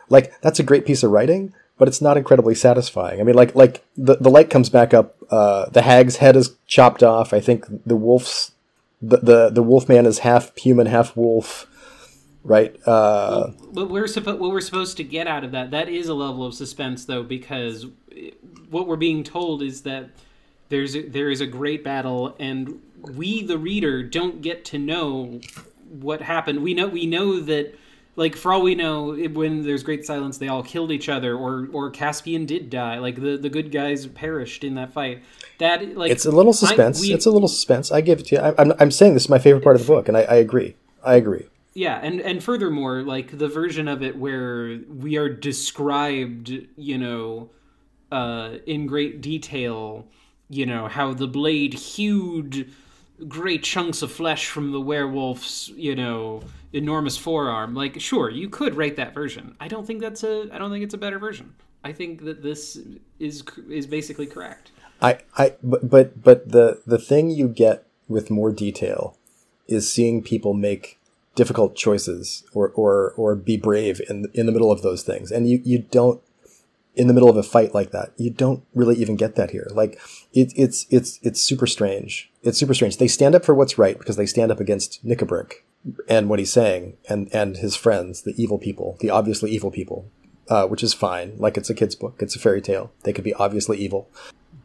Like, 0.10 0.40
that's 0.42 0.60
a 0.60 0.64
great 0.64 0.86
piece 0.86 1.02
of 1.02 1.12
writing, 1.12 1.54
but 1.78 1.88
it's 1.88 2.02
not 2.02 2.18
incredibly 2.18 2.54
satisfying. 2.54 3.20
I 3.20 3.24
mean, 3.24 3.36
like, 3.36 3.56
like 3.56 3.84
the, 3.98 4.18
the 4.18 4.30
light 4.30 4.50
comes 4.50 4.70
back 4.70 4.94
up. 4.94 5.16
Uh, 5.32 5.70
the 5.70 5.82
hag's 5.82 6.18
head 6.18 6.36
is 6.36 6.56
chopped 6.68 7.02
off. 7.02 7.34
I 7.34 7.40
think 7.40 7.66
the 7.86 7.96
wolf's, 7.96 8.52
the, 9.02 9.18
the, 9.18 9.50
the 9.50 9.64
wolf 9.64 9.90
man 9.90 10.06
is 10.06 10.20
half 10.20 10.56
human, 10.58 10.88
half 10.88 11.16
wolf 11.18 11.66
right? 12.44 12.76
Uh, 12.86 13.48
what 13.72 13.90
we're 13.90 14.08
supposed 14.08 14.40
what 14.40 14.52
we're 14.52 14.62
supposed 14.62 14.98
to 14.98 15.04
get 15.04 15.28
out 15.28 15.44
of 15.44 15.52
that 15.52 15.72
that 15.72 15.90
is 15.90 16.08
a 16.08 16.14
level 16.14 16.46
of 16.46 16.54
suspense 16.54 17.06
though 17.06 17.24
because 17.24 17.88
what 18.70 18.88
we're 18.88 18.96
being 18.96 19.24
told 19.24 19.62
is 19.62 19.82
that 19.82 20.10
there's 20.70 20.96
a, 20.96 21.08
there 21.08 21.30
is 21.30 21.42
a 21.42 21.48
great 21.48 21.84
battle 21.84 22.36
and 22.40 22.82
we 23.00 23.44
the 23.44 23.58
reader 23.58 24.04
don't 24.04 24.42
get 24.42 24.66
to 24.66 24.80
know 24.80 25.40
what 25.90 26.22
happened. 26.22 26.64
We 26.64 26.74
know 26.74 26.88
we 26.88 27.06
know 27.06 27.40
that 27.42 27.78
like 28.16 28.36
for 28.36 28.54
all 28.54 28.62
we 28.62 28.76
know 28.76 29.14
when 29.14 29.64
there's 29.64 29.84
great 29.84 30.06
silence 30.06 30.38
they 30.38 30.48
all 30.48 30.64
killed 30.64 30.92
each 30.92 31.10
other 31.10 31.36
or 31.36 31.68
or 31.72 31.90
Caspian 31.92 32.46
did 32.46 32.70
die. 32.70 32.98
Like 32.98 33.22
the 33.22 33.38
the 33.38 33.50
good 33.50 33.72
guys 33.72 34.08
perished 34.08 34.64
in 34.64 34.76
that 34.76 34.94
fight. 34.94 35.24
That 35.60 35.96
like 35.96 36.12
it's 36.12 36.26
a 36.26 36.32
little 36.32 36.54
suspense. 36.54 37.00
I, 37.00 37.02
we, 37.02 37.14
it's 37.14 37.26
a 37.26 37.32
little 37.32 37.48
suspense. 37.48 37.92
I 37.92 38.02
give 38.02 38.20
it 38.20 38.28
to 38.28 38.36
you. 38.36 38.42
I, 38.42 38.56
I'm 38.58 38.74
I'm 38.80 38.92
saying 38.92 39.14
this 39.14 39.24
is 39.24 39.30
my 39.30 39.40
favorite 39.40 39.64
part 39.64 39.76
of 39.76 39.82
the 39.84 39.88
book 39.88 40.08
and 40.08 40.18
I, 40.18 40.22
I 40.22 40.36
agree. 40.36 40.76
I 41.04 41.16
agree. 41.16 41.48
Yeah, 41.74 42.00
and 42.02 42.22
and 42.22 42.44
furthermore, 42.44 43.02
like 43.02 43.38
the 43.38 43.48
version 43.48 43.88
of 43.88 44.04
it 44.04 44.18
where 44.18 44.80
we 44.88 45.18
are 45.18 45.30
described, 45.30 46.52
you 46.76 46.98
know, 46.98 47.50
uh, 48.12 48.58
in 48.68 48.86
great 48.86 49.22
detail, 49.22 50.08
you 50.50 50.66
know, 50.66 50.88
how 50.88 51.14
the 51.14 51.28
blade 51.28 51.74
hewed 51.74 52.72
great 53.28 53.64
chunks 53.64 54.02
of 54.02 54.12
flesh 54.12 54.48
from 54.48 54.72
the 54.72 54.82
werewolf's, 54.82 55.70
you 55.70 55.96
know, 55.96 56.44
enormous 56.74 57.18
forearm. 57.18 57.74
Like, 57.74 58.00
sure, 58.00 58.30
you 58.30 58.50
could 58.50 58.76
write 58.76 58.96
that 58.98 59.14
version. 59.14 59.56
I 59.60 59.68
don't 59.68 59.86
think 59.86 60.02
that's 60.02 60.24
a. 60.24 60.50
I 60.52 60.58
don't 60.58 60.72
think 60.72 60.84
it's 60.84 60.94
a 60.94 60.98
better 61.00 61.20
version. 61.20 61.56
I 61.84 61.92
think 61.92 62.24
that 62.26 62.42
this 62.44 62.78
is 63.20 63.44
is 63.70 63.88
basically 63.88 64.28
correct. 64.28 64.72
I, 65.02 65.20
I, 65.38 65.54
but, 65.62 65.90
but, 65.90 66.24
but 66.24 66.52
the 66.52 66.82
the 66.86 66.98
thing 66.98 67.30
you 67.30 67.48
get 67.48 67.88
with 68.08 68.30
more 68.30 68.52
detail 68.52 69.18
is 69.68 69.92
seeing 69.92 70.22
people 70.22 70.54
make 70.54 71.00
difficult 71.36 71.76
choices 71.76 72.44
or 72.54 72.70
or 72.70 73.14
or 73.18 73.36
be 73.36 73.58
brave 73.58 74.02
in 74.10 74.26
in 74.34 74.46
the 74.46 74.52
middle 74.52 74.72
of 74.72 74.82
those 74.82 75.04
things. 75.04 75.32
And 75.32 75.50
you 75.50 75.62
you 75.64 75.80
don't 75.80 76.22
in 76.96 77.08
the 77.08 77.14
middle 77.14 77.30
of 77.30 77.38
a 77.38 77.44
fight 77.44 77.74
like 77.74 77.90
that 77.90 78.14
you 78.18 78.30
don't 78.30 78.64
really 78.76 78.96
even 78.96 79.16
get 79.16 79.36
that 79.36 79.52
here. 79.52 79.68
Like 79.72 80.00
it, 80.34 80.54
it's 80.56 80.86
it's 80.90 81.20
it's 81.22 81.42
super 81.42 81.68
strange. 81.68 82.32
It's 82.44 82.58
super 82.58 82.74
strange. 82.74 82.98
They 82.98 83.08
stand 83.08 83.36
up 83.36 83.46
for 83.46 83.56
what's 83.56 83.78
right 83.78 83.98
because 83.98 84.16
they 84.16 84.26
stand 84.26 84.52
up 84.52 84.60
against 84.60 85.06
Nikabrik 85.06 85.64
and 86.08 86.30
what 86.30 86.40
he's 86.40 86.54
saying 86.54 86.98
and 87.10 87.34
and 87.34 87.58
his 87.58 87.76
friends 87.76 88.22
the 88.22 88.34
evil 88.42 88.58
people 88.58 88.96
the 89.02 89.10
obviously 89.10 89.52
evil 89.52 89.70
people 89.70 90.10
uh, 90.50 90.68
which 90.68 90.84
is 90.84 90.94
fine. 90.94 91.34
Like 91.38 91.58
it's 91.58 91.70
a 91.70 91.74
kid's 91.74 91.96
book. 91.96 92.18
It's 92.20 92.36
a 92.36 92.40
fairy 92.40 92.62
tale. 92.62 92.92
They 93.04 93.14
could 93.14 93.24
be 93.24 93.34
obviously 93.34 93.78
evil. 93.78 94.10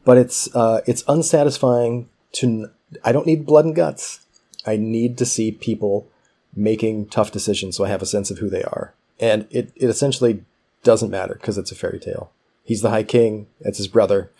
But 0.04 0.18
it's 0.18 0.54
uh, 0.54 0.80
it's 0.86 1.04
unsatisfying 1.06 2.08
to 2.32 2.70
I 3.04 3.12
don't 3.12 3.26
need 3.26 3.46
blood 3.46 3.64
and 3.64 3.74
guts. 3.74 4.20
I 4.66 4.76
need 4.76 5.16
to 5.18 5.26
see 5.26 5.52
people 5.52 6.08
making 6.54 7.06
tough 7.06 7.30
decisions 7.30 7.76
so 7.76 7.84
I 7.84 7.88
have 7.88 8.02
a 8.02 8.06
sense 8.06 8.30
of 8.30 8.38
who 8.38 8.48
they 8.48 8.62
are. 8.62 8.94
And 9.20 9.46
it, 9.50 9.72
it 9.76 9.88
essentially 9.88 10.44
doesn't 10.82 11.10
matter 11.10 11.34
because 11.34 11.58
it's 11.58 11.72
a 11.72 11.74
fairy 11.74 11.98
tale. 11.98 12.30
He's 12.64 12.82
the 12.82 12.90
High 12.90 13.02
King. 13.02 13.46
It's 13.60 13.78
his 13.78 13.88
brother. 13.88 14.30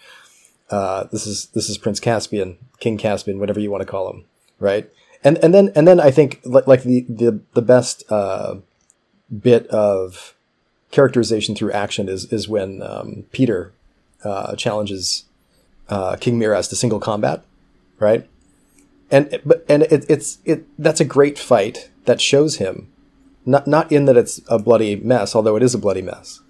Uh, 0.71 1.05
this 1.05 1.27
is 1.27 1.47
this 1.55 1.71
is 1.71 1.79
Prince 1.79 1.99
Caspian, 1.99 2.59
King 2.79 2.99
Caspian, 2.99 3.39
whatever 3.39 3.59
you 3.59 3.71
want 3.71 3.81
to 3.81 3.87
call 3.87 4.11
him, 4.11 4.25
right? 4.61 4.91
And 5.25 5.39
and 5.39 5.55
then 5.55 5.73
and 5.75 5.89
then 5.89 5.99
I 5.99 6.11
think 6.11 6.41
like, 6.45 6.83
the 6.83 7.07
the 7.09 7.41
the 7.55 7.63
best 7.63 8.05
uh, 8.11 8.57
bit 9.37 9.67
of 9.69 10.35
characterization 10.91 11.55
through 11.55 11.73
action 11.73 12.09
is 12.09 12.31
is 12.33 12.49
when 12.49 12.83
um, 12.83 13.25
Peter 13.33 13.73
uh, 14.25 14.55
challenges 14.57 15.25
uh, 15.89 16.17
King 16.17 16.39
Miraz 16.39 16.69
to 16.69 16.77
single 16.77 17.01
combat, 17.01 17.43
right? 17.99 18.29
And 19.11 19.41
but 19.45 19.65
and 19.69 19.85
it, 19.85 20.05
it's 20.09 20.39
it 20.45 20.67
that's 20.79 21.01
a 21.01 21.05
great 21.05 21.39
fight 21.39 21.89
that 22.09 22.21
shows 22.21 22.57
him, 22.57 22.91
not 23.47 23.67
not 23.67 23.93
in 23.93 24.07
that 24.07 24.17
it's 24.17 24.41
a 24.49 24.59
bloody 24.59 24.97
mess, 24.97 25.37
although 25.37 25.57
it 25.57 25.63
is 25.63 25.75
a 25.75 25.79
bloody 25.79 26.03
mess, 26.03 26.41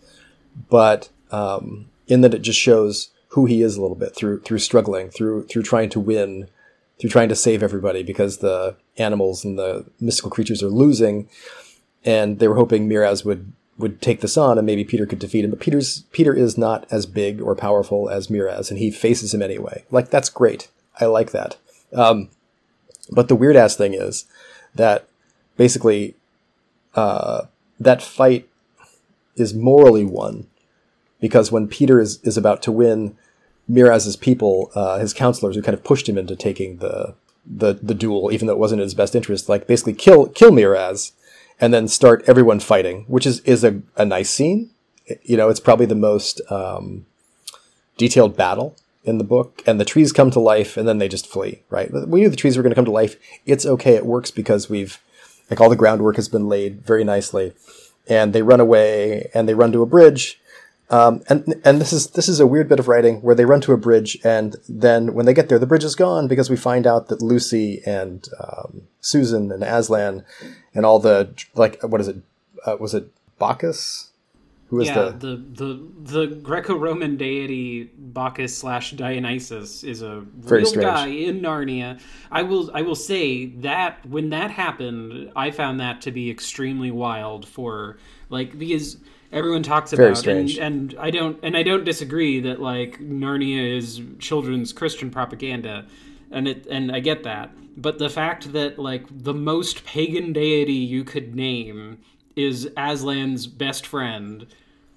but 0.71 1.11
um, 1.31 1.91
in 2.07 2.23
that 2.23 2.33
it 2.33 2.43
just 2.43 2.59
shows 2.59 3.11
who 3.31 3.45
he 3.45 3.61
is 3.61 3.77
a 3.77 3.83
little 3.83 3.97
bit 3.97 4.15
through 4.15 4.41
through 4.43 4.61
struggling, 4.61 5.11
through 5.11 5.45
through 5.47 5.65
trying 5.65 5.91
to 5.91 6.01
win, 6.01 6.49
through 6.99 7.11
trying 7.11 7.29
to 7.29 7.35
save 7.35 7.63
everybody 7.63 8.03
because 8.03 8.39
the 8.39 8.77
animals 8.97 9.45
and 9.45 9.59
the 9.59 9.85
mystical 10.01 10.31
creatures 10.31 10.63
are 10.63 10.69
losing, 10.69 11.29
and 12.05 12.39
they 12.39 12.49
were 12.49 12.55
hoping 12.55 12.89
Miraz 12.89 13.25
would 13.25 13.53
would 13.79 14.01
take 14.01 14.21
this 14.21 14.37
on 14.37 14.59
and 14.59 14.67
maybe 14.67 14.85
Peter 14.85 15.07
could 15.07 15.19
defeat 15.19 15.45
him. 15.45 15.51
But 15.51 15.61
Peter's 15.61 16.03
Peter 16.13 16.35
is 16.35 16.57
not 16.57 16.87
as 16.91 17.05
big 17.05 17.41
or 17.43 17.57
powerful 17.57 18.09
as 18.09 18.31
Miraz, 18.31 18.71
and 18.71 18.79
he 18.79 18.91
faces 18.91 19.35
him 19.35 19.43
anyway. 19.43 19.85
Like 19.91 20.11
that's 20.11 20.31
great. 20.31 20.69
I 21.01 21.07
like 21.07 21.33
that. 21.33 21.57
Um, 21.93 22.31
but 23.11 23.29
the 23.29 23.37
weird 23.37 23.57
ass 23.57 23.75
thing 23.77 23.95
is 23.95 24.25
that 24.75 25.09
basically 25.59 26.15
uh, 26.95 27.43
that 27.79 28.01
fight 28.03 28.49
is 29.37 29.53
morally 29.53 30.07
won 30.07 30.47
because 31.21 31.53
when 31.53 31.69
Peter 31.69 32.01
is, 32.01 32.21
is 32.23 32.39
about 32.39 32.63
to 32.63 32.73
win, 32.73 33.17
Miraz's 33.69 34.17
people, 34.17 34.71
uh, 34.75 34.99
his 34.99 35.13
counselors, 35.13 35.55
who 35.55 35.63
kind 35.63 35.75
of 35.75 35.85
pushed 35.85 36.09
him 36.09 36.17
into 36.17 36.35
taking 36.35 36.79
the 36.79 37.15
the 37.51 37.75
the 37.75 37.95
duel, 37.95 38.31
even 38.33 38.47
though 38.47 38.55
it 38.55 38.59
wasn't 38.59 38.81
in 38.81 38.87
his 38.87 38.95
best 38.95 39.15
interest, 39.15 39.49
like 39.49 39.67
basically 39.67 39.93
kill 39.93 40.27
kill 40.29 40.53
Miraz, 40.53 41.13
and 41.61 41.75
then 41.75 41.89
start 41.89 42.25
everyone 42.27 42.61
fighting, 42.61 43.05
which 43.09 43.27
is 43.27 43.41
is 43.41 43.65
a, 43.65 43.83
a 43.97 44.05
nice 44.05 44.31
scene. 44.31 44.71
You 45.23 45.37
know, 45.37 45.49
it's 45.49 45.61
probably 45.61 45.87
the 45.87 45.95
most 45.95 46.41
um, 46.51 47.07
detailed 47.97 48.37
battle 48.37 48.77
in 49.05 49.19
the 49.19 49.25
book, 49.25 49.63
and 49.67 49.81
the 49.81 49.85
trees 49.85 50.13
come 50.13 50.31
to 50.31 50.41
life, 50.41 50.77
and 50.77 50.87
then 50.89 50.99
they 50.99 51.09
just 51.09 51.27
flee. 51.27 51.63
Right? 51.69 51.91
We 51.93 52.21
knew 52.21 52.29
the 52.29 52.37
trees 52.37 52.57
were 52.57 52.63
going 52.63 52.71
to 52.71 52.77
come 52.77 52.85
to 52.87 52.91
life. 52.91 53.17
It's 53.45 53.67
okay. 53.67 53.95
It 53.95 54.07
works 54.07 54.31
because 54.31 54.71
we've 54.71 54.99
like 55.51 55.61
all 55.61 55.71
the 55.71 55.77
groundwork 55.77 56.17
has 56.17 56.29
been 56.29 56.49
laid 56.49 56.85
very 56.85 57.05
nicely, 57.05 57.53
and 58.09 58.33
they 58.33 58.43
run 58.43 58.61
away 58.61 59.31
and 59.35 59.49
they 59.49 59.55
run 59.55 59.73
to 59.73 59.83
a 59.83 59.87
bridge. 59.87 60.41
Um, 60.91 61.23
and 61.29 61.61
and 61.65 61.81
this 61.81 61.93
is 61.93 62.09
this 62.09 62.29
is 62.29 62.41
a 62.41 62.47
weird 62.47 62.69
bit 62.69 62.81
of 62.81 62.89
writing 62.89 63.21
where 63.21 63.35
they 63.35 63.45
run 63.45 63.61
to 63.63 63.73
a 63.73 63.77
bridge, 63.77 64.19
and 64.25 64.57
then 64.69 65.13
when 65.13 65.27
they 65.27 65.35
get 65.35 65.49
there, 65.49 65.59
the 65.59 65.67
bridge 65.67 65.85
is 65.85 65.95
gone 65.95 66.29
because 66.29 66.49
we 66.49 66.57
find 66.57 66.87
out 66.87 67.09
that 67.09 67.21
Lucy 67.21 67.83
and 67.85 68.27
um, 68.41 68.83
Susan 69.01 69.53
and 69.53 69.63
Aslan 69.63 70.25
and 70.75 70.87
all 70.87 70.99
the 70.99 71.35
like 71.55 71.83
what 71.83 72.01
is 72.01 72.09
it? 72.09 72.17
Uh, 72.65 72.77
was 72.81 72.95
it 72.95 73.11
Bacchus 73.39 74.09
who 74.69 74.81
is 74.81 74.89
yeah, 74.89 75.11
the... 75.11 75.11
the 75.19 75.37
the 75.37 76.27
the 76.27 76.27
Greco-Roman 76.37 77.17
deity 77.17 77.91
Bacchus 77.97 78.57
slash 78.57 78.93
Dionysus 78.93 79.83
is 79.83 80.03
a 80.03 80.21
Very 80.37 80.63
real 80.63 80.71
strange. 80.71 80.87
guy 80.87 81.07
in 81.07 81.41
Narnia. 81.41 82.01
I 82.31 82.43
will 82.43 82.71
I 82.75 82.83
will 82.83 82.95
say 82.95 83.47
that 83.47 84.05
when 84.07 84.31
that 84.31 84.51
happened, 84.51 85.33
I 85.35 85.51
found 85.51 85.81
that 85.81 86.03
to 86.03 86.11
be 86.11 86.31
extremely 86.31 86.91
wild 86.91 87.49
for 87.49 87.99
like 88.29 88.59
because 88.59 88.99
everyone 89.33 89.63
talks 89.63 89.93
about 89.93 90.27
and, 90.27 90.51
and 90.59 90.95
I 90.99 91.11
don't 91.11 91.39
and 91.43 91.57
I 91.57 91.63
don't 91.63 91.85
disagree 91.85 92.41
that 92.41 92.61
like 92.61 93.01
Narnia 93.01 93.77
is 93.77 94.03
children's 94.19 94.73
Christian 94.73 95.11
propaganda 95.11 95.87
and 96.31 96.47
it 96.47 96.67
and 96.67 96.93
I 96.93 97.01
get 97.01 97.23
that. 97.25 97.53
But 97.77 97.99
the 97.99 98.11
fact 98.11 98.53
that 98.53 98.79
like 98.79 99.07
the 99.11 99.35
most 99.35 99.85
pagan 99.85 100.33
deity 100.33 100.73
you 100.73 101.05
could 101.05 101.35
name 101.35 101.99
is 102.37 102.67
Aslan's 102.77 103.47
best 103.47 103.87
friend, 103.87 104.47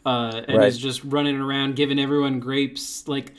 uh, 0.06 0.42
and 0.48 0.58
right. 0.58 0.68
is 0.68 0.78
just 0.78 1.04
running 1.04 1.38
around 1.38 1.76
giving 1.76 2.00
everyone 2.00 2.40
grapes. 2.40 3.08
Like 3.08 3.34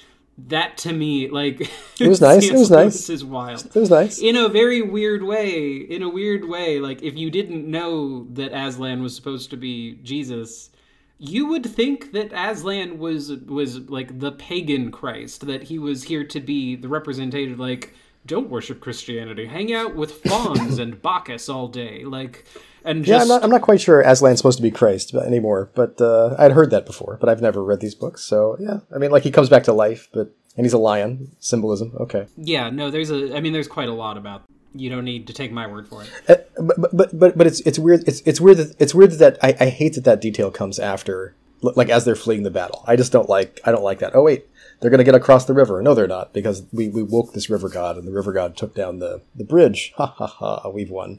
that 0.49 0.77
to 0.79 0.93
me, 0.93 1.29
like 1.29 1.61
it 2.01 2.09
was 2.09 2.21
nice. 2.23 2.45
it 2.45 2.53
was 2.55 2.71
nice. 2.71 2.93
This 2.93 3.11
is 3.11 3.25
wild. 3.25 3.67
It 3.67 3.75
was 3.75 3.91
nice 3.91 4.19
in 4.21 4.37
a 4.37 4.49
very 4.49 4.83
weird 4.83 5.23
way. 5.23 5.77
In 5.77 6.03
a 6.03 6.09
weird 6.09 6.49
way, 6.49 6.81
like 6.81 7.03
if 7.03 7.17
you 7.17 7.31
didn't 7.31 7.71
know 7.71 8.27
that 8.33 8.53
Aslan 8.53 9.03
was 9.03 9.15
supposed 9.15 9.51
to 9.51 9.57
be 9.57 9.99
Jesus, 10.03 10.71
you 11.19 11.47
would 11.47 11.65
think 11.65 12.13
that 12.13 12.33
Aslan 12.33 12.99
was 12.99 13.31
was 13.31 13.79
like 13.89 14.19
the 14.19 14.33
pagan 14.33 14.91
Christ, 14.91 15.47
that 15.47 15.65
he 15.65 15.79
was 15.79 16.05
here 16.05 16.25
to 16.25 16.41
be 16.41 16.75
the 16.77 16.89
representative, 16.89 17.61
like 17.61 17.95
don't 18.27 18.51
worship 18.51 18.81
Christianity, 18.81 19.47
hang 19.47 19.73
out 19.73 19.95
with 19.95 20.13
fawns 20.25 20.79
and 20.79 21.01
Bacchus 21.01 21.49
all 21.49 21.69
day, 21.69 22.05
like 22.05 22.45
and 22.85 23.07
yeah, 23.07 23.23
I'm 23.23 23.29
not, 23.29 23.45
I'm 23.45 23.51
not 23.51 23.63
quite 23.63 23.81
sure 23.81 24.03
Aslan's 24.03 24.39
supposed 24.39 24.59
to 24.59 24.63
be 24.63 24.71
Christ 24.71 25.15
anymore, 25.15 25.71
but 25.75 26.01
uh, 26.01 26.35
I'd 26.39 26.53
heard 26.53 26.71
that 26.71 26.87
before, 26.87 27.17
but 27.21 27.29
I've 27.29 27.43
never 27.43 27.63
read 27.63 27.81
these 27.81 27.95
books, 27.95 28.23
so 28.23 28.57
yeah. 28.61 28.81
I 28.95 28.99
mean, 28.99 29.11
like 29.11 29.23
he 29.23 29.31
comes 29.31 29.49
back 29.49 29.65
to 29.65 29.73
life, 29.73 30.09
but 30.13 30.35
And 30.57 30.67
he's 30.67 30.73
a 30.73 30.79
lion. 30.79 31.35
Symbolism. 31.41 31.93
Okay. 31.99 32.27
Yeah, 32.37 32.71
no, 32.71 32.91
there's 32.91 33.11
a. 33.11 33.35
I 33.35 33.41
mean, 33.41 33.53
there's 33.53 33.69
quite 33.69 33.89
a 33.89 33.95
lot 33.95 34.17
about. 34.17 34.43
You 34.75 34.91
don't 34.91 35.05
need 35.05 35.27
to 35.27 35.33
take 35.33 35.53
my 35.53 35.67
word 35.67 35.89
for 35.89 36.03
it. 36.03 36.11
Uh, 36.29 36.37
but, 36.63 36.97
but 36.97 37.19
but 37.19 37.39
but 37.39 37.47
it's 37.47 37.61
it's 37.61 37.79
weird. 37.79 38.07
It's 38.07 38.21
it's 38.23 38.41
weird 38.41 38.59
that 38.59 38.77
it's 38.79 38.95
weird 38.95 39.13
that 39.13 39.39
I, 39.43 39.55
I 39.61 39.67
hate 39.67 39.95
that 39.95 40.05
that 40.05 40.21
detail 40.21 40.51
comes 40.51 40.79
after, 40.79 41.35
like 41.63 41.89
as 41.89 42.05
they're 42.05 42.15
fleeing 42.15 42.43
the 42.43 42.51
battle. 42.51 42.85
I 42.87 42.97
just 42.97 43.13
don't 43.13 43.29
like. 43.29 43.61
I 43.65 43.73
don't 43.73 43.85
like 43.85 43.99
that. 44.01 44.15
Oh 44.15 44.23
wait, 44.23 44.47
they're 44.81 44.91
going 44.91 44.99
to 44.99 45.05
get 45.05 45.15
across 45.15 45.45
the 45.45 45.55
river. 45.55 45.83
No, 45.83 45.95
they're 45.95 46.07
not 46.07 46.33
because 46.33 46.65
we, 46.73 46.89
we 46.89 47.03
woke 47.03 47.33
this 47.33 47.51
river 47.51 47.69
god 47.69 47.97
and 47.97 48.07
the 48.07 48.13
river 48.13 48.33
god 48.33 48.57
took 48.57 48.75
down 48.75 48.99
the, 48.99 49.23
the 49.35 49.45
bridge. 49.45 49.93
Ha 49.97 50.07
ha 50.07 50.27
ha, 50.27 50.69
we've 50.71 50.91
won. 50.91 51.19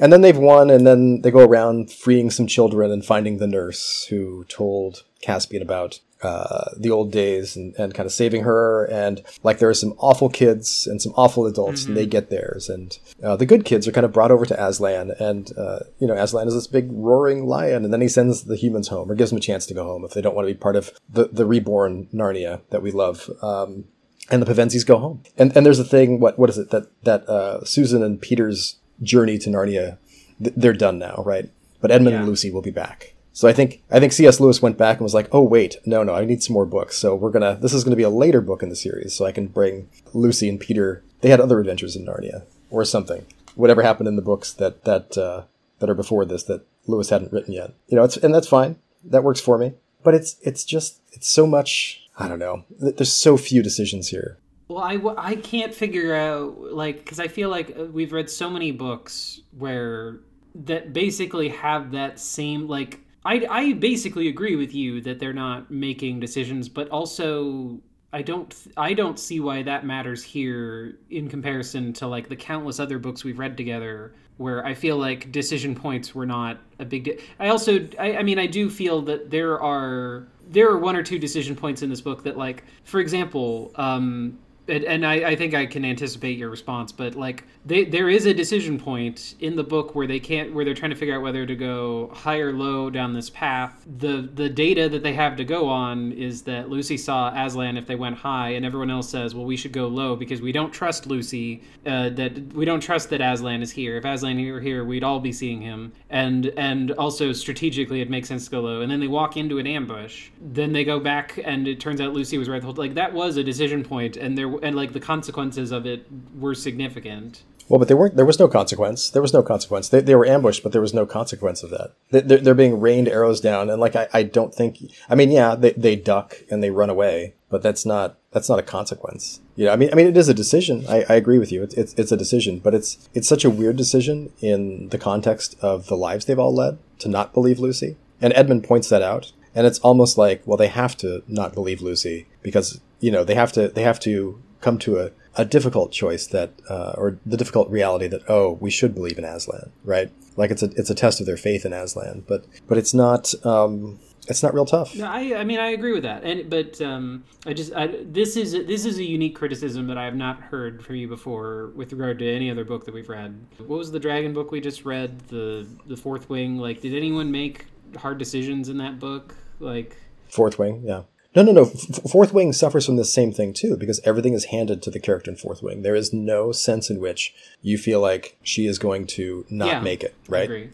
And 0.00 0.12
then 0.12 0.22
they've 0.22 0.36
won 0.36 0.70
and 0.70 0.86
then 0.86 1.20
they 1.20 1.30
go 1.30 1.44
around 1.44 1.92
freeing 1.92 2.30
some 2.30 2.46
children 2.46 2.90
and 2.90 3.04
finding 3.04 3.36
the 3.36 3.46
nurse 3.46 4.06
who 4.08 4.44
told 4.44 5.04
Caspian 5.22 5.62
about 5.62 6.00
uh, 6.22 6.70
the 6.76 6.90
old 6.90 7.10
days 7.10 7.56
and, 7.56 7.74
and 7.76 7.94
kind 7.94 8.06
of 8.06 8.12
saving 8.12 8.42
her. 8.42 8.84
And 8.84 9.22
like 9.42 9.58
there 9.58 9.68
are 9.68 9.74
some 9.74 9.94
awful 9.98 10.28
kids 10.28 10.86
and 10.86 11.00
some 11.00 11.12
awful 11.16 11.46
adults, 11.46 11.82
mm-hmm. 11.82 11.90
and 11.90 11.96
they 11.96 12.02
mm-hmm. 12.02 12.10
get 12.10 12.30
theirs. 12.30 12.68
And 12.68 12.98
uh, 13.22 13.36
the 13.36 13.46
good 13.46 13.64
kids 13.64 13.88
are 13.88 13.92
kind 13.92 14.04
of 14.04 14.12
brought 14.12 14.30
over 14.30 14.44
to 14.46 14.62
Aslan, 14.62 15.12
and 15.18 15.50
uh, 15.56 15.80
you 15.98 16.06
know 16.06 16.14
Aslan 16.14 16.48
is 16.48 16.54
this 16.54 16.66
big 16.66 16.88
roaring 16.90 17.46
lion, 17.46 17.84
and 17.84 17.92
then 17.92 18.00
he 18.00 18.08
sends 18.08 18.44
the 18.44 18.56
humans 18.56 18.88
home 18.88 19.10
or 19.10 19.14
gives 19.14 19.30
them 19.30 19.38
a 19.38 19.40
chance 19.40 19.66
to 19.66 19.74
go 19.74 19.84
home 19.84 20.04
if 20.04 20.12
they 20.12 20.20
don't 20.20 20.34
want 20.34 20.46
to 20.46 20.54
be 20.54 20.58
part 20.58 20.76
of 20.76 20.92
the 21.08 21.28
the 21.32 21.46
reborn 21.46 22.08
Narnia 22.12 22.60
that 22.70 22.82
we 22.82 22.90
love. 22.90 23.30
Um, 23.42 23.84
and 24.30 24.40
the 24.40 24.46
Pevensies 24.52 24.86
go 24.86 24.98
home. 24.98 25.22
And 25.36 25.56
and 25.56 25.66
there's 25.66 25.78
a 25.78 25.84
thing. 25.84 26.20
What 26.20 26.38
what 26.38 26.50
is 26.50 26.58
it 26.58 26.70
that 26.70 26.86
that 27.04 27.28
uh, 27.28 27.64
Susan 27.64 28.02
and 28.02 28.20
Peter's 28.20 28.76
journey 29.02 29.38
to 29.38 29.50
Narnia? 29.50 29.98
Th- 30.42 30.54
they're 30.56 30.72
done 30.72 30.98
now, 30.98 31.22
right? 31.24 31.50
But 31.80 31.90
Edmund 31.90 32.14
yeah. 32.14 32.20
and 32.20 32.28
Lucy 32.28 32.50
will 32.50 32.62
be 32.62 32.70
back. 32.70 33.14
So 33.32 33.48
I 33.48 33.52
think 33.52 33.82
I 33.90 34.00
think 34.00 34.12
C.S. 34.12 34.40
Lewis 34.40 34.60
went 34.60 34.76
back 34.76 34.98
and 34.98 35.04
was 35.04 35.14
like, 35.14 35.28
"Oh 35.32 35.42
wait, 35.42 35.76
no, 35.86 36.02
no, 36.02 36.14
I 36.14 36.24
need 36.24 36.42
some 36.42 36.54
more 36.54 36.66
books. 36.66 36.96
So 36.96 37.14
we're 37.14 37.30
gonna 37.30 37.56
this 37.60 37.72
is 37.72 37.84
gonna 37.84 37.96
be 37.96 38.02
a 38.02 38.10
later 38.10 38.40
book 38.40 38.62
in 38.62 38.68
the 38.68 38.76
series, 38.76 39.14
so 39.14 39.24
I 39.24 39.32
can 39.32 39.46
bring 39.46 39.88
Lucy 40.12 40.48
and 40.48 40.60
Peter. 40.60 41.02
They 41.20 41.30
had 41.30 41.40
other 41.40 41.60
adventures 41.60 41.96
in 41.96 42.04
Narnia 42.04 42.42
or 42.70 42.84
something. 42.84 43.24
Whatever 43.54 43.82
happened 43.82 44.08
in 44.08 44.16
the 44.16 44.22
books 44.22 44.52
that 44.54 44.84
that 44.84 45.16
uh, 45.16 45.44
that 45.78 45.88
are 45.88 45.94
before 45.94 46.24
this 46.24 46.42
that 46.44 46.66
Lewis 46.86 47.10
hadn't 47.10 47.32
written 47.32 47.54
yet. 47.54 47.72
You 47.88 47.96
know, 47.96 48.04
it's 48.04 48.16
and 48.16 48.34
that's 48.34 48.48
fine. 48.48 48.76
That 49.04 49.24
works 49.24 49.40
for 49.40 49.58
me. 49.58 49.74
But 50.02 50.14
it's 50.14 50.36
it's 50.42 50.64
just 50.64 51.00
it's 51.12 51.28
so 51.28 51.46
much. 51.46 52.08
I 52.18 52.28
don't 52.28 52.38
know. 52.38 52.64
There's 52.78 53.12
so 53.12 53.36
few 53.36 53.62
decisions 53.62 54.08
here. 54.08 54.38
Well, 54.70 54.84
I, 54.84 55.00
I 55.18 55.34
can't 55.34 55.74
figure 55.74 56.14
out 56.14 56.72
like 56.72 56.98
because 56.98 57.18
I 57.18 57.26
feel 57.26 57.48
like 57.48 57.76
uh, 57.76 57.86
we've 57.86 58.12
read 58.12 58.30
so 58.30 58.48
many 58.48 58.70
books 58.70 59.40
where 59.58 60.20
that 60.54 60.92
basically 60.92 61.48
have 61.48 61.90
that 61.90 62.20
same 62.20 62.68
like 62.68 63.00
I, 63.24 63.44
I 63.50 63.72
basically 63.72 64.28
agree 64.28 64.54
with 64.54 64.72
you 64.72 65.00
that 65.00 65.18
they're 65.18 65.32
not 65.32 65.72
making 65.72 66.20
decisions, 66.20 66.68
but 66.68 66.88
also 66.90 67.80
I 68.12 68.22
don't 68.22 68.54
I 68.76 68.92
don't 68.94 69.18
see 69.18 69.40
why 69.40 69.64
that 69.64 69.84
matters 69.84 70.22
here 70.22 70.98
in 71.10 71.28
comparison 71.28 71.92
to 71.94 72.06
like 72.06 72.28
the 72.28 72.36
countless 72.36 72.78
other 72.78 73.00
books 73.00 73.24
we've 73.24 73.40
read 73.40 73.56
together 73.56 74.14
where 74.36 74.64
I 74.64 74.74
feel 74.74 74.96
like 74.96 75.32
decision 75.32 75.74
points 75.74 76.14
were 76.14 76.26
not 76.26 76.60
a 76.78 76.84
big 76.84 77.02
deal. 77.02 77.16
I 77.40 77.48
also 77.48 77.88
I, 77.98 78.18
I 78.18 78.22
mean 78.22 78.38
I 78.38 78.46
do 78.46 78.70
feel 78.70 79.02
that 79.02 79.32
there 79.32 79.60
are 79.60 80.28
there 80.48 80.70
are 80.70 80.78
one 80.78 80.94
or 80.94 81.02
two 81.02 81.18
decision 81.18 81.56
points 81.56 81.82
in 81.82 81.90
this 81.90 82.00
book 82.00 82.22
that 82.22 82.38
like 82.38 82.62
for 82.84 83.00
example 83.00 83.72
um 83.74 84.38
and, 84.68 84.84
and 84.84 85.06
I, 85.06 85.14
I, 85.30 85.36
think 85.36 85.54
I 85.54 85.66
can 85.66 85.84
anticipate 85.84 86.38
your 86.38 86.50
response, 86.50 86.92
but 86.92 87.14
like 87.14 87.44
they, 87.64 87.84
there 87.84 88.08
is 88.08 88.26
a 88.26 88.32
decision 88.32 88.78
point 88.78 89.34
in 89.40 89.56
the 89.56 89.64
book 89.64 89.94
where 89.94 90.06
they 90.06 90.20
can't 90.20 90.54
where 90.54 90.64
they're 90.64 90.74
trying 90.74 90.92
to 90.92 90.96
figure 90.96 91.14
out 91.14 91.22
whether 91.22 91.44
to 91.44 91.56
go 91.56 92.10
high 92.14 92.38
or 92.38 92.52
low 92.52 92.90
down 92.90 93.12
this 93.12 93.30
path. 93.30 93.84
The 93.98 94.28
the 94.32 94.48
data 94.48 94.88
that 94.88 95.02
they 95.02 95.12
have 95.14 95.36
to 95.36 95.44
go 95.44 95.68
on 95.68 96.12
is 96.12 96.42
that 96.42 96.70
Lucy 96.70 96.96
saw 96.96 97.30
Aslan 97.34 97.76
if 97.76 97.86
they 97.86 97.96
went 97.96 98.16
high, 98.16 98.50
and 98.50 98.64
everyone 98.64 98.90
else 98.90 99.08
says, 99.08 99.34
well, 99.34 99.44
we 99.44 99.56
should 99.56 99.72
go 99.72 99.88
low 99.88 100.14
because 100.16 100.40
we 100.40 100.52
don't 100.52 100.72
trust 100.72 101.06
Lucy. 101.06 101.62
Uh, 101.86 102.10
that 102.10 102.52
we 102.54 102.64
don't 102.64 102.80
trust 102.80 103.10
that 103.10 103.20
Aslan 103.20 103.62
is 103.62 103.70
here. 103.70 103.96
If 103.96 104.04
Aslan 104.04 104.50
were 104.50 104.60
here, 104.60 104.84
we'd 104.84 105.04
all 105.04 105.20
be 105.20 105.32
seeing 105.32 105.60
him. 105.60 105.92
And 106.10 106.46
and 106.56 106.92
also 106.92 107.32
strategically, 107.32 108.00
it 108.00 108.10
makes 108.10 108.28
sense 108.28 108.44
to 108.44 108.50
go 108.50 108.60
low. 108.60 108.82
And 108.82 108.90
then 108.90 109.00
they 109.00 109.08
walk 109.08 109.36
into 109.36 109.58
an 109.58 109.66
ambush. 109.66 110.28
Then 110.40 110.72
they 110.72 110.84
go 110.84 111.00
back, 111.00 111.38
and 111.44 111.66
it 111.66 111.80
turns 111.80 112.00
out 112.00 112.12
Lucy 112.12 112.38
was 112.38 112.48
right 112.48 112.60
the 112.60 112.66
whole. 112.66 112.74
Like 112.74 112.94
that 112.94 113.12
was 113.12 113.36
a 113.36 113.44
decision 113.44 113.82
point, 113.82 114.16
and 114.16 114.36
there 114.36 114.48
and 114.58 114.76
like 114.76 114.92
the 114.92 115.00
consequences 115.00 115.72
of 115.72 115.86
it 115.86 116.06
were 116.38 116.54
significant. 116.54 117.42
Well, 117.70 117.78
but 117.78 117.86
there 117.86 117.96
weren't. 117.96 118.16
There 118.16 118.26
was 118.26 118.40
no 118.40 118.48
consequence. 118.48 119.10
There 119.10 119.22
was 119.22 119.32
no 119.32 119.44
consequence. 119.44 119.88
They, 119.88 120.00
they 120.00 120.16
were 120.16 120.26
ambushed, 120.26 120.64
but 120.64 120.72
there 120.72 120.80
was 120.80 120.92
no 120.92 121.06
consequence 121.06 121.62
of 121.62 121.70
that. 121.70 121.92
They, 122.10 122.18
are 122.18 122.38
they're 122.38 122.54
being 122.54 122.80
rained 122.80 123.08
arrows 123.08 123.40
down, 123.40 123.70
and 123.70 123.80
like 123.80 123.94
I, 123.94 124.08
I 124.12 124.24
don't 124.24 124.52
think. 124.52 124.78
I 125.08 125.14
mean, 125.14 125.30
yeah, 125.30 125.54
they, 125.54 125.70
they 125.74 125.94
duck 125.94 126.42
and 126.50 126.64
they 126.64 126.70
run 126.70 126.90
away, 126.90 127.34
but 127.48 127.62
that's 127.62 127.86
not 127.86 128.18
that's 128.32 128.48
not 128.48 128.58
a 128.58 128.62
consequence. 128.64 129.40
You 129.54 129.66
know, 129.66 129.72
I 129.72 129.76
mean, 129.76 129.88
I 129.92 129.94
mean, 129.94 130.08
it 130.08 130.16
is 130.16 130.28
a 130.28 130.34
decision. 130.34 130.84
I, 130.88 131.04
I 131.08 131.14
agree 131.14 131.38
with 131.38 131.52
you. 131.52 131.62
It's, 131.62 131.74
it's 131.74 131.94
it's 131.94 132.10
a 132.10 132.16
decision, 132.16 132.58
but 132.58 132.74
it's 132.74 133.08
it's 133.14 133.28
such 133.28 133.44
a 133.44 133.50
weird 133.50 133.76
decision 133.76 134.32
in 134.40 134.88
the 134.88 134.98
context 134.98 135.54
of 135.62 135.86
the 135.86 135.96
lives 135.96 136.24
they've 136.24 136.38
all 136.38 136.54
led 136.54 136.76
to 136.98 137.08
not 137.08 137.32
believe 137.32 137.60
Lucy. 137.60 137.96
And 138.20 138.32
Edmund 138.34 138.64
points 138.64 138.88
that 138.88 139.00
out, 139.00 139.30
and 139.54 139.64
it's 139.64 139.78
almost 139.78 140.18
like, 140.18 140.42
well, 140.44 140.56
they 140.56 140.68
have 140.68 140.96
to 140.98 141.22
not 141.28 141.54
believe 141.54 141.80
Lucy 141.80 142.26
because 142.42 142.80
you 143.00 143.10
know 143.10 143.24
they 143.24 143.34
have 143.34 143.52
to 143.52 143.68
they 143.68 143.82
have 143.82 144.00
to 144.00 144.40
come 144.60 144.78
to 144.78 144.98
a, 144.98 145.10
a 145.36 145.44
difficult 145.44 145.90
choice 145.90 146.26
that, 146.26 146.52
uh, 146.68 146.92
or 146.96 147.18
the 147.24 147.36
difficult 147.36 147.70
reality 147.70 148.06
that, 148.06 148.20
oh, 148.28 148.58
we 148.60 148.70
should 148.70 148.94
believe 148.94 149.16
in 149.16 149.24
Aslan, 149.24 149.72
right? 149.84 150.12
Like 150.36 150.50
it's 150.50 150.62
a, 150.62 150.66
it's 150.76 150.90
a 150.90 150.94
test 150.94 151.20
of 151.20 151.26
their 151.26 151.38
faith 151.38 151.64
in 151.64 151.72
Aslan, 151.72 152.24
but, 152.28 152.44
but 152.66 152.76
it's 152.76 152.92
not, 152.92 153.32
um, 153.46 153.98
it's 154.28 154.42
not 154.42 154.52
real 154.52 154.66
tough. 154.66 154.94
No, 154.94 155.06
I, 155.06 155.38
I 155.38 155.44
mean, 155.44 155.58
I 155.58 155.68
agree 155.68 155.92
with 155.92 156.02
that. 156.02 156.24
And, 156.24 156.50
but, 156.50 156.80
um, 156.82 157.24
I 157.46 157.54
just, 157.54 157.72
I, 157.72 157.86
this 158.02 158.36
is, 158.36 158.52
this 158.52 158.84
is 158.84 158.98
a 158.98 159.04
unique 159.04 159.34
criticism 159.34 159.86
that 159.86 159.96
I 159.96 160.04
have 160.04 160.16
not 160.16 160.40
heard 160.40 160.84
from 160.84 160.96
you 160.96 161.08
before 161.08 161.68
with 161.74 161.92
regard 161.92 162.18
to 162.18 162.30
any 162.30 162.50
other 162.50 162.64
book 162.64 162.84
that 162.84 162.92
we've 162.92 163.08
read. 163.08 163.34
What 163.58 163.78
was 163.78 163.90
the 163.90 164.00
dragon 164.00 164.34
book 164.34 164.50
we 164.50 164.60
just 164.60 164.84
read? 164.84 165.20
The, 165.28 165.66
the 165.86 165.96
fourth 165.96 166.28
wing? 166.28 166.58
Like, 166.58 166.82
did 166.82 166.94
anyone 166.94 167.32
make 167.32 167.66
hard 167.96 168.18
decisions 168.18 168.68
in 168.68 168.76
that 168.78 168.98
book? 168.98 169.34
Like, 169.58 169.96
Fourth 170.28 170.60
Wing, 170.60 170.82
yeah. 170.84 171.02
No, 171.34 171.42
no, 171.42 171.52
no. 171.52 171.62
F- 171.62 172.10
Fourth 172.10 172.32
Wing 172.32 172.52
suffers 172.52 172.86
from 172.86 172.96
the 172.96 173.04
same 173.04 173.32
thing 173.32 173.52
too, 173.52 173.76
because 173.76 174.00
everything 174.04 174.34
is 174.34 174.46
handed 174.46 174.82
to 174.82 174.90
the 174.90 174.98
character 174.98 175.30
in 175.30 175.36
Fourth 175.36 175.62
Wing. 175.62 175.82
There 175.82 175.94
is 175.94 176.12
no 176.12 176.52
sense 176.52 176.90
in 176.90 176.98
which 177.00 177.34
you 177.62 177.78
feel 177.78 178.00
like 178.00 178.36
she 178.42 178.66
is 178.66 178.78
going 178.78 179.06
to 179.08 179.44
not 179.48 179.68
yeah, 179.68 179.80
make 179.80 180.02
it, 180.02 180.14
right? 180.28 180.70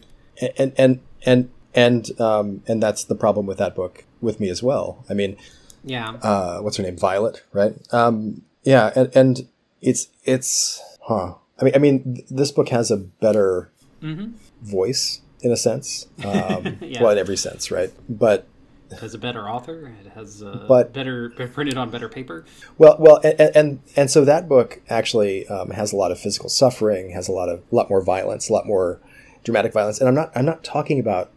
And 0.57 0.73
and 0.77 0.99
and 1.25 1.49
and 1.73 2.19
um 2.19 2.63
and 2.67 2.81
that's 2.81 3.03
the 3.03 3.15
problem 3.15 3.45
with 3.45 3.57
that 3.59 3.75
book 3.75 4.05
with 4.21 4.39
me 4.39 4.49
as 4.49 4.63
well. 4.63 5.05
I 5.09 5.13
mean, 5.13 5.37
yeah. 5.83 6.11
Uh, 6.21 6.59
what's 6.59 6.77
her 6.77 6.83
name? 6.83 6.97
Violet, 6.97 7.43
right? 7.53 7.73
Um, 7.93 8.43
yeah, 8.63 8.91
and 8.95 9.15
and 9.15 9.47
it's 9.81 10.09
it's 10.25 10.81
huh. 11.01 11.35
I 11.59 11.63
mean, 11.63 11.75
I 11.75 11.77
mean, 11.79 12.23
this 12.29 12.51
book 12.51 12.69
has 12.69 12.91
a 12.91 12.97
better 12.97 13.71
mm-hmm. 14.01 14.33
voice 14.61 15.21
in 15.41 15.51
a 15.51 15.57
sense. 15.57 16.07
Um, 16.23 16.77
yeah. 16.81 17.01
Well, 17.01 17.11
in 17.11 17.17
every 17.17 17.37
sense, 17.37 17.71
right? 17.71 17.91
But 18.09 18.47
it 18.91 18.99
has 18.99 19.13
a 19.13 19.17
better 19.17 19.49
author. 19.49 19.93
It 20.05 20.11
has 20.13 20.41
uh, 20.41 20.65
but, 20.67 20.93
better 20.93 21.29
printed 21.29 21.77
on 21.77 21.89
better 21.89 22.09
paper. 22.09 22.45
Well, 22.77 22.95
well, 22.99 23.19
and 23.23 23.55
and, 23.55 23.79
and 23.95 24.11
so 24.11 24.25
that 24.25 24.47
book 24.47 24.81
actually 24.89 25.47
um, 25.47 25.71
has 25.71 25.93
a 25.93 25.95
lot 25.95 26.11
of 26.11 26.19
physical 26.19 26.49
suffering, 26.49 27.11
has 27.11 27.27
a 27.27 27.31
lot 27.31 27.49
of 27.49 27.63
a 27.71 27.75
lot 27.75 27.89
more 27.89 28.01
violence, 28.01 28.49
a 28.49 28.53
lot 28.53 28.65
more 28.65 28.99
dramatic 29.43 29.73
violence. 29.73 29.99
And 29.99 30.07
I'm 30.07 30.15
not 30.15 30.31
I'm 30.35 30.45
not 30.45 30.63
talking 30.63 30.99
about 30.99 31.31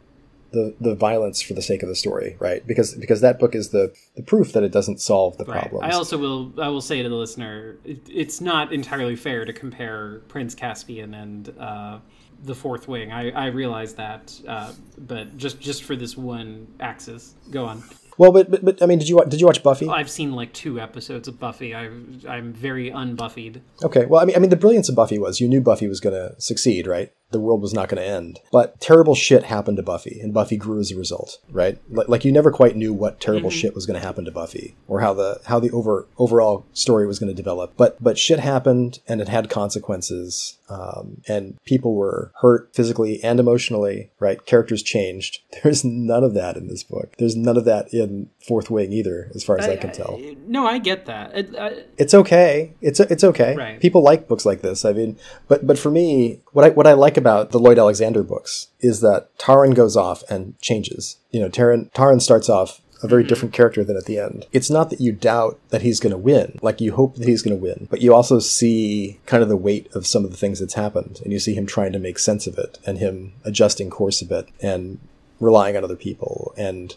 the 0.53 0.74
the 0.80 0.94
violence 0.94 1.40
for 1.40 1.55
the 1.55 1.62
sake 1.62 1.82
of 1.82 1.88
the 1.88 1.94
story, 1.94 2.36
right? 2.38 2.66
Because 2.66 2.94
because 2.94 3.20
that 3.20 3.38
book 3.38 3.55
is 3.55 3.70
the 3.70 3.92
the 4.16 4.22
proof 4.22 4.53
that 4.53 4.62
it 4.62 4.72
doesn't 4.72 5.01
solve 5.01 5.36
the 5.38 5.44
right. 5.44 5.61
problems. 5.61 5.92
I 5.92 5.96
also 5.96 6.18
will 6.18 6.53
I 6.61 6.68
will 6.68 6.80
say 6.80 7.03
to 7.03 7.09
the 7.09 7.14
listener, 7.14 7.78
it, 7.84 8.01
it's 8.09 8.40
not 8.40 8.72
entirely 8.72 9.16
fair 9.16 9.44
to 9.44 9.53
compare 9.53 10.20
Prince 10.28 10.55
Caspian 10.55 11.14
and. 11.14 11.55
Uh, 11.59 11.98
the 12.45 12.55
fourth 12.55 12.88
wing. 12.88 13.12
I, 13.12 13.30
I 13.30 13.47
realize 13.47 13.95
that, 13.95 14.38
uh, 14.47 14.72
but 14.99 15.36
just 15.36 15.61
just 15.61 15.84
for 15.84 15.97
this 15.97 16.16
one 16.16 16.66
axis, 16.80 17.34
go 17.51 17.64
on. 17.66 17.82
Well, 18.18 18.32
but, 18.32 18.51
but 18.51 18.64
but 18.64 18.82
I 18.82 18.86
mean, 18.86 18.99
did 18.99 19.09
you 19.09 19.22
did 19.26 19.41
you 19.41 19.47
watch 19.47 19.62
Buffy? 19.62 19.88
I've 19.88 20.11
seen 20.11 20.32
like 20.32 20.53
two 20.53 20.78
episodes 20.78 21.26
of 21.28 21.38
Buffy. 21.38 21.74
I 21.74 21.86
I'm 22.28 22.53
very 22.53 22.91
unbuffied. 22.91 23.61
Okay, 23.82 24.07
well, 24.07 24.20
I 24.20 24.24
mean, 24.24 24.36
I 24.36 24.38
mean, 24.38 24.51
the 24.51 24.57
brilliance 24.57 24.88
of 24.88 24.95
Buffy 24.95 25.18
was 25.18 25.41
you 25.41 25.49
knew 25.49 25.61
Buffy 25.61 25.88
was 25.88 26.01
going 26.01 26.14
to 26.14 26.41
succeed, 26.41 26.86
right? 26.86 27.12
The 27.30 27.40
world 27.40 27.62
was 27.62 27.72
not 27.72 27.88
going 27.88 28.02
to 28.02 28.08
end. 28.08 28.40
But 28.52 28.80
terrible 28.80 29.14
shit 29.14 29.44
happened 29.44 29.76
to 29.76 29.82
Buffy, 29.82 30.20
and 30.20 30.34
Buffy 30.34 30.56
grew 30.56 30.80
as 30.80 30.90
a 30.90 30.96
result, 30.96 31.38
right? 31.50 31.78
Like, 31.90 32.08
like 32.08 32.24
you 32.24 32.32
never 32.32 32.50
quite 32.50 32.76
knew 32.76 32.92
what 32.92 33.20
terrible 33.20 33.50
mm-hmm. 33.50 33.58
shit 33.58 33.74
was 33.74 33.86
going 33.86 33.98
to 34.00 34.06
happen 34.06 34.24
to 34.24 34.30
Buffy, 34.30 34.74
or 34.88 35.00
how 35.00 35.14
the 35.14 35.40
how 35.46 35.60
the 35.60 35.70
over 35.70 36.06
overall 36.18 36.66
story 36.72 37.06
was 37.06 37.18
going 37.18 37.30
to 37.30 37.34
develop. 37.34 37.74
But 37.76 38.02
but 38.02 38.18
shit 38.18 38.40
happened, 38.40 39.00
and 39.06 39.20
it 39.20 39.28
had 39.28 39.48
consequences, 39.48 40.58
um, 40.68 41.22
and 41.28 41.56
people 41.64 41.94
were 41.94 42.32
hurt 42.40 42.74
physically 42.74 43.22
and 43.22 43.38
emotionally, 43.38 44.10
right? 44.18 44.44
Characters 44.44 44.82
changed. 44.82 45.40
There's 45.62 45.84
none 45.84 46.24
of 46.24 46.34
that 46.34 46.56
in 46.56 46.68
this 46.68 46.82
book. 46.82 47.14
There's 47.18 47.36
none 47.36 47.56
of 47.56 47.64
that 47.64 47.92
in 47.92 48.30
Fourth 48.46 48.70
Wing 48.70 48.92
either, 48.92 49.30
as 49.34 49.44
far 49.44 49.58
as 49.58 49.66
I, 49.66 49.72
I 49.72 49.76
can 49.76 49.92
tell. 49.92 50.16
I, 50.18 50.36
no, 50.46 50.66
I 50.66 50.78
get 50.78 51.06
that. 51.06 51.36
It, 51.36 51.56
I, 51.56 51.84
it's 51.96 52.14
okay. 52.14 52.74
It's 52.80 52.98
it's 52.98 53.22
okay. 53.22 53.54
Right. 53.54 53.80
People 53.80 54.02
like 54.02 54.26
books 54.26 54.44
like 54.44 54.62
this. 54.62 54.84
I 54.84 54.92
mean, 54.92 55.16
but 55.46 55.66
but 55.66 55.78
for 55.78 55.90
me, 55.90 56.40
what 56.52 56.64
I 56.64 56.70
what 56.70 56.86
I 56.86 56.94
like 56.94 57.16
about 57.20 57.50
the 57.50 57.60
Lloyd 57.60 57.78
Alexander 57.78 58.22
books 58.22 58.68
is 58.80 59.00
that 59.00 59.36
Taran 59.38 59.74
goes 59.74 59.96
off 59.96 60.22
and 60.28 60.58
changes. 60.60 61.18
You 61.30 61.40
know, 61.40 61.48
Taran 61.48 61.90
Taran 61.92 62.20
starts 62.20 62.48
off 62.48 62.80
a 63.02 63.08
very 63.08 63.22
mm-hmm. 63.22 63.28
different 63.28 63.54
character 63.54 63.84
than 63.84 63.96
at 63.96 64.04
the 64.04 64.18
end. 64.18 64.46
It's 64.52 64.70
not 64.70 64.90
that 64.90 65.00
you 65.00 65.12
doubt 65.12 65.58
that 65.70 65.82
he's 65.82 66.00
going 66.00 66.12
to 66.12 66.18
win, 66.18 66.58
like 66.62 66.80
you 66.80 66.92
hope 66.92 67.16
that 67.16 67.28
he's 67.28 67.42
going 67.42 67.56
to 67.56 67.62
win, 67.62 67.88
but 67.90 68.00
you 68.00 68.14
also 68.14 68.38
see 68.38 69.18
kind 69.26 69.42
of 69.42 69.48
the 69.48 69.56
weight 69.56 69.88
of 69.94 70.06
some 70.06 70.24
of 70.24 70.30
the 70.30 70.36
things 70.36 70.60
that's 70.60 70.74
happened, 70.74 71.20
and 71.22 71.32
you 71.32 71.38
see 71.38 71.54
him 71.54 71.66
trying 71.66 71.92
to 71.92 71.98
make 71.98 72.18
sense 72.18 72.46
of 72.46 72.58
it, 72.58 72.78
and 72.86 72.98
him 72.98 73.32
adjusting 73.44 73.90
course 73.90 74.20
a 74.20 74.26
bit, 74.26 74.48
and 74.60 74.98
relying 75.38 75.76
on 75.76 75.84
other 75.84 75.96
people, 75.96 76.52
and 76.56 76.96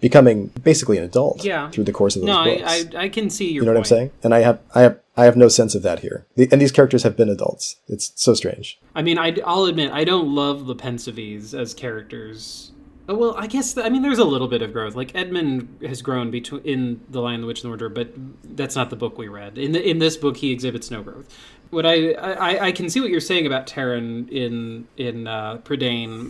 becoming 0.00 0.48
basically 0.62 0.98
an 0.98 1.04
adult 1.04 1.44
Yeah. 1.44 1.70
through 1.70 1.84
the 1.84 1.92
course 1.92 2.16
of 2.16 2.22
those 2.22 2.26
No, 2.28 2.38
I, 2.38 2.58
books. 2.58 2.94
I 2.96 3.02
I 3.04 3.08
can 3.08 3.30
see 3.30 3.52
your. 3.52 3.62
you 3.62 3.66
know 3.66 3.72
what 3.72 3.78
I'm 3.78 3.84
saying? 3.84 4.10
And 4.22 4.34
I 4.34 4.40
have 4.40 4.60
I 4.74 4.80
have 4.82 5.00
I 5.16 5.24
have 5.24 5.36
no 5.36 5.48
sense 5.48 5.74
of 5.74 5.82
that 5.82 6.00
here. 6.00 6.26
The, 6.36 6.48
and 6.52 6.60
these 6.60 6.72
characters 6.72 7.02
have 7.02 7.16
been 7.16 7.28
adults. 7.30 7.76
It's 7.88 8.12
so 8.16 8.34
strange. 8.34 8.78
I 8.94 9.00
mean, 9.02 9.16
I, 9.16 9.30
will 9.30 9.64
admit 9.66 9.90
I 9.90 10.04
don't 10.04 10.34
love 10.34 10.66
the 10.66 10.76
Pevensies 10.76 11.58
as 11.58 11.72
characters. 11.72 12.72
Oh, 13.08 13.14
well, 13.14 13.34
I 13.38 13.46
guess 13.46 13.78
I 13.78 13.88
mean 13.88 14.02
there's 14.02 14.18
a 14.18 14.24
little 14.24 14.48
bit 14.48 14.62
of 14.62 14.72
growth. 14.72 14.94
Like 14.96 15.14
Edmund 15.14 15.78
has 15.86 16.02
grown 16.02 16.30
between 16.30 16.62
in 16.62 17.00
the 17.08 17.20
Lion, 17.20 17.40
the 17.40 17.46
Witch, 17.46 17.60
and 17.60 17.64
the 17.64 17.68
Wardrobe, 17.68 17.94
but 17.94 18.12
that's 18.56 18.74
not 18.74 18.90
the 18.90 18.96
book 18.96 19.16
we 19.16 19.28
read. 19.28 19.56
In 19.58 19.72
the, 19.72 19.88
in 19.88 19.98
this 20.00 20.16
book, 20.16 20.36
he 20.38 20.50
exhibits 20.50 20.90
no 20.90 21.02
growth. 21.02 21.26
What 21.70 21.84
I, 21.84 22.12
I 22.12 22.66
I 22.66 22.72
can 22.72 22.88
see 22.88 23.00
what 23.00 23.10
you're 23.10 23.20
saying 23.20 23.46
about 23.46 23.66
Taran 23.66 24.30
in 24.30 24.86
in 24.96 25.26
uh, 25.26 25.58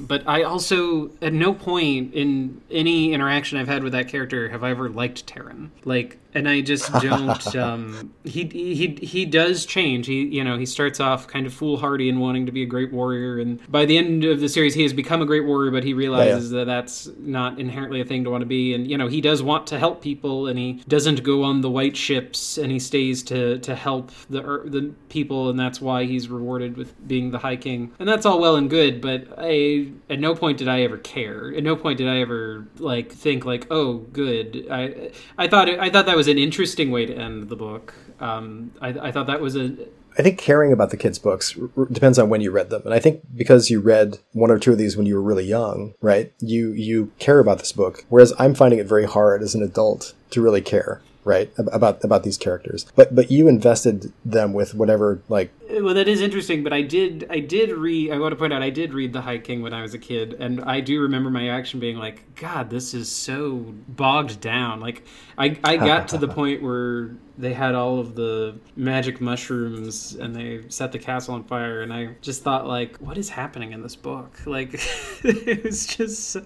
but 0.06 0.26
I 0.26 0.42
also 0.42 1.10
at 1.20 1.32
no 1.32 1.52
point 1.52 2.14
in 2.14 2.60
any 2.70 3.12
interaction 3.12 3.58
I've 3.58 3.68
had 3.68 3.82
with 3.82 3.92
that 3.92 4.08
character 4.08 4.48
have 4.48 4.64
I 4.64 4.70
ever 4.70 4.88
liked 4.88 5.26
Taran. 5.26 5.70
Like, 5.84 6.18
and 6.36 6.46
I 6.46 6.60
just 6.60 6.92
don't. 7.00 7.56
um, 7.56 8.14
he 8.24 8.44
he 8.44 8.98
he 9.00 9.24
does 9.24 9.64
change. 9.64 10.06
He 10.06 10.22
you 10.26 10.44
know 10.44 10.58
he 10.58 10.66
starts 10.66 11.00
off 11.00 11.26
kind 11.26 11.46
of 11.46 11.54
foolhardy 11.54 12.08
and 12.10 12.20
wanting 12.20 12.44
to 12.46 12.52
be 12.52 12.62
a 12.62 12.66
great 12.66 12.92
warrior, 12.92 13.38
and 13.38 13.60
by 13.70 13.86
the 13.86 13.96
end 13.96 14.22
of 14.24 14.40
the 14.40 14.48
series, 14.48 14.74
he 14.74 14.82
has 14.82 14.92
become 14.92 15.22
a 15.22 15.26
great 15.26 15.46
warrior. 15.46 15.70
But 15.70 15.82
he 15.82 15.94
realizes 15.94 16.50
that 16.50 16.66
that's 16.66 17.08
not 17.18 17.58
inherently 17.58 18.02
a 18.02 18.04
thing 18.04 18.22
to 18.24 18.30
want 18.30 18.42
to 18.42 18.46
be, 18.46 18.74
and 18.74 18.88
you 18.88 18.98
know 18.98 19.08
he 19.08 19.22
does 19.22 19.42
want 19.42 19.66
to 19.68 19.78
help 19.78 20.02
people, 20.02 20.46
and 20.46 20.58
he 20.58 20.74
doesn't 20.86 21.22
go 21.22 21.42
on 21.42 21.62
the 21.62 21.70
white 21.70 21.96
ships, 21.96 22.58
and 22.58 22.70
he 22.70 22.78
stays 22.78 23.22
to 23.24 23.58
to 23.60 23.74
help 23.74 24.10
the 24.28 24.42
the 24.66 24.92
people, 25.08 25.48
and 25.48 25.58
that's 25.58 25.80
why 25.80 26.04
he's 26.04 26.28
rewarded 26.28 26.76
with 26.76 26.94
being 27.08 27.30
the 27.30 27.38
High 27.38 27.56
King, 27.56 27.92
and 27.98 28.06
that's 28.06 28.26
all 28.26 28.38
well 28.38 28.56
and 28.56 28.68
good. 28.68 29.00
But 29.00 29.26
I 29.38 29.88
at 30.10 30.20
no 30.20 30.34
point 30.34 30.58
did 30.58 30.68
I 30.68 30.82
ever 30.82 30.98
care. 30.98 31.54
At 31.56 31.62
no 31.62 31.76
point 31.76 31.96
did 31.96 32.08
I 32.08 32.20
ever 32.20 32.66
like 32.78 33.10
think 33.10 33.46
like, 33.46 33.66
oh, 33.70 33.94
good. 34.12 34.66
I 34.70 35.12
I 35.38 35.48
thought 35.48 35.70
it, 35.70 35.80
I 35.80 35.88
thought 35.88 36.04
that 36.04 36.16
was 36.16 36.25
an 36.28 36.38
interesting 36.38 36.90
way 36.90 37.06
to 37.06 37.14
end 37.14 37.48
the 37.48 37.56
book. 37.56 37.94
Um, 38.20 38.72
I, 38.80 38.88
I 38.88 39.12
thought 39.12 39.26
that 39.26 39.40
was 39.40 39.56
a 39.56 39.76
I 40.18 40.22
think 40.22 40.38
caring 40.38 40.72
about 40.72 40.90
the 40.90 40.96
kids' 40.96 41.18
books 41.18 41.54
r- 41.76 41.84
depends 41.86 42.18
on 42.18 42.30
when 42.30 42.40
you 42.40 42.50
read 42.50 42.70
them, 42.70 42.82
and 42.84 42.94
I 42.94 42.98
think 42.98 43.20
because 43.34 43.70
you 43.70 43.80
read 43.80 44.18
one 44.32 44.50
or 44.50 44.58
two 44.58 44.72
of 44.72 44.78
these 44.78 44.96
when 44.96 45.06
you 45.06 45.14
were 45.14 45.22
really 45.22 45.44
young, 45.44 45.94
right? 46.00 46.32
You 46.40 46.72
you 46.72 47.12
care 47.18 47.38
about 47.38 47.58
this 47.58 47.72
book, 47.72 48.04
whereas 48.08 48.32
I'm 48.38 48.54
finding 48.54 48.78
it 48.78 48.86
very 48.86 49.04
hard 49.04 49.42
as 49.42 49.54
an 49.54 49.62
adult 49.62 50.14
to 50.30 50.40
really 50.40 50.62
care, 50.62 51.02
right, 51.24 51.52
about 51.58 52.02
about 52.02 52.22
these 52.22 52.38
characters. 52.38 52.86
But 52.96 53.14
but 53.14 53.30
you 53.30 53.46
invested 53.46 54.12
them 54.24 54.54
with 54.54 54.74
whatever 54.74 55.20
like 55.28 55.50
well 55.70 55.94
that 55.94 56.08
is 56.08 56.20
interesting 56.20 56.62
but 56.62 56.72
i 56.72 56.82
did 56.82 57.26
i 57.30 57.38
did 57.38 57.70
read 57.70 58.12
i 58.12 58.18
want 58.18 58.32
to 58.32 58.36
point 58.36 58.52
out 58.52 58.62
i 58.62 58.70
did 58.70 58.92
read 58.94 59.12
the 59.12 59.20
high 59.20 59.38
king 59.38 59.62
when 59.62 59.72
i 59.72 59.82
was 59.82 59.94
a 59.94 59.98
kid 59.98 60.34
and 60.34 60.62
i 60.64 60.80
do 60.80 61.00
remember 61.00 61.30
my 61.30 61.42
reaction 61.42 61.80
being 61.80 61.96
like 61.96 62.22
god 62.36 62.70
this 62.70 62.94
is 62.94 63.10
so 63.10 63.74
bogged 63.88 64.40
down. 64.40 64.80
Like 64.80 65.04
i 65.38 65.58
i 65.64 65.76
got 65.76 66.08
to 66.08 66.18
the 66.18 66.28
point 66.40 66.62
where 66.62 67.10
they 67.38 67.52
had 67.52 67.74
all 67.74 67.98
of 67.98 68.14
the 68.14 68.58
magic 68.76 69.20
mushrooms 69.20 70.14
and 70.14 70.34
they 70.34 70.62
set 70.68 70.92
the 70.92 70.98
castle 70.98 71.34
on 71.34 71.44
fire 71.44 71.82
and 71.82 71.92
i 71.92 72.14
just 72.22 72.42
thought 72.42 72.66
like 72.66 72.96
what 72.98 73.18
is 73.18 73.28
happening 73.28 73.72
in 73.72 73.82
this 73.82 73.96
book? 73.96 74.38
Like 74.46 74.74
it 75.24 75.64
was 75.64 75.86
just 75.86 76.36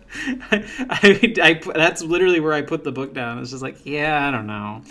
I, 0.50 0.64
I, 0.90 1.34
I 1.42 1.72
that's 1.74 2.02
literally 2.02 2.40
where 2.40 2.54
i 2.54 2.62
put 2.62 2.82
the 2.82 2.92
book 2.92 3.14
down. 3.14 3.38
It's 3.38 3.50
just 3.50 3.62
like 3.62 3.84
yeah 3.84 4.26
i 4.26 4.30
don't 4.30 4.46
know. 4.46 4.82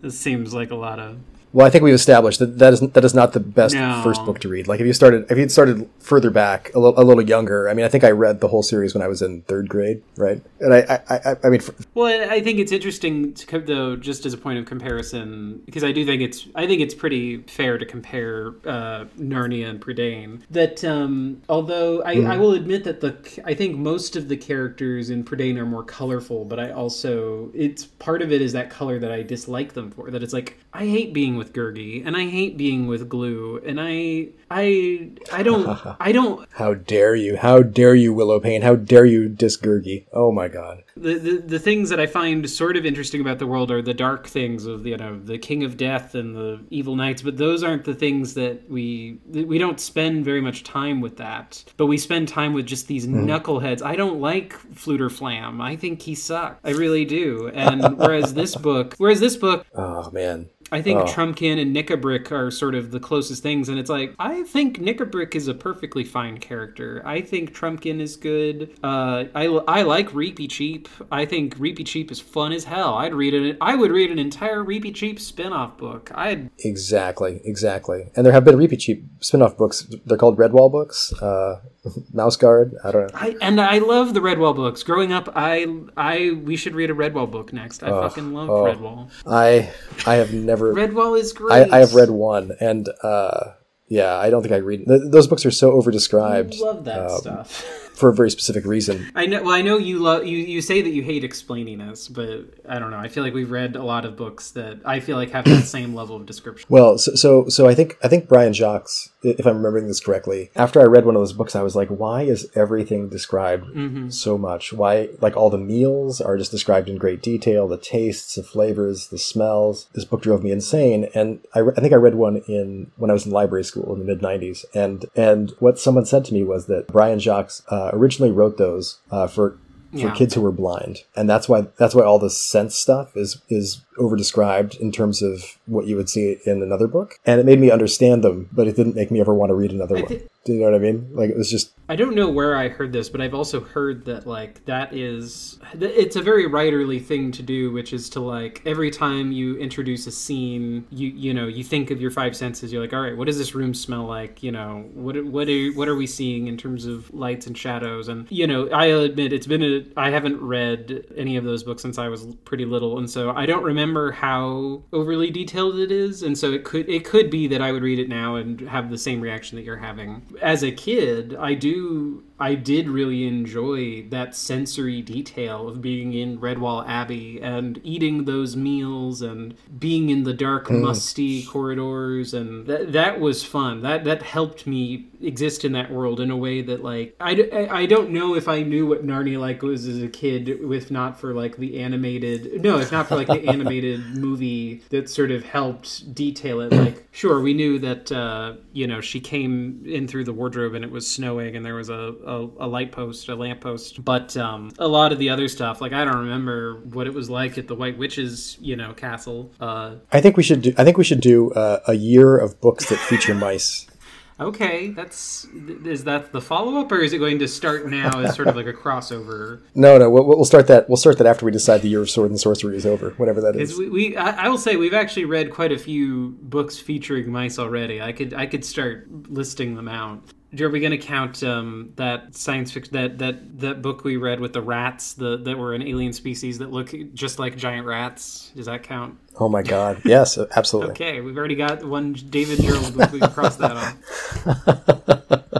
This 0.00 0.18
seems 0.18 0.54
like 0.54 0.70
a 0.70 0.76
lot 0.76 1.00
of 1.00 1.18
Well, 1.52 1.66
I 1.66 1.70
think 1.70 1.82
we've 1.82 1.94
established 1.94 2.38
that 2.40 2.58
that 2.58 2.72
is 2.74 2.80
that 2.80 3.04
is 3.04 3.14
not 3.14 3.32
the 3.32 3.40
best 3.40 3.74
No. 3.74 4.00
first 4.04 4.24
book 4.24 4.38
to 4.40 4.48
read. 4.48 4.68
Like 4.68 4.80
if 4.80 4.86
you 4.86 4.92
started 4.92 5.30
if 5.30 5.38
you'd 5.38 5.50
started 5.50 5.88
further 5.98 6.30
back, 6.30 6.72
a, 6.74 6.78
li- 6.78 6.94
a 6.96 7.02
little 7.02 7.22
younger. 7.22 7.68
I 7.68 7.74
mean, 7.74 7.84
I 7.84 7.88
think 7.88 8.04
I 8.04 8.10
read 8.10 8.40
the 8.40 8.48
whole 8.48 8.62
series 8.62 8.94
when 8.94 9.02
I 9.02 9.08
was 9.08 9.22
in 9.22 9.42
third 9.42 9.68
grade, 9.68 10.02
right? 10.16 10.42
And 10.60 10.74
I 10.74 11.00
I, 11.08 11.14
I, 11.30 11.36
I 11.44 11.48
mean, 11.48 11.60
for, 11.60 11.74
Well, 11.94 12.30
I 12.30 12.40
think 12.40 12.58
it's 12.58 12.72
interesting 12.72 13.32
to 13.34 13.58
though, 13.60 13.96
just 13.96 14.26
as 14.26 14.34
a 14.34 14.38
point 14.38 14.58
of 14.58 14.66
comparison, 14.66 15.62
because 15.64 15.82
I 15.84 15.92
do 15.92 16.04
think 16.04 16.22
it's 16.22 16.46
I 16.54 16.66
think 16.66 16.80
it's 16.82 16.94
pretty 16.94 17.38
fair 17.42 17.78
to 17.78 17.86
compare 17.86 18.48
uh, 18.66 19.06
Narnia 19.18 19.68
and 19.70 19.80
Prydain. 19.80 20.42
That 20.50 20.84
um, 20.84 21.40
although 21.48 22.02
I, 22.02 22.12
I 22.22 22.36
will 22.36 22.52
admit 22.52 22.84
that 22.84 23.00
the 23.00 23.16
I 23.44 23.54
think 23.54 23.76
most 23.76 24.16
of 24.16 24.28
the 24.28 24.36
characters 24.36 25.10
in 25.10 25.24
Prydain 25.24 25.56
are 25.56 25.66
more 25.66 25.82
colorful, 25.84 26.44
but 26.44 26.60
I 26.60 26.70
also 26.72 27.50
it's 27.54 27.84
part 27.86 28.22
of 28.22 28.32
it 28.32 28.42
is 28.42 28.52
that 28.52 28.70
color 28.70 28.98
that 28.98 29.10
I 29.10 29.22
dislike 29.22 29.72
them 29.72 29.90
for. 29.90 30.10
That 30.10 30.22
it's 30.22 30.32
like 30.34 30.58
I 30.72 30.86
hate 30.86 31.12
being 31.12 31.36
with 31.36 31.52
Gurgi 31.52 32.06
and 32.06 32.16
I 32.16 32.28
hate 32.28 32.56
being 32.56 32.86
with 32.86 33.08
Glew, 33.08 33.60
and 33.64 33.78
I 33.80 34.28
I 34.50 35.10
I 35.32 35.42
don't 35.42 35.96
I 36.00 36.12
don't 36.12 36.48
how 36.52 36.74
dare 36.74 37.14
you? 37.14 37.36
How 37.36 37.62
dare 37.62 37.94
you, 37.94 38.12
Willow 38.12 38.40
Payne? 38.40 38.62
How 38.62 38.76
dare 38.76 39.04
you, 39.04 39.28
Disgurgi? 39.28 40.06
Oh 40.12 40.32
my 40.32 40.48
God! 40.48 40.84
the, 41.00 41.18
the 41.18 41.36
the 41.38 41.58
things 41.58 41.90
that 41.90 42.00
I 42.00 42.06
find 42.06 42.48
sort 42.48 42.76
of 42.76 42.84
interesting 42.84 43.20
about 43.20 43.38
the 43.38 43.46
world 43.46 43.70
are 43.70 43.82
the 43.82 43.94
dark 43.94 44.26
things 44.26 44.66
of 44.66 44.86
you 44.86 44.96
know 44.96 45.18
the 45.18 45.38
King 45.38 45.64
of 45.64 45.76
Death 45.76 46.14
and 46.14 46.34
the 46.34 46.60
evil 46.70 46.96
knights, 46.96 47.22
but 47.22 47.36
those 47.36 47.62
aren't 47.62 47.84
the 47.84 47.94
things 47.94 48.34
that 48.34 48.68
we 48.68 49.18
we 49.32 49.58
don't 49.58 49.80
spend 49.80 50.24
very 50.24 50.40
much 50.40 50.64
time 50.64 51.00
with 51.00 51.16
that. 51.18 51.64
But 51.76 51.86
we 51.86 51.98
spend 51.98 52.28
time 52.28 52.52
with 52.52 52.66
just 52.66 52.88
these 52.88 53.06
mm-hmm. 53.06 53.28
knuckleheads. 53.28 53.82
I 53.82 53.96
don't 53.96 54.20
like 54.20 54.54
Fflewddur 54.74 55.10
Fflam. 55.10 55.60
I 55.62 55.76
think 55.76 56.02
he 56.02 56.14
sucks. 56.14 56.60
I 56.64 56.70
really 56.70 57.04
do. 57.04 57.50
And 57.54 57.98
whereas 57.98 58.34
this 58.34 58.54
book, 58.54 58.94
whereas 58.98 59.20
this 59.20 59.36
book 59.36 59.66
Oh 59.74 60.10
man. 60.10 60.48
I 60.70 60.82
think 60.82 61.00
Oh. 61.00 61.04
Trumpkin 61.04 61.60
and 61.60 61.74
Nikabrik 61.74 62.30
are 62.32 62.50
sort 62.50 62.74
of 62.74 62.90
the 62.90 63.00
closest 63.00 63.42
things, 63.42 63.68
and 63.68 63.78
it's 63.78 63.90
like 63.90 64.14
I 64.18 64.42
think 64.42 64.78
Nikabrik 64.78 65.34
is 65.34 65.48
a 65.48 65.54
perfectly 65.54 66.04
fine 66.04 66.38
character. 66.38 67.02
I 67.04 67.20
think 67.20 67.54
Trumpkin 67.54 68.00
is 68.00 68.16
good. 68.16 68.70
Uh, 68.82 69.24
I 69.34 69.46
I 69.68 69.82
like 69.82 70.10
Reepicheep. 70.10 70.86
I 71.10 71.24
think 71.24 71.56
Reepicheep 71.58 72.10
is 72.10 72.20
fun 72.20 72.52
as 72.52 72.64
hell. 72.64 72.94
I'd 72.94 73.14
read 73.14 73.34
it. 73.34 73.56
I 73.60 73.74
would 73.76 73.90
read 73.90 74.10
an 74.10 74.18
entire 74.18 74.62
Reepicheep 74.64 75.18
spin-off 75.20 75.76
book. 75.78 76.10
I'd 76.14 76.50
Exactly, 76.64 77.40
exactly. 77.44 78.10
And 78.16 78.26
there 78.26 78.32
have 78.32 78.44
been 78.44 78.56
Reepicheep 78.56 79.04
spin-off 79.20 79.56
books. 79.56 79.86
They're 80.04 80.18
called 80.18 80.36
Redwall 80.36 80.70
books. 80.70 81.12
Uh, 81.22 81.60
Mouse 82.12 82.36
Guard. 82.36 82.74
I 82.84 82.90
don't 82.90 83.12
know. 83.12 83.18
I 83.18 83.36
and 83.40 83.60
I 83.60 83.78
love 83.78 84.12
the 84.14 84.20
Redwall 84.20 84.54
books. 84.54 84.82
Growing 84.82 85.12
up, 85.12 85.30
I 85.34 85.66
I 85.96 86.32
we 86.44 86.56
should 86.56 86.74
read 86.74 86.90
a 86.90 86.94
Redwall 86.94 87.30
book 87.30 87.52
next. 87.52 87.82
I 87.82 87.88
fucking 87.88 88.32
love 88.34 88.50
oh. 88.50 88.64
Redwall. 88.64 89.10
I 89.26 89.72
I 90.06 90.16
have 90.16 90.34
never. 90.34 90.57
Redwall 90.60 91.18
is 91.18 91.32
great. 91.32 91.72
I 91.72 91.78
have 91.78 91.94
read 91.94 92.10
one, 92.10 92.52
and 92.60 92.88
uh, 93.02 93.52
yeah, 93.88 94.16
I 94.16 94.30
don't 94.30 94.42
think 94.42 94.52
I 94.52 94.58
read. 94.58 94.86
Th- 94.86 95.02
those 95.04 95.26
books 95.26 95.46
are 95.46 95.50
so 95.50 95.72
overdescribed 95.72 96.58
Love 96.60 96.84
that 96.84 97.10
um, 97.10 97.18
stuff. 97.18 97.84
for 97.98 98.08
a 98.08 98.14
very 98.14 98.30
specific 98.30 98.64
reason. 98.64 99.10
I 99.14 99.26
know. 99.26 99.42
Well, 99.42 99.54
I 99.54 99.62
know 99.62 99.76
you 99.78 99.98
love 99.98 100.26
you. 100.26 100.38
You 100.38 100.60
say 100.62 100.82
that 100.82 100.90
you 100.90 101.02
hate 101.02 101.24
explaining 101.24 101.78
this, 101.78 102.08
but 102.08 102.44
I 102.68 102.78
don't 102.78 102.90
know. 102.90 102.98
I 102.98 103.08
feel 103.08 103.22
like 103.24 103.34
we've 103.34 103.50
read 103.50 103.76
a 103.76 103.82
lot 103.84 104.04
of 104.04 104.16
books 104.16 104.50
that 104.52 104.80
I 104.84 105.00
feel 105.00 105.16
like 105.16 105.30
have 105.32 105.44
that 105.46 105.64
same 105.64 105.94
level 105.94 106.16
of 106.16 106.26
description. 106.26 106.66
Well, 106.70 106.98
so, 106.98 107.14
so 107.14 107.48
so 107.48 107.68
I 107.68 107.74
think 107.74 107.98
I 108.02 108.08
think 108.08 108.28
Brian 108.28 108.52
Jacques, 108.52 108.88
if 109.22 109.46
I'm 109.46 109.56
remembering 109.56 109.88
this 109.88 110.00
correctly, 110.00 110.50
after 110.56 110.80
I 110.80 110.84
read 110.84 111.04
one 111.04 111.16
of 111.16 111.20
those 111.20 111.32
books, 111.32 111.56
I 111.56 111.62
was 111.62 111.74
like, 111.76 111.88
why 111.88 112.22
is 112.22 112.48
everything 112.54 113.08
described 113.08 113.66
Mm-hmm. 113.74 114.10
so 114.10 114.38
much? 114.38 114.72
Why 114.72 115.08
like 115.20 115.36
all 115.36 115.50
the 115.50 115.58
meals 115.58 116.20
are 116.20 116.36
just 116.36 116.50
described 116.50 116.88
in 116.88 116.96
great 116.98 117.22
detail, 117.22 117.66
the 117.68 117.76
tastes, 117.78 118.34
the 118.36 118.42
flavors, 118.42 119.08
the 119.08 119.18
smells. 119.18 119.88
This 119.94 120.04
book 120.04 120.22
drove 120.22 120.42
me 120.42 120.50
insane, 120.52 121.08
and 121.14 121.40
I, 121.54 121.58
re- 121.60 121.72
I 121.76 121.80
think 121.80 121.92
I 121.92 121.96
read 121.96 122.14
one 122.14 122.36
in 122.48 122.90
when 122.96 123.10
I 123.10 123.14
was 123.14 123.26
in 123.26 123.32
library 123.32 123.64
school 123.64 123.92
in 123.92 123.98
the 124.00 124.04
mid 124.04 124.20
'90s, 124.20 124.64
and 124.74 125.06
and 125.16 125.52
what 125.58 125.78
someone 125.78 126.04
said 126.06 126.24
to 126.26 126.34
me 126.34 126.42
was 126.44 126.66
that 126.66 126.86
Brian 126.88 127.18
Jacques 127.18 127.52
uh, 127.68 127.87
originally 127.92 128.30
wrote 128.32 128.56
those 128.58 128.98
uh, 129.10 129.26
for. 129.26 129.58
For 129.92 130.08
Yeah. 130.08 130.12
kids 130.12 130.34
who 130.34 130.42
were 130.42 130.52
blind, 130.52 130.98
and 131.16 131.30
that's 131.30 131.48
why 131.48 131.68
that's 131.78 131.94
why 131.94 132.04
all 132.04 132.18
the 132.18 132.28
sense 132.28 132.74
stuff 132.76 133.16
is 133.16 133.40
is 133.48 133.80
overdescribed 133.98 134.78
in 134.80 134.92
terms 134.92 135.22
of 135.22 135.58
what 135.66 135.86
you 135.86 135.96
would 135.96 136.08
see 136.08 136.38
in 136.44 136.62
another 136.62 136.86
book, 136.86 137.18
and 137.26 137.40
it 137.40 137.46
made 137.46 137.60
me 137.60 137.70
understand 137.70 138.22
them, 138.24 138.48
but 138.52 138.66
it 138.66 138.76
didn't 138.76 138.96
make 138.96 139.10
me 139.10 139.20
ever 139.20 139.34
want 139.34 139.50
to 139.50 139.54
read 139.54 139.72
another 139.72 139.96
one. 139.96 140.20
Do 140.44 140.54
you 140.54 140.60
know 140.60 140.70
what 140.70 140.74
I 140.76 140.78
mean? 140.78 141.10
Like 141.12 141.30
it 141.30 141.36
was 141.36 141.50
just 141.50 141.72
I 141.90 141.96
don't 141.96 142.14
know 142.14 142.28
where 142.30 142.56
I 142.56 142.68
heard 142.68 142.92
this, 142.92 143.08
but 143.08 143.20
I've 143.20 143.34
also 143.34 143.60
heard 143.60 144.04
that 144.06 144.26
like 144.26 144.64
that 144.66 144.94
is 144.94 145.58
it's 145.78 146.16
a 146.16 146.22
very 146.22 146.48
writerly 146.48 147.04
thing 147.04 147.32
to 147.32 147.42
do, 147.42 147.70
which 147.70 147.92
is 147.92 148.08
to 148.10 148.20
like 148.20 148.62
every 148.64 148.90
time 148.90 149.32
you 149.32 149.56
introduce 149.56 150.06
a 150.06 150.10
scene, 150.10 150.86
you 150.90 151.08
you 151.08 151.34
know 151.34 151.46
you 151.46 151.64
think 151.64 151.90
of 151.90 152.00
your 152.00 152.10
five 152.10 152.36
senses. 152.36 152.72
You're 152.72 152.82
like, 152.82 152.92
all 152.92 153.00
right, 153.00 153.16
what 153.16 153.26
does 153.26 153.36
this 153.36 153.54
room 153.54 153.74
smell 153.74 154.04
like? 154.04 154.42
You 154.42 154.52
know, 154.52 154.88
what 154.94 155.22
what 155.24 155.48
are 155.48 155.68
what 155.72 155.88
are 155.88 155.96
we 155.96 156.06
seeing 156.06 156.46
in 156.46 156.56
terms 156.56 156.86
of 156.86 157.12
lights 157.12 157.46
and 157.46 157.56
shadows? 157.56 158.08
And 158.08 158.26
you 158.30 158.46
know, 158.46 158.68
I 158.68 158.86
admit 158.86 159.32
it's 159.32 159.46
been 159.46 159.62
a 159.62 159.84
I 159.96 160.10
haven't 160.10 160.40
read 160.40 161.04
any 161.16 161.36
of 161.36 161.44
those 161.44 161.62
books 161.62 161.82
since 161.82 161.98
I 161.98 162.08
was 162.08 162.26
pretty 162.44 162.64
little, 162.64 162.98
and 162.98 163.08
so 163.08 163.32
I 163.32 163.44
don't 163.44 163.64
remember 163.64 163.87
how 163.94 164.82
overly 164.92 165.30
detailed 165.30 165.78
it 165.78 165.90
is. 165.90 166.22
And 166.22 166.36
so 166.36 166.52
it 166.52 166.64
could 166.64 166.88
it 166.88 167.04
could 167.04 167.30
be 167.30 167.46
that 167.48 167.62
I 167.62 167.72
would 167.72 167.82
read 167.82 167.98
it 167.98 168.08
now 168.08 168.36
and 168.36 168.60
have 168.62 168.90
the 168.90 168.98
same 168.98 169.20
reaction 169.20 169.56
that 169.56 169.64
you're 169.64 169.76
having. 169.76 170.22
As 170.40 170.62
a 170.62 170.72
kid, 170.72 171.36
I 171.38 171.54
do 171.54 172.24
I 172.40 172.54
did 172.54 172.88
really 172.88 173.26
enjoy 173.26 174.02
that 174.10 174.34
sensory 174.34 175.02
detail 175.02 175.68
of 175.68 175.82
being 175.82 176.12
in 176.12 176.38
Redwall 176.38 176.86
Abbey 176.86 177.40
and 177.40 177.80
eating 177.82 178.24
those 178.24 178.56
meals 178.56 179.22
and 179.22 179.54
being 179.78 180.10
in 180.10 180.24
the 180.24 180.34
dark, 180.34 180.70
musty 180.70 181.44
corridors, 181.44 182.34
and 182.34 182.66
that 182.66 182.92
that 182.92 183.20
was 183.20 183.42
fun. 183.44 183.82
That 183.82 184.04
that 184.04 184.22
helped 184.22 184.66
me 184.66 185.08
exist 185.20 185.64
in 185.64 185.72
that 185.72 185.90
world 185.90 186.20
in 186.20 186.30
a 186.30 186.36
way 186.36 186.62
that 186.62 186.82
like 186.82 187.16
I 187.20 187.68
I 187.70 187.86
don't 187.86 188.10
know 188.10 188.34
if 188.34 188.48
I 188.48 188.62
knew 188.62 188.86
what 188.86 189.04
Narnia 189.04 189.40
like 189.40 189.62
was 189.62 189.86
as 189.86 190.02
a 190.02 190.08
kid 190.08 190.48
if 190.48 190.90
not 190.90 191.18
for 191.18 191.34
like 191.34 191.56
the 191.56 191.80
animated 191.80 192.62
no 192.62 192.78
if 192.78 192.92
not 192.92 193.08
for 193.08 193.16
like 193.16 193.26
the 193.26 193.48
animated 193.48 194.04
movie 194.14 194.82
that 194.90 195.10
sort 195.10 195.30
of 195.30 195.44
helped 195.44 196.14
detail 196.14 196.60
it 196.60 196.72
like 196.72 197.08
sure 197.10 197.40
we 197.40 197.54
knew 197.54 197.78
that 197.78 198.12
uh, 198.12 198.54
you 198.72 198.86
know 198.86 199.00
she 199.00 199.20
came 199.20 199.82
in 199.84 200.06
through 200.06 200.24
the 200.24 200.32
wardrobe 200.32 200.74
and 200.74 200.84
it 200.84 200.90
was 200.90 201.08
snowing 201.10 201.56
and 201.56 201.64
there 201.64 201.74
was 201.74 201.88
a, 201.88 202.14
a, 202.28 202.48
a 202.58 202.66
light 202.66 202.92
post 202.92 203.28
a 203.28 203.34
lamp 203.34 203.60
post 203.60 204.04
but 204.04 204.36
um, 204.36 204.70
a 204.78 204.88
lot 204.88 205.12
of 205.12 205.18
the 205.18 205.30
other 205.30 205.48
stuff 205.48 205.80
like 205.80 205.92
I 205.92 206.04
don't 206.04 206.18
remember 206.18 206.80
what 206.84 207.06
it 207.06 207.14
was 207.14 207.28
like 207.28 207.58
at 207.58 207.68
the 207.68 207.74
White 207.74 207.98
Witch's 207.98 208.58
you 208.60 208.76
know 208.76 208.92
castle 208.92 209.52
uh, 209.60 209.96
I 210.12 210.20
think 210.20 210.36
we 210.36 210.42
should 210.42 210.62
do. 210.62 210.74
I 210.76 210.84
think 210.84 210.96
we 210.98 211.04
should 211.04 211.20
do 211.20 211.50
uh, 211.52 211.80
a 211.86 211.94
year 211.94 212.36
of 212.36 212.60
books 212.60 212.88
that 212.90 212.98
feature 212.98 213.34
mice. 213.34 213.86
Okay, 214.40 214.90
that's 214.90 215.46
is 215.84 216.04
that 216.04 216.30
the 216.30 216.40
follow 216.40 216.80
up, 216.80 216.92
or 216.92 217.00
is 217.00 217.12
it 217.12 217.18
going 217.18 217.40
to 217.40 217.48
start 217.48 217.88
now 217.88 218.20
as 218.20 218.36
sort 218.36 218.46
of 218.46 218.54
like 218.54 218.66
a 218.66 218.72
crossover? 218.72 219.62
No, 219.74 219.98
no, 219.98 220.08
we'll, 220.08 220.24
we'll 220.24 220.44
start 220.44 220.68
that. 220.68 220.88
We'll 220.88 220.96
start 220.96 221.18
that 221.18 221.26
after 221.26 221.44
we 221.44 221.50
decide 221.50 221.82
the 221.82 221.88
year 221.88 222.02
of 222.02 222.10
sword 222.10 222.30
and 222.30 222.38
sorcery 222.38 222.76
is 222.76 222.86
over, 222.86 223.10
whatever 223.16 223.40
that 223.40 223.56
is. 223.56 223.76
We, 223.76 223.88
we 223.88 224.16
I, 224.16 224.44
I 224.44 224.48
will 224.48 224.58
say 224.58 224.76
we've 224.76 224.94
actually 224.94 225.24
read 225.24 225.50
quite 225.50 225.72
a 225.72 225.78
few 225.78 226.36
books 226.40 226.78
featuring 226.78 227.32
mice 227.32 227.58
already. 227.58 228.00
I 228.00 228.12
could 228.12 228.32
I 228.32 228.46
could 228.46 228.64
start 228.64 229.08
listing 229.28 229.74
them 229.74 229.88
out. 229.88 230.22
Are 230.58 230.70
we 230.70 230.80
going 230.80 230.92
to 230.92 230.98
count 230.98 231.42
um, 231.42 231.92
that 231.96 232.34
science 232.34 232.72
fiction 232.72 232.94
that, 232.94 233.18
that 233.18 233.60
that 233.60 233.82
book 233.82 234.02
we 234.02 234.16
read 234.16 234.40
with 234.40 234.54
the 234.54 234.62
rats 234.62 235.12
the 235.12 235.36
that 235.36 235.58
were 235.58 235.74
an 235.74 235.82
alien 235.82 236.12
species 236.14 236.58
that 236.58 236.70
look 236.70 236.94
just 237.12 237.38
like 237.38 237.56
giant 237.56 237.86
rats? 237.86 238.50
Does 238.56 238.66
that 238.66 238.82
count? 238.82 239.18
Oh 239.38 239.48
my 239.50 239.62
God! 239.62 240.00
Yes, 240.04 240.38
absolutely. 240.38 240.92
Okay, 240.92 241.20
we've 241.20 241.36
already 241.36 241.54
got 241.54 241.84
one 241.84 242.14
David 242.14 242.60
Gerrold 242.60 242.96
book 242.96 243.12
we 243.12 243.20
can 243.20 243.30
cross 243.30 243.56
that 243.56 243.72
off. 243.76 245.14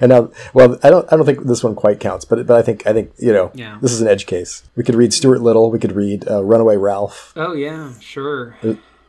And 0.00 0.10
now, 0.10 0.30
well, 0.52 0.78
I 0.82 0.90
don't, 0.90 1.10
I 1.12 1.16
don't 1.16 1.24
think 1.24 1.44
this 1.44 1.62
one 1.62 1.74
quite 1.76 2.00
counts, 2.00 2.24
but 2.24 2.44
but 2.46 2.56
I 2.56 2.62
think, 2.62 2.86
I 2.86 2.92
think 2.92 3.12
you 3.18 3.32
know, 3.32 3.50
Yeah. 3.54 3.78
this 3.80 3.92
is 3.92 4.00
an 4.00 4.08
edge 4.08 4.26
case. 4.26 4.64
We 4.74 4.82
could 4.82 4.94
read 4.96 5.12
Stuart 5.12 5.40
Little. 5.42 5.70
We 5.70 5.78
could 5.78 5.92
read 5.92 6.28
uh, 6.28 6.42
Runaway 6.42 6.76
Ralph. 6.76 7.32
Oh 7.36 7.52
yeah, 7.52 7.92
sure. 8.00 8.56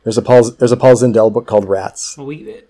There's 0.04 0.18
a 0.18 0.22
Paul, 0.22 0.52
there's 0.52 0.72
a 0.72 0.78
Paul 0.78 0.94
Zindel 0.96 1.34
book 1.34 1.48
called 1.48 1.68
Rats. 1.68 2.16
Well, 2.18 2.28
we 2.28 2.62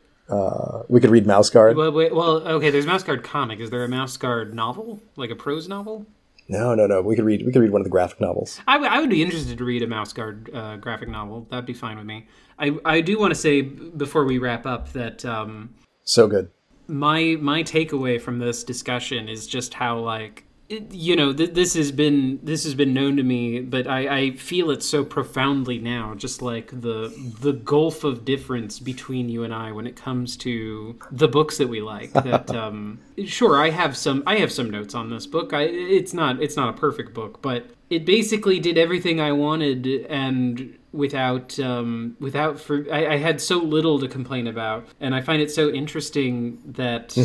We 0.90 1.00
could 1.02 1.10
read 1.10 1.26
Mouse 1.28 1.50
Guard. 1.50 1.76
well, 1.78 1.92
wait, 1.92 2.14
well 2.14 2.48
okay. 2.48 2.70
There's 2.70 2.86
Mouse 2.86 3.04
Guard 3.04 3.24
comic. 3.24 3.60
Is 3.60 3.70
there 3.70 3.84
a 3.84 3.88
Mouse 3.90 4.18
Guard 4.18 4.54
novel, 4.54 5.02
like 5.16 5.30
a 5.30 5.36
prose 5.36 5.68
novel? 5.68 6.06
No, 6.50 6.76
no, 6.76 6.88
no. 6.88 7.02
We 7.02 7.16
could 7.16 7.24
read, 7.24 7.46
we 7.46 7.54
could 7.54 7.62
read 7.62 7.72
one 7.72 7.80
of 7.80 7.86
the 7.86 7.90
graphic 7.90 8.20
novels. 8.20 8.60
I, 8.68 8.74
w- 8.74 8.92
I 8.92 9.00
would 9.00 9.10
be 9.10 9.24
interested 9.24 9.58
to 9.58 9.64
read 9.64 9.82
a 9.82 9.88
Mouse 9.88 10.12
Guard 10.12 10.50
uh, 10.54 10.76
graphic 10.76 11.08
novel. 11.08 11.48
That'd 11.50 11.66
be 11.66 11.74
fine 11.74 11.96
with 11.98 12.06
me. 12.06 12.28
I, 12.60 12.78
I 12.84 13.00
do 13.02 13.18
want 13.18 13.32
to 13.32 13.36
say 13.40 13.62
before 13.62 14.26
we 14.26 14.40
wrap 14.40 14.66
up 14.66 14.92
that 14.92 15.24
um, 15.24 15.74
So 16.04 16.28
good. 16.28 16.52
my 16.88 17.38
my 17.40 17.64
takeaway 17.64 18.20
from 18.22 18.40
this 18.40 18.64
discussion 18.66 19.30
is 19.30 19.48
just 19.48 19.74
how 19.76 20.00
like 20.00 20.44
it, 20.70 20.94
you 20.94 21.16
know 21.16 21.34
th- 21.34 21.54
this 21.54 21.74
has 21.74 21.92
been 21.92 22.40
this 22.42 22.64
has 22.64 22.74
been 22.74 22.94
known 22.94 23.18
to 23.18 23.24
me, 23.24 23.60
but 23.60 23.88
I, 23.88 24.18
I 24.18 24.32
feel 24.32 24.72
it 24.72 24.82
so 24.82 25.04
profoundly 25.04 25.78
now. 25.78 26.16
Just 26.16 26.42
like 26.42 26.70
the 26.70 27.14
the 27.42 27.54
gulf 27.54 28.04
of 28.04 28.26
difference 28.26 28.80
between 28.80 29.30
you 29.30 29.44
and 29.44 29.54
I 29.54 29.72
when 29.72 29.86
it 29.86 29.96
comes 29.96 30.38
to 30.38 30.98
the 31.12 31.28
books 31.28 31.58
that 31.58 31.68
we 31.68 31.82
like. 31.82 32.14
That 32.14 32.50
um, 32.56 33.00
sure 33.26 33.62
I 33.62 33.70
have 33.70 33.98
some 33.98 34.24
I 34.26 34.38
have 34.38 34.52
some 34.52 34.70
notes 34.70 34.96
on 34.96 35.10
this 35.10 35.28
book. 35.28 35.54
I 35.54 35.64
it's 35.64 36.14
not 36.14 36.42
it's 36.42 36.56
not 36.56 36.70
a 36.70 36.78
perfect 36.78 37.14
book, 37.14 37.42
but 37.42 37.68
it 37.90 38.06
basically 38.06 38.60
did 38.60 38.78
everything 38.78 39.20
I 39.20 39.34
wanted 39.34 39.86
and 40.10 40.78
without 40.94 41.60
um, 41.60 42.16
without 42.20 42.60
for 42.60 42.86
I, 42.92 43.14
I 43.14 43.18
had 43.18 43.42
so 43.42 43.58
little 43.58 44.00
to 44.00 44.08
complain 44.08 44.48
about, 44.48 44.88
and 45.02 45.14
I 45.14 45.22
find 45.22 45.42
it 45.42 45.52
so 45.52 45.70
interesting 45.70 46.62
that 46.66 47.18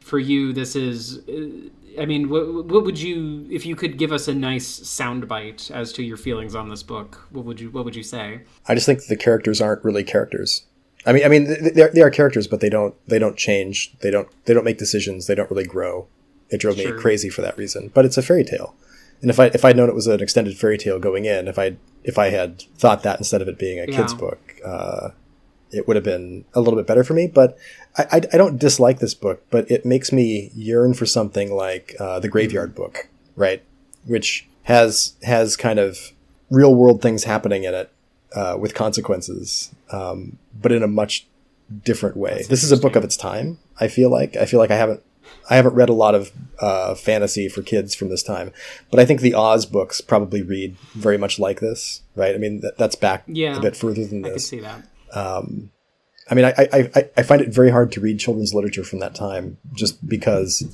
for 0.00 0.18
you 0.18 0.52
this 0.52 0.76
is. 0.76 1.20
I 1.98 2.06
mean, 2.06 2.28
what, 2.28 2.64
what 2.66 2.84
would 2.84 2.98
you 2.98 3.46
if 3.50 3.64
you 3.66 3.76
could 3.76 3.98
give 3.98 4.12
us 4.12 4.28
a 4.28 4.34
nice 4.34 4.80
soundbite 4.80 5.70
as 5.70 5.92
to 5.94 6.02
your 6.02 6.16
feelings 6.16 6.54
on 6.54 6.68
this 6.68 6.82
book? 6.82 7.26
What 7.30 7.44
would 7.44 7.60
you 7.60 7.70
What 7.70 7.84
would 7.84 7.96
you 7.96 8.02
say? 8.02 8.42
I 8.66 8.74
just 8.74 8.86
think 8.86 9.06
the 9.06 9.16
characters 9.16 9.60
aren't 9.60 9.84
really 9.84 10.04
characters. 10.04 10.64
I 11.06 11.12
mean, 11.12 11.24
I 11.24 11.28
mean, 11.28 11.46
th- 11.46 11.74
they 11.74 11.88
they 11.88 12.00
are 12.02 12.10
characters, 12.10 12.46
but 12.46 12.60
they 12.60 12.70
don't 12.70 12.94
they 13.06 13.18
don't 13.18 13.36
change. 13.36 13.94
They 14.00 14.10
don't 14.10 14.28
they 14.46 14.54
don't 14.54 14.64
make 14.64 14.78
decisions. 14.78 15.26
They 15.26 15.34
don't 15.34 15.50
really 15.50 15.64
grow. 15.64 16.06
It 16.50 16.60
drove 16.60 16.76
Sure. 16.78 16.94
me 16.94 17.00
crazy 17.00 17.28
for 17.30 17.42
that 17.42 17.56
reason. 17.58 17.90
But 17.94 18.04
it's 18.04 18.16
a 18.16 18.22
fairy 18.22 18.44
tale, 18.44 18.74
and 19.20 19.30
if 19.30 19.38
I 19.40 19.46
if 19.46 19.64
I'd 19.64 19.76
known 19.76 19.88
it 19.88 19.94
was 19.94 20.06
an 20.06 20.22
extended 20.22 20.56
fairy 20.56 20.78
tale 20.78 20.98
going 20.98 21.24
in, 21.26 21.48
if 21.48 21.58
I 21.58 21.76
if 22.04 22.18
I 22.18 22.30
had 22.30 22.62
thought 22.78 23.02
that 23.02 23.18
instead 23.18 23.42
of 23.42 23.48
it 23.48 23.58
being 23.58 23.78
a 23.80 23.86
kids 23.86 24.14
book, 24.14 24.56
uh, 24.64 25.10
it 25.74 25.86
would 25.86 25.96
have 25.96 26.04
been 26.04 26.44
a 26.54 26.60
little 26.60 26.78
bit 26.78 26.86
better 26.86 27.04
for 27.04 27.14
me. 27.14 27.26
But 27.26 27.56
I, 27.96 28.02
I, 28.12 28.16
I 28.34 28.36
don't 28.36 28.58
dislike 28.58 28.98
this 28.98 29.14
book, 29.14 29.42
but 29.50 29.70
it 29.70 29.84
makes 29.84 30.12
me 30.12 30.50
yearn 30.54 30.94
for 30.94 31.06
something 31.06 31.52
like 31.52 31.94
uh, 32.00 32.20
the 32.20 32.28
Graveyard 32.28 32.74
Book, 32.74 33.08
right? 33.36 33.62
Which 34.06 34.46
has 34.64 35.14
has 35.22 35.56
kind 35.56 35.78
of 35.78 36.12
real 36.50 36.74
world 36.74 37.02
things 37.02 37.24
happening 37.24 37.64
in 37.64 37.74
it 37.74 37.92
uh, 38.34 38.56
with 38.58 38.74
consequences, 38.74 39.74
um, 39.90 40.38
but 40.60 40.72
in 40.72 40.82
a 40.82 40.88
much 40.88 41.26
different 41.82 42.16
way. 42.16 42.44
this 42.48 42.62
is 42.62 42.72
a 42.72 42.76
book 42.76 42.94
of 42.96 43.04
its 43.04 43.16
time. 43.16 43.58
I 43.80 43.88
feel 43.88 44.10
like 44.10 44.36
I 44.36 44.44
feel 44.46 44.60
like 44.60 44.70
I 44.70 44.76
haven't 44.76 45.02
I 45.50 45.56
haven't 45.56 45.74
read 45.74 45.88
a 45.88 45.94
lot 45.94 46.14
of 46.14 46.32
uh, 46.60 46.94
fantasy 46.94 47.48
for 47.48 47.62
kids 47.62 47.94
from 47.94 48.08
this 48.08 48.22
time, 48.22 48.52
but 48.90 49.00
I 49.00 49.04
think 49.04 49.20
the 49.20 49.34
Oz 49.34 49.66
books 49.66 50.00
probably 50.00 50.42
read 50.42 50.76
very 50.94 51.18
much 51.18 51.38
like 51.38 51.60
this, 51.60 52.02
right? 52.14 52.34
I 52.34 52.38
mean, 52.38 52.60
that, 52.60 52.78
that's 52.78 52.94
back 52.94 53.24
Yeah, 53.26 53.58
a 53.58 53.60
bit 53.60 53.76
further 53.76 54.06
than 54.06 54.22
this. 54.22 54.30
I 54.30 54.34
this. 54.34 54.48
see 54.48 54.60
that. 54.60 54.84
I 55.14 56.34
mean, 56.34 56.44
I, 56.44 56.54
I, 56.56 56.90
I, 56.94 57.10
I 57.18 57.22
find 57.22 57.42
it 57.42 57.48
very 57.48 57.70
hard 57.70 57.92
to 57.92 58.00
read 58.00 58.18
children's 58.18 58.54
literature 58.54 58.84
from 58.84 59.00
that 59.00 59.14
time 59.14 59.58
just 59.74 60.06
because 60.08 60.64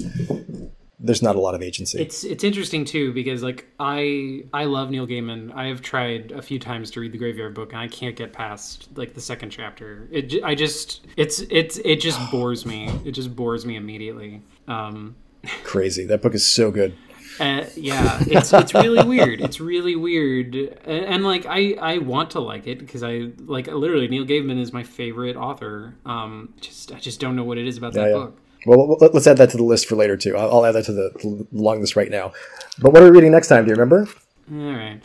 there's 1.01 1.23
not 1.23 1.35
a 1.35 1.41
lot 1.41 1.55
of 1.55 1.63
agency. 1.63 2.01
It's 2.01 2.25
it's 2.25 2.45
interesting 2.45 2.85
too 2.85 3.13
because 3.13 3.43
like 3.43 3.67
I 3.81 4.45
I 4.53 4.65
love 4.65 4.91
Neil 4.91 5.07
Gaiman. 5.07 5.53
I 5.55 5.67
have 5.67 5.81
tried 5.81 6.31
a 6.33 6.43
few 6.43 6.59
times 6.59 6.91
to 6.93 7.01
read 7.01 7.13
the 7.13 7.19
Graveyard 7.19 7.55
Book 7.55 7.73
and 7.73 7.81
I 7.81 7.89
can't 7.89 8.15
get 8.15 8.33
past 8.33 8.89
like 8.97 9.15
the 9.15 9.21
second 9.21 9.51
chapter. 9.51 10.09
It 10.13 10.45
I 10.45 10.55
just 10.55 11.07
it's 11.17 11.41
it's 11.51 11.79
it 11.79 11.97
just 11.97 12.21
bores 12.31 12.67
me. 12.67 12.91
It 13.05 13.13
just 13.13 13.35
bores 13.35 13.65
me 13.65 13.77
immediately. 13.77 14.43
Um, 14.69 15.17
Crazy. 15.65 16.05
That 16.05 16.23
book 16.23 16.35
is 16.35 16.47
so 16.47 16.71
good. 16.71 16.97
Uh, 17.41 17.65
yeah, 17.75 18.19
it's 18.27 18.53
it's 18.53 18.75
really 18.75 19.03
weird. 19.03 19.41
It's 19.41 19.61
really 19.61 19.97
weird, 19.97 20.55
and, 20.55 21.05
and 21.07 21.25
like 21.25 21.47
I 21.47 21.75
I 21.81 21.99
want 21.99 22.31
to 22.33 22.41
like 22.41 22.67
it 22.67 22.79
because 22.79 23.03
I 23.03 23.31
like 23.39 23.67
literally 23.67 24.09
Neil 24.09 24.27
Gaiman 24.27 24.61
is 24.61 24.73
my 24.73 24.83
favorite 24.83 25.37
author. 25.37 25.97
Um, 26.05 26.55
just 26.61 26.93
I 26.93 26.99
just 26.99 27.19
don't 27.19 27.37
know 27.37 27.45
what 27.45 27.57
it 27.57 27.67
is 27.67 27.79
about 27.79 27.95
that 27.95 28.09
yeah. 28.09 28.13
book. 28.13 28.39
Well, 28.67 28.99
let- 29.01 29.15
let's 29.15 29.27
add 29.27 29.39
that 29.39 29.49
to 29.51 29.57
the 29.57 29.65
list 29.65 29.87
for 29.87 29.97
later 29.97 30.19
too. 30.19 30.37
I'll, 30.37 30.53
I'll 30.53 30.67
add 30.67 30.73
that 30.73 30.85
to 30.85 30.93
the 30.93 31.47
long 31.51 31.81
list 31.81 31.97
right 31.97 32.11
now. 32.11 32.33
But 32.79 32.93
what 32.93 33.03
are 33.03 33.07
we 33.07 33.11
reading 33.11 33.33
next 33.33 33.49
time? 33.49 33.65
Do 33.65 33.71
you 33.71 33.75
remember? 33.75 34.07
All 34.53 34.73
right. 34.73 35.01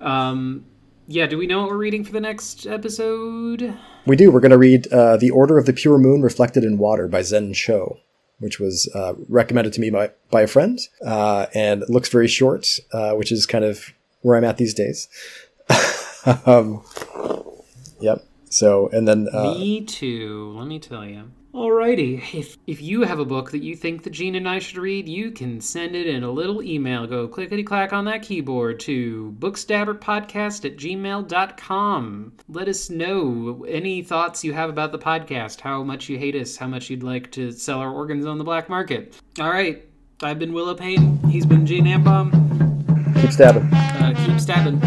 Um, 0.00 0.66
yeah. 1.06 1.26
Do 1.26 1.38
we 1.38 1.46
know 1.46 1.62
what 1.62 1.70
we're 1.70 1.78
reading 1.78 2.04
for 2.04 2.12
the 2.12 2.20
next 2.20 2.66
episode? 2.66 3.78
We 4.06 4.16
do. 4.16 4.30
We're 4.30 4.40
going 4.40 4.50
to 4.50 4.58
read 4.58 4.92
uh, 4.92 5.16
"The 5.16 5.30
Order 5.30 5.56
of 5.56 5.64
the 5.64 5.72
Pure 5.72 5.98
Moon 5.98 6.20
Reflected 6.20 6.64
in 6.64 6.76
Water" 6.76 7.08
by 7.08 7.22
Zen 7.22 7.54
Cho, 7.54 7.98
which 8.38 8.60
was 8.60 8.88
uh, 8.94 9.14
recommended 9.28 9.72
to 9.74 9.80
me 9.80 9.90
by 9.90 10.10
by 10.30 10.42
a 10.42 10.46
friend, 10.46 10.78
uh, 11.04 11.46
and 11.54 11.84
looks 11.88 12.08
very 12.08 12.28
short, 12.28 12.78
uh, 12.92 13.12
which 13.12 13.32
is 13.32 13.46
kind 13.46 13.64
of 13.64 13.92
where 14.22 14.36
I'm 14.36 14.44
at 14.44 14.56
these 14.56 14.74
days. 14.74 15.08
um, 16.46 16.82
yep. 18.00 18.24
So, 18.50 18.88
and 18.88 19.06
then 19.06 19.28
uh, 19.32 19.54
Me 19.54 19.84
too. 19.84 20.54
Let 20.56 20.66
me 20.66 20.78
tell 20.78 21.04
you. 21.04 21.30
Alrighty. 21.58 22.22
If 22.38 22.56
if 22.68 22.80
you 22.80 23.02
have 23.02 23.18
a 23.18 23.24
book 23.24 23.50
that 23.50 23.64
you 23.64 23.74
think 23.74 24.04
that 24.04 24.10
Gene 24.10 24.36
and 24.36 24.48
I 24.48 24.60
should 24.60 24.78
read, 24.78 25.08
you 25.08 25.32
can 25.32 25.60
send 25.60 25.96
it 25.96 26.06
in 26.06 26.22
a 26.22 26.30
little 26.30 26.62
email. 26.62 27.04
Go 27.04 27.26
clickety 27.26 27.64
clack 27.64 27.92
on 27.92 28.04
that 28.04 28.22
keyboard 28.22 28.78
to 28.80 29.34
bookstabberpodcast 29.40 30.64
at 30.64 30.76
gmail.com. 30.76 32.32
Let 32.48 32.68
us 32.68 32.90
know 32.90 33.66
any 33.68 34.02
thoughts 34.02 34.44
you 34.44 34.52
have 34.52 34.70
about 34.70 34.92
the 34.92 35.00
podcast, 35.00 35.60
how 35.60 35.82
much 35.82 36.08
you 36.08 36.16
hate 36.16 36.36
us, 36.36 36.56
how 36.56 36.68
much 36.68 36.90
you'd 36.90 37.02
like 37.02 37.32
to 37.32 37.50
sell 37.50 37.80
our 37.80 37.90
organs 37.90 38.24
on 38.24 38.38
the 38.38 38.44
black 38.44 38.68
market. 38.68 39.16
All 39.40 39.50
right. 39.50 39.84
I've 40.22 40.38
been 40.38 40.52
Willow 40.52 40.76
Payne. 40.76 41.18
He's 41.28 41.44
been 41.44 41.66
Gene 41.66 41.86
Ambom. 41.86 43.20
keep 43.20 43.32
stabbing. 43.32 43.64
Uh, 43.74 44.14
keep 44.24 44.38
stabbing. 44.38 44.80